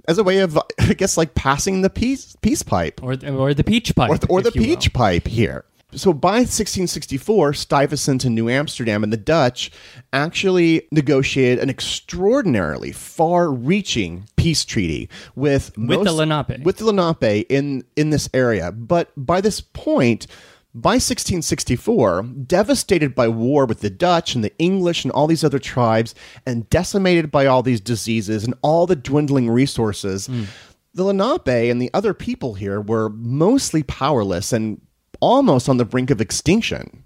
as 0.07 0.17
a 0.17 0.23
way 0.23 0.39
of 0.39 0.57
I 0.79 0.93
guess 0.93 1.17
like 1.17 1.35
passing 1.35 1.81
the 1.81 1.89
peace 1.89 2.35
peace 2.41 2.63
pipe 2.63 3.01
Or, 3.03 3.17
or 3.27 3.53
the 3.53 3.63
peach 3.63 3.95
pipe. 3.95 4.09
or, 4.29 4.37
or 4.37 4.41
the 4.41 4.51
you 4.53 4.61
will. 4.61 4.67
peach 4.67 4.93
pipe 4.93 5.27
here. 5.27 5.65
So 5.95 6.13
by 6.13 6.37
1664, 6.37 7.53
Stuyvesant 7.53 8.25
and 8.25 8.35
New 8.35 8.49
Amsterdam 8.49 9.03
and 9.03 9.13
the 9.13 9.17
Dutch 9.17 9.71
actually 10.11 10.87
negotiated 10.91 11.59
an 11.59 11.69
extraordinarily 11.69 12.91
far-reaching 12.91 14.27
peace 14.35 14.65
treaty 14.65 15.09
with 15.35 15.71
With 15.77 16.03
the 16.03 16.13
Lenape. 16.13 16.63
with 16.63 16.77
the 16.77 16.85
Lenape 16.85 17.45
in 17.49 17.83
in 17.95 18.09
this 18.09 18.29
area. 18.33 18.71
But 18.71 19.11
by 19.15 19.41
this 19.41 19.61
point, 19.61 20.27
By 20.75 20.93
1664, 20.95 22.23
devastated 22.47 23.13
by 23.13 23.27
war 23.27 23.67
with 23.67 23.81
the 23.81 23.91
Dutch 23.91 24.33
and 24.33 24.43
the 24.43 24.57
English 24.57 25.05
and 25.05 25.11
all 25.11 25.27
these 25.27 25.43
other 25.43 25.59
tribes, 25.59 26.15
and 26.47 26.67
decimated 26.71 27.29
by 27.29 27.45
all 27.45 27.61
these 27.61 27.79
diseases 27.79 28.43
and 28.43 28.55
all 28.63 28.87
the 28.87 28.95
dwindling 28.95 29.51
resources, 29.51 30.27
mm. 30.27 30.47
the 30.95 31.03
Lenape 31.03 31.69
and 31.69 31.79
the 31.79 31.91
other 31.93 32.15
people 32.15 32.55
here 32.55 32.81
were 32.81 33.09
mostly 33.09 33.83
powerless 33.83 34.51
and 34.51 34.81
almost 35.23 35.69
on 35.69 35.77
the 35.77 35.85
brink 35.85 36.09
of 36.09 36.19
extinction. 36.19 37.05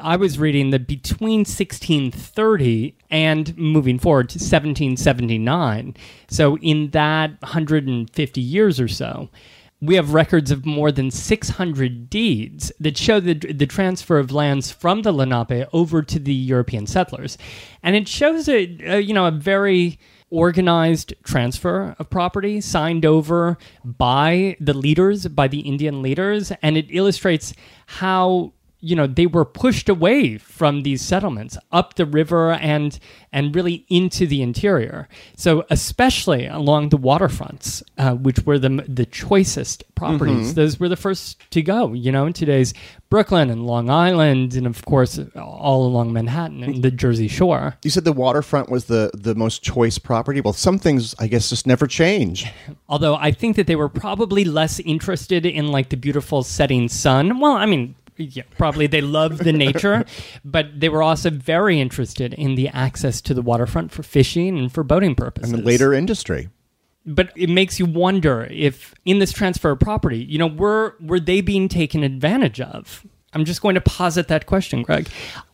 I 0.00 0.16
was 0.16 0.38
reading 0.38 0.70
that 0.70 0.86
between 0.86 1.40
1630 1.40 2.96
and 3.10 3.56
moving 3.58 3.98
forward 3.98 4.28
to 4.30 4.38
1779, 4.38 5.96
so 6.28 6.56
in 6.58 6.90
that 6.90 7.30
150 7.42 8.40
years 8.40 8.78
or 8.78 8.86
so, 8.86 9.28
we 9.80 9.96
have 9.96 10.14
records 10.14 10.50
of 10.52 10.66
more 10.66 10.92
than 10.92 11.10
600 11.10 12.10
deeds 12.10 12.72
that 12.78 12.96
show 12.96 13.18
the, 13.18 13.34
the 13.34 13.66
transfer 13.66 14.18
of 14.18 14.30
lands 14.30 14.70
from 14.70 15.02
the 15.02 15.12
Lenape 15.12 15.68
over 15.72 16.02
to 16.02 16.18
the 16.18 16.34
European 16.34 16.86
settlers. 16.86 17.38
And 17.82 17.96
it 17.96 18.06
shows 18.08 18.48
a, 18.48 18.76
a 18.84 19.00
you 19.00 19.14
know 19.14 19.26
a 19.26 19.32
very 19.32 19.98
organized 20.30 21.14
transfer 21.22 21.94
of 21.98 22.10
property 22.10 22.60
signed 22.60 23.04
over 23.04 23.58
by 23.84 24.56
the 24.60 24.74
leaders, 24.74 25.26
by 25.28 25.48
the 25.48 25.60
Indian 25.60 26.02
leaders, 26.02 26.52
and 26.62 26.76
it 26.76 26.86
illustrates 26.90 27.54
how 27.86 28.52
you 28.80 28.94
know 28.94 29.06
they 29.06 29.26
were 29.26 29.44
pushed 29.44 29.88
away 29.88 30.38
from 30.38 30.82
these 30.82 31.02
settlements 31.02 31.58
up 31.72 31.94
the 31.94 32.06
river 32.06 32.52
and 32.52 32.98
and 33.32 33.54
really 33.54 33.84
into 33.88 34.26
the 34.26 34.40
interior. 34.40 35.06
So 35.36 35.64
especially 35.68 36.46
along 36.46 36.88
the 36.90 36.98
waterfronts 36.98 37.82
uh, 37.98 38.14
which 38.14 38.40
were 38.46 38.58
the 38.58 38.84
the 38.88 39.06
choicest 39.06 39.82
properties. 39.94 40.54
Those 40.54 40.78
were 40.78 40.88
the 40.88 40.96
first 40.96 41.40
to 41.50 41.62
go 41.62 41.92
you 41.92 42.12
know 42.12 42.26
in 42.26 42.32
today's 42.32 42.72
brooklyn 43.10 43.48
and 43.50 43.66
long 43.66 43.88
island 43.90 44.54
and 44.54 44.66
of 44.66 44.84
course 44.84 45.18
all 45.34 45.86
along 45.86 46.12
manhattan 46.12 46.62
and 46.62 46.82
the 46.82 46.90
jersey 46.90 47.26
shore. 47.28 47.76
You 47.82 47.90
said 47.90 48.04
the 48.04 48.12
waterfront 48.12 48.70
was 48.70 48.84
the, 48.84 49.10
the 49.14 49.34
most 49.34 49.62
choice 49.62 49.98
property. 49.98 50.40
Well, 50.40 50.52
some 50.52 50.78
things, 50.78 51.14
I 51.18 51.26
guess, 51.26 51.48
just 51.48 51.66
never 51.66 51.86
change. 51.86 52.46
although 52.88 53.16
i 53.16 53.30
think 53.32 53.56
that 53.56 53.66
they 53.66 53.76
were 53.76 53.88
probably 53.88 54.44
less 54.44 54.78
interested 54.80 55.44
in 55.46 55.68
like 55.68 55.88
the 55.88 55.96
beautiful 55.96 56.42
setting 56.42 56.88
sun. 56.88 57.40
Well 57.40 57.52
i 57.52 57.66
mean 57.66 57.94
yeah, 58.18 58.42
probably 58.56 58.86
they 58.86 59.00
loved 59.00 59.44
the 59.44 59.52
nature, 59.52 60.04
but 60.44 60.78
they 60.78 60.88
were 60.88 61.02
also 61.02 61.30
very 61.30 61.80
interested 61.80 62.34
in 62.34 62.54
the 62.56 62.68
access 62.68 63.20
to 63.22 63.34
the 63.34 63.42
waterfront 63.42 63.92
for 63.92 64.02
fishing 64.02 64.58
and 64.58 64.72
for 64.72 64.82
boating 64.84 65.14
purposes. 65.14 65.52
And 65.52 65.62
the 65.62 65.66
later 65.66 65.94
industry. 65.94 66.48
but 67.06 67.32
it 67.36 67.48
makes 67.48 67.78
you 67.78 67.86
wonder 67.86 68.46
if 68.50 68.94
in 69.04 69.18
this 69.18 69.32
transfer 69.32 69.70
of 69.70 69.80
property, 69.80 70.18
you 70.18 70.38
know, 70.38 70.48
were 70.48 70.96
were 71.00 71.20
they 71.20 71.40
being 71.40 71.68
taken 71.68 72.02
advantage 72.02 72.60
of? 72.60 73.06
I'm 73.34 73.44
just 73.44 73.60
going 73.60 73.74
to 73.74 73.80
posit 73.80 74.28
that 74.28 74.46
question, 74.46 74.82
Greg. 74.82 75.08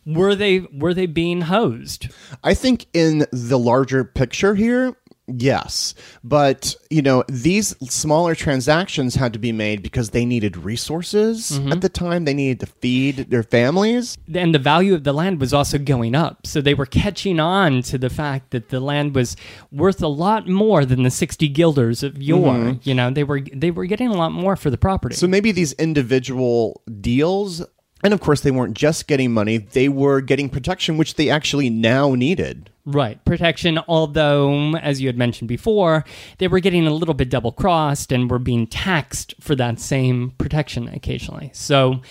Were 0.05 0.33
they 0.33 0.61
were 0.73 0.93
they 0.93 1.05
being 1.05 1.41
hosed? 1.41 2.07
I 2.43 2.53
think 2.53 2.87
in 2.93 3.25
the 3.31 3.59
larger 3.59 4.03
picture 4.03 4.55
here, 4.55 4.95
yes. 5.27 5.93
But, 6.23 6.75
you 6.89 7.01
know, 7.01 7.23
these 7.27 7.75
smaller 7.89 8.35
transactions 8.35 9.15
had 9.15 9.33
to 9.33 9.39
be 9.39 9.51
made 9.51 9.81
because 9.81 10.11
they 10.11 10.25
needed 10.25 10.57
resources 10.57 11.51
mm-hmm. 11.51 11.71
at 11.71 11.81
the 11.81 11.89
time. 11.89 12.25
They 12.25 12.33
needed 12.33 12.59
to 12.61 12.67
feed 12.67 13.29
their 13.29 13.43
families. 13.43 14.17
and 14.33 14.53
the 14.53 14.59
value 14.59 14.93
of 14.93 15.03
the 15.03 15.13
land 15.13 15.39
was 15.39 15.53
also 15.53 15.77
going 15.77 16.15
up. 16.15 16.45
So 16.47 16.61
they 16.61 16.73
were 16.73 16.85
catching 16.85 17.39
on 17.39 17.81
to 17.83 17.97
the 17.97 18.09
fact 18.09 18.51
that 18.51 18.69
the 18.69 18.79
land 18.79 19.15
was 19.15 19.35
worth 19.71 20.01
a 20.01 20.07
lot 20.07 20.47
more 20.47 20.85
than 20.85 21.03
the 21.03 21.11
60 21.11 21.47
guilders 21.49 22.03
of 22.03 22.21
yore. 22.21 22.53
Mm-hmm. 22.53 22.89
You 22.89 22.95
know, 22.95 23.09
they 23.09 23.23
were 23.23 23.41
they 23.41 23.71
were 23.71 23.85
getting 23.85 24.09
a 24.09 24.15
lot 24.15 24.31
more 24.31 24.55
for 24.55 24.69
the 24.69 24.77
property. 24.77 25.15
So 25.15 25.27
maybe 25.27 25.51
these 25.51 25.73
individual 25.73 26.81
deals, 27.01 27.65
and 28.03 28.13
of 28.13 28.21
course, 28.21 28.41
they 28.41 28.51
weren't 28.51 28.75
just 28.75 29.07
getting 29.07 29.33
money, 29.33 29.57
they 29.57 29.89
were 29.89 30.21
getting 30.21 30.49
protection, 30.49 30.97
which 30.97 31.15
they 31.15 31.29
actually 31.29 31.69
now 31.69 32.15
needed. 32.15 32.69
Right. 32.85 33.23
Protection, 33.25 33.79
although, 33.87 34.75
as 34.75 35.01
you 35.01 35.07
had 35.07 35.17
mentioned 35.17 35.47
before, 35.47 36.05
they 36.37 36.47
were 36.47 36.59
getting 36.59 36.85
a 36.85 36.93
little 36.93 37.15
bit 37.15 37.29
double 37.29 37.51
crossed 37.51 38.11
and 38.11 38.29
were 38.29 38.39
being 38.39 38.67
taxed 38.67 39.33
for 39.39 39.55
that 39.55 39.79
same 39.79 40.33
protection 40.37 40.87
occasionally. 40.89 41.49
So, 41.53 42.01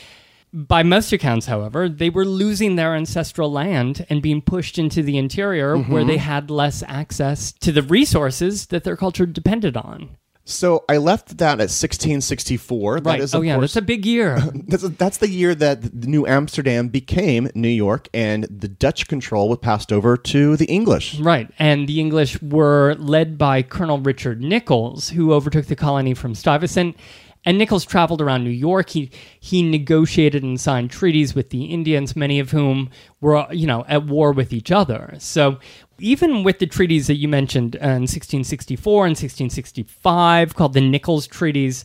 by 0.52 0.82
most 0.82 1.12
accounts, 1.12 1.46
however, 1.46 1.88
they 1.88 2.10
were 2.10 2.24
losing 2.24 2.76
their 2.76 2.94
ancestral 2.94 3.50
land 3.50 4.06
and 4.08 4.22
being 4.22 4.40
pushed 4.40 4.78
into 4.78 5.02
the 5.02 5.18
interior 5.18 5.76
where 5.76 6.02
mm-hmm. 6.02 6.08
they 6.08 6.16
had 6.16 6.50
less 6.50 6.82
access 6.86 7.52
to 7.52 7.72
the 7.72 7.82
resources 7.82 8.66
that 8.66 8.84
their 8.84 8.96
culture 8.96 9.26
depended 9.26 9.76
on. 9.76 10.16
So 10.46 10.84
I 10.90 10.98
left 10.98 11.38
that 11.38 11.54
at 11.60 11.70
1664. 11.70 13.00
That 13.00 13.10
Right. 13.10 13.20
is, 13.20 13.34
oh, 13.34 13.40
yeah. 13.40 13.54
course, 13.54 13.72
That's 13.74 13.82
a 13.82 13.86
big 13.86 14.04
year. 14.04 14.38
That's, 14.68 14.82
that's 14.90 15.16
the 15.18 15.30
year 15.30 15.54
that 15.54 15.94
New 15.94 16.26
Amsterdam 16.26 16.88
became 16.88 17.48
New 17.54 17.68
York, 17.68 18.08
and 18.12 18.44
the 18.44 18.68
Dutch 18.68 19.08
control 19.08 19.48
was 19.48 19.58
passed 19.58 19.90
over 19.92 20.16
to 20.18 20.56
the 20.56 20.66
English. 20.66 21.18
Right. 21.18 21.48
And 21.58 21.88
the 21.88 21.98
English 22.00 22.40
were 22.42 22.94
led 22.98 23.38
by 23.38 23.62
Colonel 23.62 23.98
Richard 23.98 24.42
Nicolls, 24.42 25.10
who 25.10 25.32
overtook 25.32 25.66
the 25.66 25.76
colony 25.76 26.12
from 26.14 26.34
Stuyvesant. 26.34 26.96
And 27.44 27.58
Nicolls 27.58 27.84
traveled 27.84 28.20
around 28.22 28.44
New 28.44 28.50
York. 28.50 28.90
He 28.90 29.10
he 29.38 29.62
negotiated 29.62 30.42
and 30.42 30.60
signed 30.60 30.90
treaties 30.90 31.34
with 31.34 31.50
the 31.50 31.66
Indians, 31.66 32.16
many 32.16 32.38
of 32.38 32.50
whom 32.50 32.90
were 33.20 33.46
you 33.52 33.66
know 33.66 33.84
at 33.88 34.06
war 34.06 34.32
with 34.32 34.52
each 34.52 34.70
other. 34.72 35.14
So 35.18 35.58
even 35.98 36.42
with 36.42 36.58
the 36.58 36.66
treaties 36.66 37.06
that 37.06 37.16
you 37.16 37.28
mentioned 37.28 37.76
in 37.76 38.02
1664 38.02 39.06
and 39.06 39.10
1665, 39.10 40.54
called 40.54 40.72
the 40.72 40.80
Nicolls 40.80 41.26
Treaties, 41.26 41.84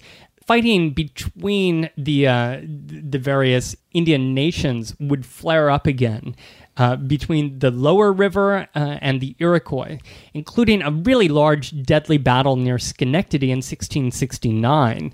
fighting 0.50 0.92
between 0.92 1.90
the 1.96 2.28
uh, 2.28 2.60
the 2.64 3.20
various 3.20 3.76
Indian 3.92 4.34
nations 4.34 4.96
would 5.00 5.26
flare 5.26 5.70
up 5.70 5.86
again 5.86 6.36
uh, 6.78 6.96
between 6.96 7.60
the 7.60 7.70
lower 7.70 8.12
river 8.12 8.68
uh, 8.74 8.98
and 9.02 9.22
the 9.22 9.36
Iroquois, 9.38 10.00
including 10.34 10.82
a 10.82 10.90
really 10.90 11.28
large, 11.28 11.84
deadly 11.84 12.18
battle 12.18 12.56
near 12.56 12.80
Schenectady 12.80 13.52
in 13.52 13.58
1669. 13.58 15.12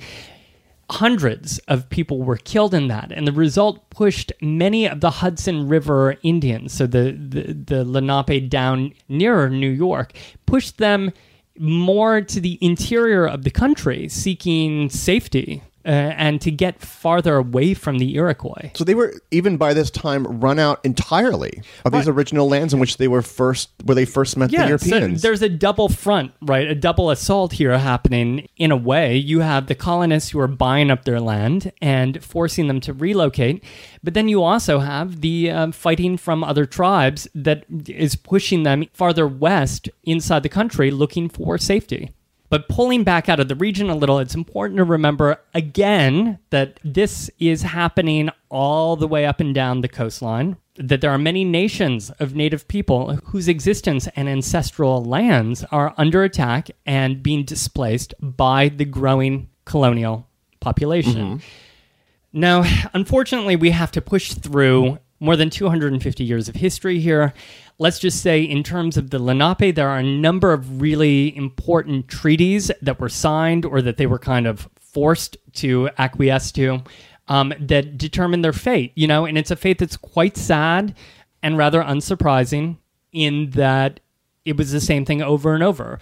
Hundreds 0.90 1.58
of 1.68 1.90
people 1.90 2.22
were 2.22 2.38
killed 2.38 2.74
in 2.74 2.88
that, 2.88 3.12
and 3.12 3.28
the 3.28 3.32
result 3.32 3.90
pushed 3.90 4.32
many 4.42 4.88
of 4.88 5.02
the 5.02 5.10
Hudson 5.10 5.68
River 5.68 6.16
Indians, 6.22 6.74
so 6.74 6.86
the, 6.86 7.12
the, 7.12 7.54
the 7.54 7.84
Lenape 7.84 8.50
down 8.50 8.94
nearer 9.10 9.50
New 9.50 9.70
York, 9.70 10.14
pushed 10.46 10.78
them 10.78 11.12
more 11.58 12.22
to 12.22 12.40
the 12.40 12.60
interior 12.62 13.26
of 13.26 13.44
the 13.44 13.50
country, 13.50 14.08
seeking 14.10 14.90
safety 14.90 15.64
uh, 15.86 15.90
and 15.90 16.42
to 16.42 16.52
get 16.52 16.82
farther 16.82 17.36
away 17.36 17.74
from 17.74 18.00
the 18.00 18.16
Iroquois. 18.16 18.72
So 18.74 18.84
they 18.84 18.96
were 18.96 19.14
even 19.32 19.58
by 19.58 19.74
this 19.74 19.92
time 19.92 20.26
run 20.40 20.60
out 20.60 20.84
entirely 20.84 21.62
of 21.84 21.92
these 21.92 22.08
original 22.08 22.48
lands 22.48 22.74
in 22.74 22.80
which 22.80 22.98
they 22.98 23.08
were 23.08 23.22
first, 23.22 23.70
where 23.84 23.96
they 23.96 24.06
first 24.06 24.38
met 24.38 24.50
the 24.50 24.58
so 24.58 24.66
Europeans. 24.66 25.22
there's 25.22 25.42
a 25.42 25.50
double 25.50 25.90
front, 25.90 26.32
right? 26.42 26.68
A 26.68 26.76
double 26.76 27.10
assault 27.12 27.54
here 27.54 27.78
happening 27.78 28.48
in 28.58 28.72
a 28.72 28.78
way. 28.78 29.16
You 29.16 29.42
have 29.42 29.68
the 29.68 29.76
colonists 29.76 30.32
who 30.32 30.40
are 30.40 30.48
buying 30.48 30.90
up 30.90 31.06
their 31.06 31.20
land 31.20 31.72
and 31.82 32.24
forcing 32.24 32.68
them 32.68 32.80
to 32.82 32.94
relocate, 32.94 33.64
but 34.04 34.14
then 34.14 34.28
you 34.28 34.42
also 34.42 34.80
have 34.80 35.22
the 35.22 35.52
uh, 35.52 35.72
fighting 35.72 36.18
from 36.18 36.44
other 36.44 36.66
tribes 36.66 37.28
that 37.36 37.66
is 37.88 38.16
pushing 38.16 38.64
them 38.64 38.86
farther 38.94 39.28
west 39.28 39.90
inside 40.04 40.44
the 40.44 40.50
country 40.50 40.92
looking 40.92 41.30
for 41.30 41.58
safety. 41.58 42.12
But 42.50 42.70
pulling 42.70 43.04
back 43.04 43.28
out 43.28 43.40
of 43.40 43.48
the 43.48 43.56
region 43.56 43.90
a 43.90 43.96
little, 43.96 44.20
it's 44.20 44.36
important 44.36 44.78
to 44.78 44.84
remember 44.84 45.40
again 45.54 46.40
that 46.52 46.80
this 46.84 47.30
is 47.40 47.64
happening 47.64 48.30
all 48.50 48.96
the 48.96 49.08
way 49.08 49.26
up 49.26 49.40
and 49.40 49.54
down 49.54 49.82
the 49.82 49.88
coastline. 49.88 50.58
That 50.78 51.02
there 51.02 51.12
are 51.12 51.18
many 51.18 51.46
nations 51.46 52.12
of 52.20 52.36
native 52.36 52.68
people 52.68 53.16
whose 53.26 53.48
existence 53.48 54.08
and 54.16 54.28
ancestral 54.28 55.04
lands 55.04 55.64
are 55.72 55.94
under 55.98 56.24
attack 56.24 56.70
and 56.86 57.24
being 57.24 57.46
displaced 57.46 58.14
by 58.22 58.70
the 58.70 58.86
growing 58.86 59.50
colonial 59.64 60.28
population. 60.60 61.40
Mm-hmm. 61.40 61.46
Now, 62.34 62.66
unfortunately, 62.94 63.56
we 63.56 63.70
have 63.72 63.92
to 63.94 64.02
push 64.02 64.34
through 64.34 65.00
more 65.22 65.38
than 65.38 65.50
250 65.50 66.24
years 66.24 66.50
of 66.50 66.56
history 66.56 67.00
here. 67.00 67.34
Let's 67.78 68.00
just 68.00 68.22
say, 68.22 68.42
in 68.42 68.64
terms 68.64 68.96
of 68.96 69.10
the 69.10 69.20
Lenape, 69.20 69.76
there 69.76 69.90
are 69.90 69.98
a 69.98 70.04
number 70.04 70.54
of 70.54 70.82
really 70.82 71.36
important 71.36 72.08
treaties 72.08 72.72
that 72.82 73.00
were 73.02 73.10
signed 73.10 73.66
or 73.66 73.82
that 73.82 73.98
they 73.98 74.06
were 74.06 74.20
kind 74.20 74.48
of 74.48 74.70
forced 74.80 75.36
to 75.54 75.90
acquiesce 75.98 76.54
to 76.54 76.82
um, 77.28 77.54
that 77.60 77.98
determine 77.98 78.42
their 78.42 78.54
fate, 78.54 78.94
you 78.96 79.08
know, 79.08 79.26
and 79.26 79.38
it's 79.38 79.52
a 79.52 79.56
fate 79.56 79.80
that's 79.80 79.98
quite 79.98 80.38
sad 80.38 80.96
and 81.44 81.58
rather 81.58 81.84
unsurprising 81.84 82.78
in 83.12 83.50
that 83.52 84.00
it 84.46 84.58
was 84.58 84.72
the 84.72 84.80
same 84.80 85.04
thing 85.04 85.22
over 85.22 85.54
and 85.54 85.64
over. 85.64 86.00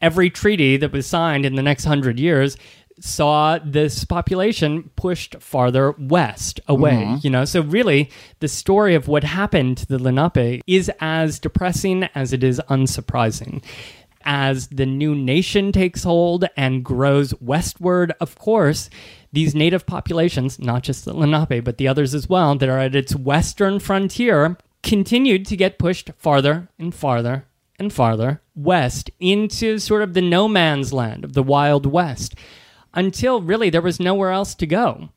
Every 0.00 0.30
treaty 0.30 0.76
that 0.78 0.92
was 0.92 1.06
signed 1.06 1.44
in 1.44 1.54
the 1.54 1.62
next 1.62 1.84
hundred 1.84 2.18
years 2.18 2.56
saw 3.00 3.58
this 3.58 4.04
population 4.04 4.90
pushed 4.96 5.36
farther 5.40 5.92
west 5.92 6.60
away 6.68 6.92
mm-hmm. 6.92 7.16
you 7.22 7.30
know? 7.30 7.44
So 7.44 7.62
really 7.62 8.10
the 8.40 8.48
story 8.48 8.94
of 8.94 9.08
what 9.08 9.24
happened 9.24 9.78
to 9.78 9.86
the 9.86 9.98
lenape 9.98 10.62
is 10.66 10.90
as 11.00 11.38
depressing 11.38 12.04
as 12.14 12.32
it 12.32 12.44
is 12.44 12.60
unsurprising. 12.68 13.62
As 14.26 14.68
the 14.68 14.86
new 14.86 15.14
nation 15.14 15.70
takes 15.70 16.04
hold 16.04 16.46
and 16.56 16.84
grows 16.84 17.38
westward 17.40 18.12
of 18.20 18.38
course 18.38 18.88
these 19.34 19.54
native 19.54 19.84
populations, 19.84 20.60
not 20.60 20.84
just 20.84 21.04
the 21.04 21.12
Lenape, 21.12 21.64
but 21.64 21.76
the 21.76 21.88
others 21.88 22.14
as 22.14 22.28
well, 22.28 22.54
that 22.54 22.68
are 22.68 22.78
at 22.78 22.94
its 22.94 23.16
western 23.16 23.80
frontier, 23.80 24.56
continued 24.84 25.44
to 25.46 25.56
get 25.56 25.78
pushed 25.78 26.10
farther 26.16 26.68
and 26.78 26.94
farther 26.94 27.44
and 27.78 27.92
farther 27.92 28.40
west 28.54 29.10
into 29.18 29.78
sort 29.78 30.02
of 30.02 30.14
the 30.14 30.22
no 30.22 30.46
man's 30.46 30.92
land 30.92 31.24
of 31.24 31.32
the 31.32 31.42
Wild 31.42 31.84
West 31.84 32.36
until 32.94 33.42
really 33.42 33.70
there 33.70 33.82
was 33.82 34.00
nowhere 34.00 34.30
else 34.30 34.54
to 34.56 34.66
go. 34.66 35.10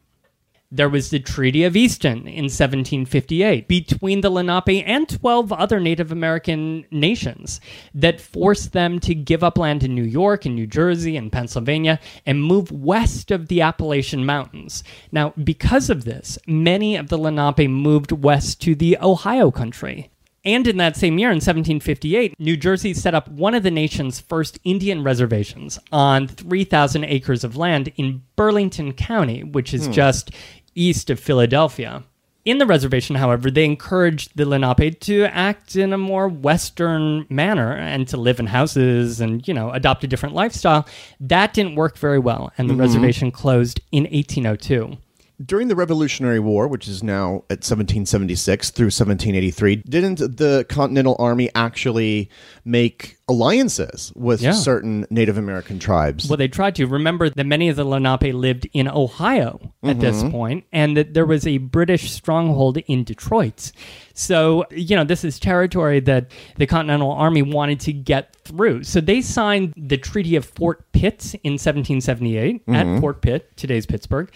There 0.69 0.89
was 0.89 1.11
the 1.11 1.19
Treaty 1.19 1.63
of 1.63 1.78
Easton 1.78 2.28
in 2.28 2.49
1758 2.49 3.69
between 3.69 4.19
the 4.19 4.30
Lenape 4.30 4.84
and 4.86 5.07
12 5.07 5.53
other 5.53 5.80
Native 5.80 6.11
American 6.11 6.86
nations 6.91 7.61
that 7.93 8.19
forced 8.19 8.73
them 8.73 8.99
to 8.99 9.15
give 9.15 9.45
up 9.45 9.57
land 9.57 9.84
in 9.84 9.95
New 9.95 10.03
York 10.03 10.45
and 10.45 10.55
New 10.55 10.67
Jersey 10.67 11.15
and 11.15 11.32
Pennsylvania 11.32 12.01
and 12.25 12.43
move 12.43 12.69
west 12.69 13.32
of 13.32 13.47
the 13.47 13.61
Appalachian 13.61 14.25
Mountains. 14.25 14.84
Now, 15.09 15.34
because 15.41 15.89
of 15.89 16.03
this, 16.03 16.38
many 16.45 16.97
of 16.97 17.07
the 17.07 17.17
Lenape 17.17 17.69
moved 17.69 18.11
west 18.11 18.59
to 18.63 18.75
the 18.75 18.97
Ohio 19.01 19.51
country. 19.51 20.11
And 20.47 20.65
in 20.65 20.77
that 20.77 20.95
same 20.95 21.19
year, 21.19 21.27
in 21.27 21.35
1758, 21.35 22.39
New 22.39 22.55
Jersey 22.55 22.93
set 22.93 23.13
up 23.13 23.27
one 23.27 23.53
of 23.53 23.63
the 23.63 23.69
nation's 23.69 24.21
first 24.21 24.59
Indian 24.63 25.03
reservations 25.03 25.77
on 25.91 26.25
3,000 26.25 27.03
acres 27.03 27.43
of 27.43 27.57
land 27.57 27.91
in 27.97 28.23
Burlington 28.37 28.93
County, 28.93 29.43
which 29.43 29.73
is 29.73 29.87
hmm. 29.87 29.91
just 29.91 30.31
east 30.73 31.09
of 31.09 31.19
Philadelphia. 31.19 32.05
In 32.45 32.59
the 32.59 32.65
reservation, 32.65 33.17
however, 33.17 33.51
they 33.51 33.65
encouraged 33.65 34.37
the 34.37 34.45
Lenape 34.45 35.01
to 35.01 35.25
act 35.25 35.75
in 35.75 35.91
a 35.91 35.97
more 35.97 36.29
Western 36.29 37.25
manner 37.29 37.73
and 37.73 38.07
to 38.07 38.15
live 38.15 38.39
in 38.39 38.47
houses 38.47 39.19
and, 39.19 39.45
you 39.49 39.53
know, 39.53 39.71
adopt 39.71 40.05
a 40.05 40.07
different 40.07 40.33
lifestyle. 40.33 40.87
That 41.19 41.53
didn't 41.53 41.75
work 41.75 41.97
very 41.97 42.19
well, 42.19 42.53
and 42.57 42.69
the 42.69 42.73
mm-hmm. 42.73 42.83
reservation 42.83 43.31
closed 43.31 43.81
in 43.91 44.03
1802. 44.03 44.97
During 45.43 45.67
the 45.67 45.75
Revolutionary 45.75 46.39
War, 46.39 46.67
which 46.67 46.88
is 46.88 47.03
now 47.03 47.43
at 47.49 47.61
1776 47.63 48.71
through 48.71 48.85
1783, 48.85 49.77
didn't 49.88 50.17
the 50.38 50.65
Continental 50.67 51.15
Army 51.19 51.49
actually 51.53 52.29
make 52.65 53.17
alliances 53.27 54.11
with 54.15 54.41
Yeah. 54.41 54.53
certain 54.53 55.05
Native 55.11 55.38
American 55.38 55.77
tribes? 55.77 56.27
Well, 56.27 56.38
they 56.38 56.47
tried 56.47 56.73
to. 56.75 56.88
Remember 56.88 57.29
that 57.29 57.45
many 57.45 57.69
of 57.69 57.75
the 57.75 57.83
Lenape 57.83 58.33
lived 58.33 58.67
in 58.73 58.88
Ohio 58.88 59.73
at 59.83 59.99
this 59.99 60.17
mm-hmm. 60.17 60.31
point, 60.31 60.63
and 60.73 60.97
that 60.97 61.13
there 61.13 61.25
was 61.25 61.45
a 61.45 61.57
British 61.59 62.11
stronghold 62.11 62.77
in 62.88 63.03
Detroit. 63.03 63.71
So, 64.13 64.65
you 64.71 64.95
know, 64.95 65.03
this 65.03 65.23
is 65.23 65.39
territory 65.39 65.99
that 66.01 66.31
the 66.55 66.65
Continental 66.65 67.11
Army 67.11 67.43
wanted 67.43 67.79
to 67.81 67.93
get 67.93 68.35
through. 68.43 68.83
So 68.83 69.01
they 69.01 69.21
signed 69.21 69.73
the 69.77 69.97
Treaty 69.97 70.35
of 70.35 70.45
Fort 70.45 70.91
Pitt 70.93 71.35
in 71.43 71.53
1778 71.53 72.63
at 72.69 72.85
mm-hmm. 72.85 72.99
Fort 72.99 73.21
Pitt, 73.21 73.55
today's 73.55 73.85
Pittsburgh. 73.85 74.31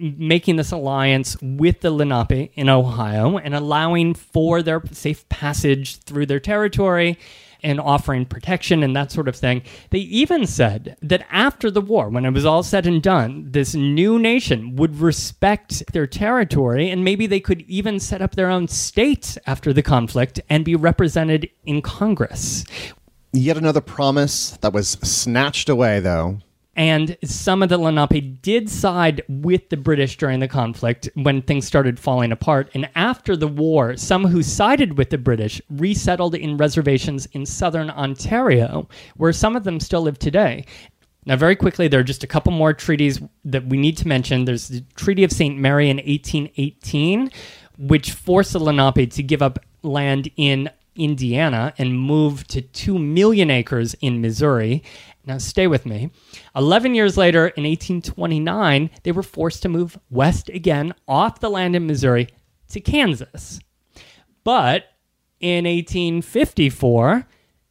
Making 0.00 0.56
this 0.56 0.72
alliance 0.72 1.36
with 1.42 1.80
the 1.80 1.90
Lenape 1.90 2.50
in 2.54 2.68
Ohio 2.70 3.36
and 3.36 3.54
allowing 3.54 4.14
for 4.14 4.62
their 4.62 4.82
safe 4.92 5.28
passage 5.28 5.98
through 5.98 6.26
their 6.26 6.40
territory 6.40 7.18
and 7.62 7.78
offering 7.78 8.24
protection 8.24 8.82
and 8.82 8.96
that 8.96 9.12
sort 9.12 9.28
of 9.28 9.36
thing. 9.36 9.62
They 9.90 9.98
even 9.98 10.46
said 10.46 10.96
that 11.02 11.26
after 11.30 11.70
the 11.70 11.80
war, 11.80 12.08
when 12.08 12.24
it 12.24 12.30
was 12.30 12.46
all 12.46 12.62
said 12.62 12.86
and 12.86 13.02
done, 13.02 13.48
this 13.50 13.74
new 13.74 14.18
nation 14.18 14.76
would 14.76 15.00
respect 15.00 15.92
their 15.92 16.06
territory 16.06 16.90
and 16.90 17.04
maybe 17.04 17.26
they 17.26 17.40
could 17.40 17.62
even 17.62 18.00
set 18.00 18.22
up 18.22 18.34
their 18.34 18.50
own 18.50 18.68
state 18.68 19.36
after 19.46 19.72
the 19.72 19.82
conflict 19.82 20.40
and 20.48 20.64
be 20.64 20.74
represented 20.74 21.50
in 21.64 21.82
Congress. 21.82 22.64
Yet 23.32 23.56
another 23.56 23.80
promise 23.80 24.56
that 24.60 24.72
was 24.72 24.88
snatched 24.88 25.68
away, 25.68 26.00
though. 26.00 26.38
And 26.76 27.16
some 27.24 27.62
of 27.62 27.68
the 27.68 27.78
Lenape 27.78 28.40
did 28.42 28.70
side 28.70 29.22
with 29.28 29.68
the 29.70 29.76
British 29.76 30.16
during 30.16 30.40
the 30.40 30.48
conflict 30.48 31.08
when 31.14 31.42
things 31.42 31.66
started 31.66 31.98
falling 31.98 32.32
apart. 32.32 32.70
And 32.74 32.88
after 32.94 33.36
the 33.36 33.48
war, 33.48 33.96
some 33.96 34.24
who 34.24 34.42
sided 34.42 34.96
with 34.96 35.10
the 35.10 35.18
British 35.18 35.60
resettled 35.68 36.34
in 36.36 36.56
reservations 36.56 37.26
in 37.32 37.44
southern 37.44 37.90
Ontario, 37.90 38.88
where 39.16 39.32
some 39.32 39.56
of 39.56 39.64
them 39.64 39.80
still 39.80 40.02
live 40.02 40.18
today. 40.18 40.64
Now, 41.26 41.36
very 41.36 41.56
quickly, 41.56 41.86
there 41.88 42.00
are 42.00 42.04
just 42.04 42.24
a 42.24 42.28
couple 42.28 42.52
more 42.52 42.72
treaties 42.72 43.20
that 43.44 43.66
we 43.66 43.76
need 43.76 43.96
to 43.98 44.08
mention. 44.08 44.44
There's 44.44 44.68
the 44.68 44.84
Treaty 44.94 45.22
of 45.22 45.32
St. 45.32 45.58
Mary 45.58 45.90
in 45.90 45.98
1818, 45.98 47.30
which 47.78 48.12
forced 48.12 48.52
the 48.52 48.60
Lenape 48.60 49.10
to 49.12 49.22
give 49.22 49.42
up 49.42 49.58
land 49.82 50.30
in 50.36 50.70
Indiana 50.96 51.72
and 51.78 51.98
move 51.98 52.46
to 52.48 52.60
2 52.60 52.98
million 52.98 53.50
acres 53.50 53.94
in 54.00 54.20
Missouri. 54.20 54.82
Now, 55.26 55.38
stay 55.38 55.66
with 55.66 55.84
me. 55.84 56.10
11 56.56 56.94
years 56.94 57.16
later, 57.16 57.48
in 57.48 57.64
1829, 57.64 58.90
they 59.02 59.12
were 59.12 59.22
forced 59.22 59.62
to 59.62 59.68
move 59.68 59.98
west 60.10 60.48
again 60.48 60.94
off 61.06 61.40
the 61.40 61.50
land 61.50 61.76
in 61.76 61.86
Missouri 61.86 62.28
to 62.70 62.80
Kansas. 62.80 63.60
But 64.44 64.84
in 65.40 65.64
1854, 65.64 67.26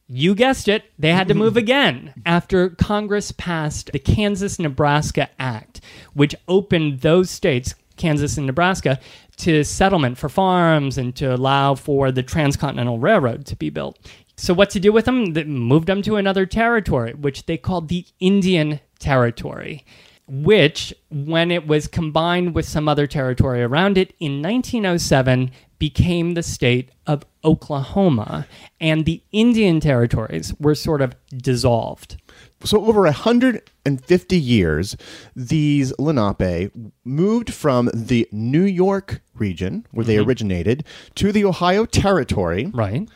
you 0.08 0.34
guessed 0.34 0.68
it, 0.68 0.84
they 0.98 1.12
had 1.12 1.28
to 1.28 1.34
move 1.34 1.56
again 1.58 2.14
after 2.24 2.70
Congress 2.70 3.32
passed 3.32 3.92
the 3.92 3.98
Kansas 3.98 4.58
Nebraska 4.58 5.28
Act, 5.38 5.80
which 6.14 6.34
opened 6.48 7.00
those 7.00 7.30
states, 7.30 7.74
Kansas 7.96 8.36
and 8.36 8.46
Nebraska, 8.46 8.98
to 9.38 9.64
settlement 9.64 10.18
for 10.18 10.28
farms 10.28 10.98
and 10.98 11.16
to 11.16 11.34
allow 11.34 11.74
for 11.74 12.12
the 12.12 12.22
Transcontinental 12.22 12.98
Railroad 12.98 13.46
to 13.46 13.56
be 13.56 13.70
built. 13.70 13.98
So, 14.40 14.54
what 14.54 14.70
to 14.70 14.80
do 14.80 14.90
with 14.90 15.04
them? 15.04 15.34
They 15.34 15.44
moved 15.44 15.86
them 15.86 16.00
to 16.02 16.16
another 16.16 16.46
territory, 16.46 17.12
which 17.12 17.44
they 17.44 17.58
called 17.58 17.88
the 17.88 18.06
Indian 18.20 18.80
Territory, 18.98 19.84
which, 20.26 20.94
when 21.10 21.50
it 21.50 21.66
was 21.66 21.86
combined 21.86 22.54
with 22.54 22.66
some 22.66 22.88
other 22.88 23.06
territory 23.06 23.62
around 23.62 23.98
it 23.98 24.14
in 24.18 24.40
1907, 24.40 25.50
became 25.78 26.32
the 26.32 26.42
state 26.42 26.90
of 27.06 27.26
Oklahoma. 27.44 28.46
And 28.80 29.04
the 29.04 29.22
Indian 29.30 29.78
territories 29.78 30.54
were 30.58 30.74
sort 30.74 31.02
of 31.02 31.14
dissolved. 31.36 32.16
So, 32.64 32.86
over 32.86 33.02
150 33.02 34.40
years, 34.40 34.96
these 35.36 35.92
Lenape 35.98 36.72
moved 37.04 37.52
from 37.52 37.90
the 37.92 38.26
New 38.32 38.64
York 38.64 39.20
region, 39.34 39.86
where 39.90 40.06
they 40.06 40.16
mm-hmm. 40.16 40.26
originated, 40.26 40.84
to 41.16 41.30
the 41.30 41.44
Ohio 41.44 41.84
Territory, 41.84 42.70
Right? 42.72 43.06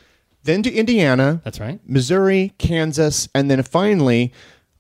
Then 0.45 0.63
to 0.63 0.73
Indiana, 0.73 1.41
That's 1.45 1.61
right. 1.61 1.81
Missouri, 1.87 2.53
Kansas, 2.59 3.29
and 3.35 3.51
then 3.51 3.63
finally 3.63 4.33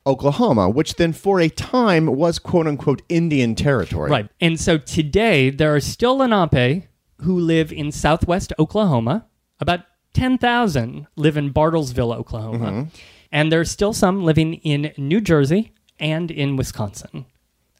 Oklahoma, 0.06 0.68
which 0.68 0.96
then 0.96 1.12
for 1.12 1.40
a 1.40 1.48
time 1.48 2.06
was 2.06 2.38
quote 2.38 2.66
unquote 2.66 3.02
Indian 3.08 3.54
territory. 3.54 4.10
Right. 4.10 4.28
And 4.40 4.60
so 4.60 4.78
today 4.78 5.50
there 5.50 5.74
are 5.74 5.80
still 5.80 6.18
Lenape 6.18 6.84
who 7.22 7.38
live 7.38 7.72
in 7.72 7.90
southwest 7.90 8.52
Oklahoma. 8.58 9.26
About 9.60 9.80
10,000 10.12 11.06
live 11.16 11.36
in 11.36 11.52
Bartlesville, 11.52 12.14
Oklahoma. 12.14 12.70
Mm-hmm. 12.70 12.88
And 13.32 13.50
there's 13.50 13.70
still 13.70 13.92
some 13.92 14.24
living 14.24 14.54
in 14.54 14.92
New 14.96 15.20
Jersey 15.20 15.72
and 15.98 16.30
in 16.30 16.56
Wisconsin. 16.56 17.26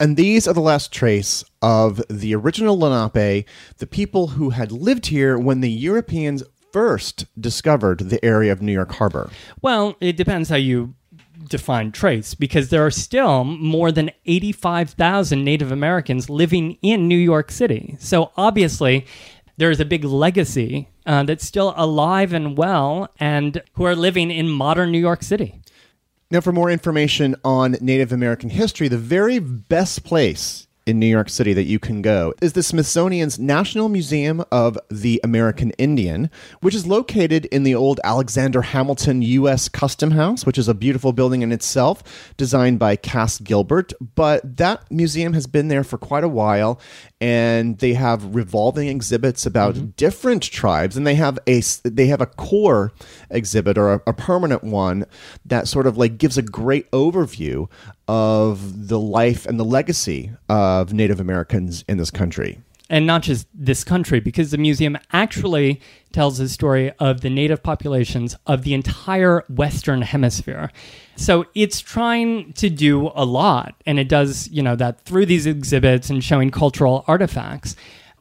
And 0.01 0.17
these 0.17 0.49
are 0.49 0.55
the 0.55 0.61
last 0.61 0.93
trace 0.93 1.45
of 1.63 2.03
the 2.11 2.35
original 2.35 2.77
Lenape, 2.79 3.47
the 3.79 3.87
people 3.87 4.29
who 4.29 4.51
had 4.51 4.73
lived 4.73 5.07
here 5.07 5.39
when 5.39 5.61
the 5.61 5.71
Europeans 5.71 6.43
first 6.75 7.27
discovered 7.41 8.01
the 8.01 8.23
area 8.25 8.51
of 8.51 8.61
New 8.61 8.73
York 8.73 8.91
Harbor. 8.95 9.31
Well, 9.63 9.95
it 10.01 10.17
depends 10.17 10.49
how 10.49 10.57
you 10.57 10.97
define 11.49 11.93
trace 11.93 12.35
because 12.35 12.71
there 12.71 12.85
are 12.85 12.91
still 12.91 13.45
more 13.45 13.93
than 13.93 14.11
85,000 14.27 15.45
Native 15.45 15.71
Americans 15.71 16.29
living 16.29 16.77
in 16.83 17.07
New 17.07 17.17
York 17.17 17.53
City. 17.53 17.97
So 18.01 18.33
obviously, 18.37 19.07
there 19.57 19.71
is 19.71 19.79
a 19.79 19.85
big 19.85 20.03
legacy 20.03 20.89
uh, 21.07 21.23
that's 21.23 21.47
still 21.47 21.75
alive 21.77 22.33
and 22.33 22.59
well 22.59 23.09
and 23.21 23.63
who 23.75 23.85
are 23.85 23.95
living 23.95 24.33
in 24.33 24.49
modern 24.49 24.91
New 24.91 24.99
York 24.99 25.23
City. 25.23 25.61
Now, 26.33 26.41
for 26.41 26.51
more 26.51 26.73
information 26.73 27.37
on 27.45 27.77
Native 27.81 28.11
American 28.11 28.51
history, 28.51 28.89
the 28.89 28.99
very 28.99 29.39
best 29.39 30.03
place 30.03 30.67
in 30.87 30.99
New 30.99 31.07
York 31.07 31.29
City 31.29 31.53
that 31.55 31.65
you 31.65 31.79
can 31.79 32.03
go 32.03 32.35
is 32.43 32.53
the 32.53 32.63
Smithsonian's 32.63 33.39
National 33.39 33.89
Museum 33.89 34.45
of 34.53 34.79
the 34.91 35.21
American 35.25 35.71
Indian, 35.73 36.31
which 36.61 36.75
is 36.75 36.87
located 36.87 37.47
in 37.47 37.63
the 37.63 37.75
old 37.75 38.01
Alexander 38.05 38.63
Hamilton 38.63 39.23
U.S. 39.23 39.69
Custom 39.69 40.13
House, 40.13 40.45
which 40.45 40.59
is 40.59 40.69
a 40.69 40.75
beautiful 40.75 41.13
building 41.13 41.43
in 41.43 41.53
itself, 41.53 42.33
designed 42.37 42.79
by 42.79 42.97
Cass 42.97 43.39
Gilbert. 43.39 43.93
But 44.15 44.59
that 44.59 44.91
museum 44.91 45.33
has 45.33 45.47
been 45.47 45.69
there 45.69 45.85
for 45.85 45.97
quite 45.97 46.25
a 46.25 46.29
while, 46.29 46.81
and 47.25 47.79
they 47.79 47.95
have 47.95 48.35
revolving 48.35 48.89
exhibits 48.89 49.47
about 49.47 49.75
mm-hmm. 49.77 49.87
different 49.97 50.43
tribes, 50.43 50.95
and 50.95 51.07
they 51.07 51.15
have 51.15 51.39
a 51.47 51.63
they 51.83 52.07
have 52.09 52.21
a 52.21 52.27
core 52.27 52.93
exhibit 53.31 53.79
or 53.79 53.95
a, 53.95 54.03
a 54.07 54.13
permanent 54.13 54.63
one 54.63 55.07
that 55.47 55.67
sort 55.67 55.87
of 55.87 55.97
like 55.97 56.19
gives 56.19 56.37
a 56.37 56.43
great 56.43 56.91
overview 56.91 57.67
of 58.09 58.89
the 58.89 59.01
life 59.01 59.47
and 59.47 59.59
the 59.59 59.65
legacy 59.65 60.33
of 60.51 60.93
Native 60.93 61.19
Americans 61.19 61.83
in 61.89 61.97
this 61.97 62.11
country. 62.11 62.61
And 62.91 63.07
not 63.07 63.23
just 63.23 63.47
this 63.55 63.83
country, 63.83 64.21
because 64.21 64.51
the 64.51 64.59
museum 64.59 64.99
actually 65.13 65.81
tells 66.13 66.39
the 66.39 66.49
story 66.49 66.93
of 66.99 67.23
the 67.23 67.31
native 67.31 67.63
populations 67.63 68.37
of 68.47 68.63
the 68.63 68.75
entire 68.75 69.43
Western 69.49 70.03
Hemisphere. 70.03 70.71
So 71.17 71.47
it's 71.55 71.81
trying 71.81 72.53
to 72.55 72.69
do 72.69 73.11
a 73.15 73.25
lot, 73.25 73.75
and 73.87 73.99
it 73.99 74.09
does, 74.09 74.49
you 74.49 74.63
know, 74.63 74.77
that 74.77 75.01
through 75.05 75.27
these 75.27 75.47
exhibits 75.47 76.11
and 76.11 76.23
showing 76.23 76.51
cultural 76.51 77.05
artifacts. 77.07 77.75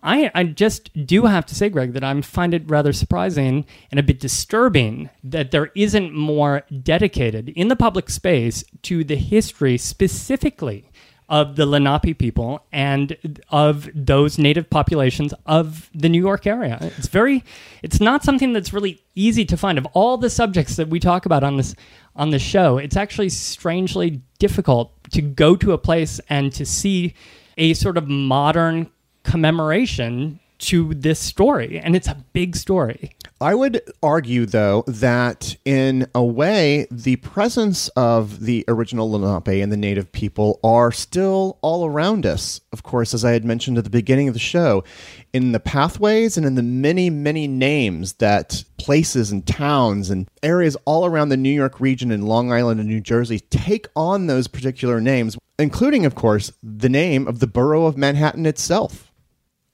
I, 0.06 0.30
I 0.36 0.44
just 0.44 0.92
do 1.06 1.26
have 1.26 1.46
to 1.46 1.56
say, 1.56 1.70
Greg, 1.70 1.94
that 1.94 2.04
I 2.04 2.22
find 2.22 2.54
it 2.54 2.70
rather 2.70 2.92
surprising 2.92 3.66
and 3.90 4.00
a 4.00 4.04
bit 4.04 4.20
disturbing 4.20 5.10
that 5.24 5.52
there 5.52 5.72
isn't 5.76 6.14
more 6.14 6.64
dedicated 6.84 7.50
in 7.50 7.70
the 7.70 7.78
public 7.78 8.10
space 8.10 8.66
to 8.84 9.06
the 9.06 9.16
history 9.16 9.78
specifically 9.78 10.90
of 11.34 11.56
the 11.56 11.66
Lenape 11.66 12.20
people 12.20 12.64
and 12.72 13.18
of 13.50 13.90
those 13.96 14.38
native 14.38 14.70
populations 14.70 15.34
of 15.48 15.90
the 15.92 16.08
New 16.08 16.22
York 16.22 16.46
area. 16.46 16.78
It's 16.96 17.08
very 17.08 17.44
it's 17.82 18.00
not 18.00 18.24
something 18.24 18.54
that's 18.54 18.72
really 18.72 19.02
easy 19.16 19.44
to 19.46 19.58
find 19.58 19.80
of 19.80 19.88
all 19.94 20.18
the 20.18 20.30
subjects 20.30 20.76
that 20.76 20.90
we 20.90 21.00
talk 21.00 21.26
about 21.26 21.44
on 21.44 21.58
this 21.58 21.74
on 22.16 22.30
the 22.30 22.38
show. 22.38 22.78
It's 22.78 22.96
actually 22.96 23.30
strangely 23.30 24.22
difficult 24.38 24.94
to 25.14 25.24
go 25.24 25.56
to 25.56 25.72
a 25.72 25.78
place 25.80 26.22
and 26.30 26.54
to 26.54 26.68
see 26.68 27.16
a 27.58 27.74
sort 27.74 27.98
of 27.98 28.08
modern 28.08 28.92
commemoration 29.24 30.40
to 30.64 30.94
this 30.94 31.20
story 31.20 31.80
and 31.80 31.96
it's 31.96 32.08
a 32.08 32.24
big 32.34 32.56
story. 32.56 33.12
I 33.42 33.56
would 33.56 33.82
argue, 34.02 34.46
though, 34.46 34.86
that 34.88 35.58
in 35.66 36.08
a 36.16 36.24
way, 36.24 36.88
the 36.90 37.18
presence 37.18 37.90
of 37.90 38.40
the 38.40 38.64
original 38.70 39.12
Lenape 39.12 39.62
and 39.62 39.70
the 39.70 39.76
native 39.76 40.14
people 40.14 40.62
are 40.64 40.94
still 40.94 41.60
all 41.62 41.86
around 41.86 42.26
us. 42.26 42.62
Of 42.72 42.84
course, 42.84 43.14
as 43.14 43.26
I 43.26 43.32
had 43.32 43.44
mentioned 43.44 43.78
at 43.78 43.84
the 43.84 43.90
beginning 43.90 44.30
of 44.30 44.34
the 44.34 44.40
show, 44.40 44.86
in 45.34 45.52
the 45.52 45.60
pathways 45.60 46.38
and 46.38 46.46
in 46.46 46.56
the 46.56 46.64
many, 46.64 47.10
many 47.10 47.46
names 47.46 48.14
that 48.14 48.64
places 48.78 49.32
and 49.32 49.46
towns 49.46 50.10
and 50.10 50.30
areas 50.42 50.78
all 50.86 51.06
around 51.06 51.28
the 51.28 51.38
New 51.38 51.50
York 51.50 51.82
region 51.82 52.12
and 52.12 52.28
Long 52.28 52.50
Island 52.50 52.80
and 52.80 52.88
New 52.88 53.02
Jersey 53.02 53.42
take 53.42 53.88
on 53.94 54.28
those 54.28 54.48
particular 54.48 55.02
names, 55.02 55.38
including, 55.60 56.06
of 56.06 56.16
course, 56.16 56.54
the 56.64 56.90
name 56.90 57.28
of 57.28 57.40
the 57.40 57.48
borough 57.48 57.88
of 57.88 57.98
Manhattan 57.98 58.46
itself 58.46 59.13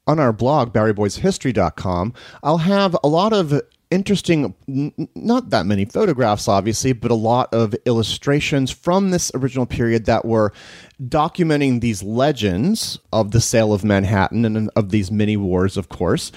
on 0.10 0.20
our 0.20 0.34
blog, 0.34 0.74
BoweryBoysHistory.com, 0.74 2.14
I'll 2.41 2.57
have 2.57 2.97
a 3.03 3.07
lot 3.07 3.32
of 3.32 3.62
interesting, 3.91 4.55
n- 4.68 5.07
not 5.14 5.51
that 5.51 5.68
many 5.68 5.86
photographs, 5.86 6.47
obviously, 6.47 6.93
but 6.93 7.12
a 7.12 7.16
lot 7.16 7.53
of 7.53 7.76
illustrations 7.86 8.72
from 8.72 9.12
this 9.12 9.32
original 9.36 9.68
period 9.68 10.05
that 10.05 10.26
were 10.26 10.51
documenting 10.99 11.82
these 11.82 12.01
legends 12.01 12.97
of 13.14 13.30
the 13.30 13.39
sale 13.39 13.72
of 13.72 13.84
Manhattan 13.84 14.45
and 14.45 14.72
of 14.76 14.89
these 14.89 15.12
mini 15.12 15.38
wars, 15.38 15.78
of 15.78 15.89
course. 15.89 16.32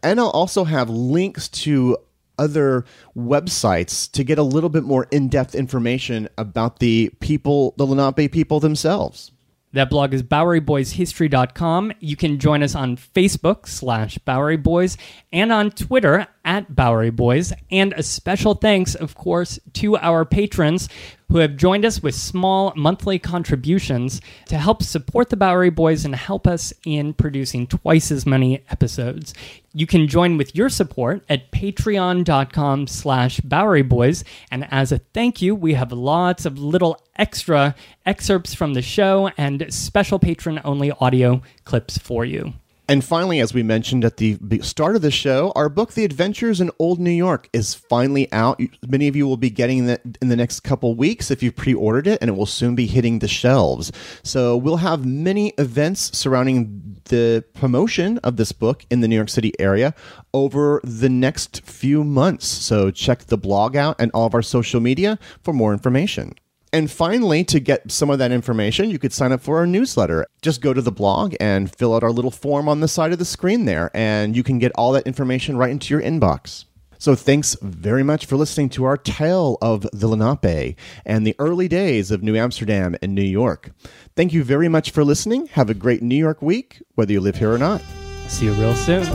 And 0.00 0.20
I'll 0.20 0.30
also 0.30 0.62
have 0.62 0.88
links 0.88 1.48
to 1.48 1.96
other 2.38 2.84
websites 3.16 4.08
to 4.12 4.22
get 4.22 4.38
a 4.38 4.44
little 4.44 4.70
bit 4.70 4.84
more 4.84 5.08
in 5.10 5.28
depth 5.28 5.56
information 5.56 6.28
about 6.38 6.78
the 6.78 7.10
people, 7.18 7.74
the 7.78 7.84
Lenape 7.84 8.30
people 8.30 8.60
themselves. 8.60 9.32
That 9.72 9.90
blog 9.90 10.14
is 10.14 10.22
BoweryBoysHistory.com. 10.22 11.92
You 12.00 12.16
can 12.16 12.38
join 12.38 12.62
us 12.62 12.74
on 12.74 12.96
Facebook 12.96 13.68
slash 13.68 14.16
Bowery 14.18 14.56
Boys 14.56 14.96
and 15.30 15.52
on 15.52 15.70
Twitter 15.70 16.26
at 16.44 16.74
Bowery 16.74 17.10
Boys. 17.10 17.52
And 17.70 17.92
a 17.92 18.02
special 18.02 18.54
thanks, 18.54 18.94
of 18.94 19.14
course, 19.14 19.58
to 19.74 19.98
our 19.98 20.24
patrons 20.24 20.88
who 21.30 21.38
have 21.38 21.56
joined 21.56 21.84
us 21.84 22.02
with 22.02 22.14
small 22.14 22.72
monthly 22.74 23.18
contributions 23.18 24.22
to 24.46 24.56
help 24.56 24.82
support 24.82 25.28
the 25.28 25.36
Bowery 25.36 25.68
Boys 25.68 26.06
and 26.06 26.14
help 26.14 26.46
us 26.46 26.72
in 26.86 27.12
producing 27.12 27.66
twice 27.66 28.10
as 28.10 28.24
many 28.24 28.64
episodes. 28.70 29.34
You 29.74 29.86
can 29.86 30.08
join 30.08 30.38
with 30.38 30.56
your 30.56 30.70
support 30.70 31.22
at 31.28 31.52
patreon.com 31.52 32.86
slash 32.86 33.40
Bowery 33.40 33.82
Boys. 33.82 34.24
And 34.50 34.66
as 34.70 34.90
a 34.90 34.98
thank 35.12 35.42
you, 35.42 35.54
we 35.54 35.74
have 35.74 35.92
lots 35.92 36.46
of 36.46 36.58
little 36.58 36.98
extra 37.18 37.74
excerpts 38.06 38.54
from 38.54 38.74
the 38.74 38.82
show 38.82 39.30
and 39.36 39.66
special 39.72 40.18
patron 40.18 40.60
only 40.64 40.90
audio 40.92 41.42
clips 41.64 41.98
for 41.98 42.24
you. 42.24 42.54
And 42.90 43.04
finally, 43.04 43.40
as 43.40 43.52
we 43.52 43.62
mentioned 43.62 44.02
at 44.02 44.16
the 44.16 44.38
start 44.62 44.96
of 44.96 45.02
the 45.02 45.10
show, 45.10 45.52
our 45.54 45.68
book, 45.68 45.92
The 45.92 46.06
Adventures 46.06 46.58
in 46.58 46.70
Old 46.78 46.98
New 46.98 47.10
York, 47.10 47.46
is 47.52 47.74
finally 47.74 48.32
out. 48.32 48.62
Many 48.88 49.08
of 49.08 49.14
you 49.14 49.26
will 49.26 49.36
be 49.36 49.50
getting 49.50 49.86
it 49.90 50.00
in 50.22 50.28
the 50.28 50.36
next 50.36 50.60
couple 50.60 50.94
weeks 50.94 51.30
if 51.30 51.42
you've 51.42 51.54
pre 51.54 51.74
ordered 51.74 52.06
it, 52.06 52.18
and 52.22 52.30
it 52.30 52.32
will 52.32 52.46
soon 52.46 52.74
be 52.74 52.86
hitting 52.86 53.18
the 53.18 53.28
shelves. 53.28 53.92
So 54.22 54.56
we'll 54.56 54.78
have 54.78 55.04
many 55.04 55.50
events 55.58 56.16
surrounding 56.16 56.98
the 57.10 57.44
promotion 57.52 58.16
of 58.18 58.38
this 58.38 58.52
book 58.52 58.86
in 58.88 59.00
the 59.00 59.08
New 59.08 59.16
York 59.16 59.28
City 59.28 59.52
area 59.58 59.94
over 60.32 60.80
the 60.82 61.10
next 61.10 61.60
few 61.66 62.04
months. 62.04 62.46
So 62.46 62.90
check 62.90 63.26
the 63.26 63.36
blog 63.36 63.76
out 63.76 63.96
and 63.98 64.10
all 64.14 64.24
of 64.24 64.34
our 64.34 64.40
social 64.40 64.80
media 64.80 65.18
for 65.42 65.52
more 65.52 65.74
information. 65.74 66.32
And 66.72 66.90
finally, 66.90 67.44
to 67.44 67.60
get 67.60 67.90
some 67.90 68.10
of 68.10 68.18
that 68.18 68.30
information, 68.30 68.90
you 68.90 68.98
could 68.98 69.12
sign 69.12 69.32
up 69.32 69.40
for 69.40 69.58
our 69.58 69.66
newsletter. 69.66 70.26
Just 70.42 70.60
go 70.60 70.74
to 70.74 70.82
the 70.82 70.92
blog 70.92 71.34
and 71.40 71.74
fill 71.74 71.94
out 71.94 72.02
our 72.02 72.12
little 72.12 72.30
form 72.30 72.68
on 72.68 72.80
the 72.80 72.88
side 72.88 73.12
of 73.12 73.18
the 73.18 73.24
screen 73.24 73.64
there, 73.64 73.90
and 73.94 74.36
you 74.36 74.42
can 74.42 74.58
get 74.58 74.72
all 74.74 74.92
that 74.92 75.06
information 75.06 75.56
right 75.56 75.70
into 75.70 75.94
your 75.94 76.02
inbox. 76.02 76.66
So, 77.00 77.14
thanks 77.14 77.56
very 77.62 78.02
much 78.02 78.26
for 78.26 78.36
listening 78.36 78.70
to 78.70 78.84
our 78.84 78.96
tale 78.96 79.56
of 79.62 79.86
the 79.92 80.08
Lenape 80.08 80.76
and 81.06 81.24
the 81.24 81.36
early 81.38 81.68
days 81.68 82.10
of 82.10 82.24
New 82.24 82.36
Amsterdam 82.36 82.96
and 83.00 83.14
New 83.14 83.22
York. 83.22 83.70
Thank 84.16 84.32
you 84.32 84.42
very 84.42 84.68
much 84.68 84.90
for 84.90 85.04
listening. 85.04 85.46
Have 85.48 85.70
a 85.70 85.74
great 85.74 86.02
New 86.02 86.16
York 86.16 86.42
week, 86.42 86.82
whether 86.96 87.12
you 87.12 87.20
live 87.20 87.36
here 87.36 87.52
or 87.52 87.58
not. 87.58 87.82
See 88.26 88.46
you 88.46 88.52
real 88.54 88.74
soon. 88.74 89.06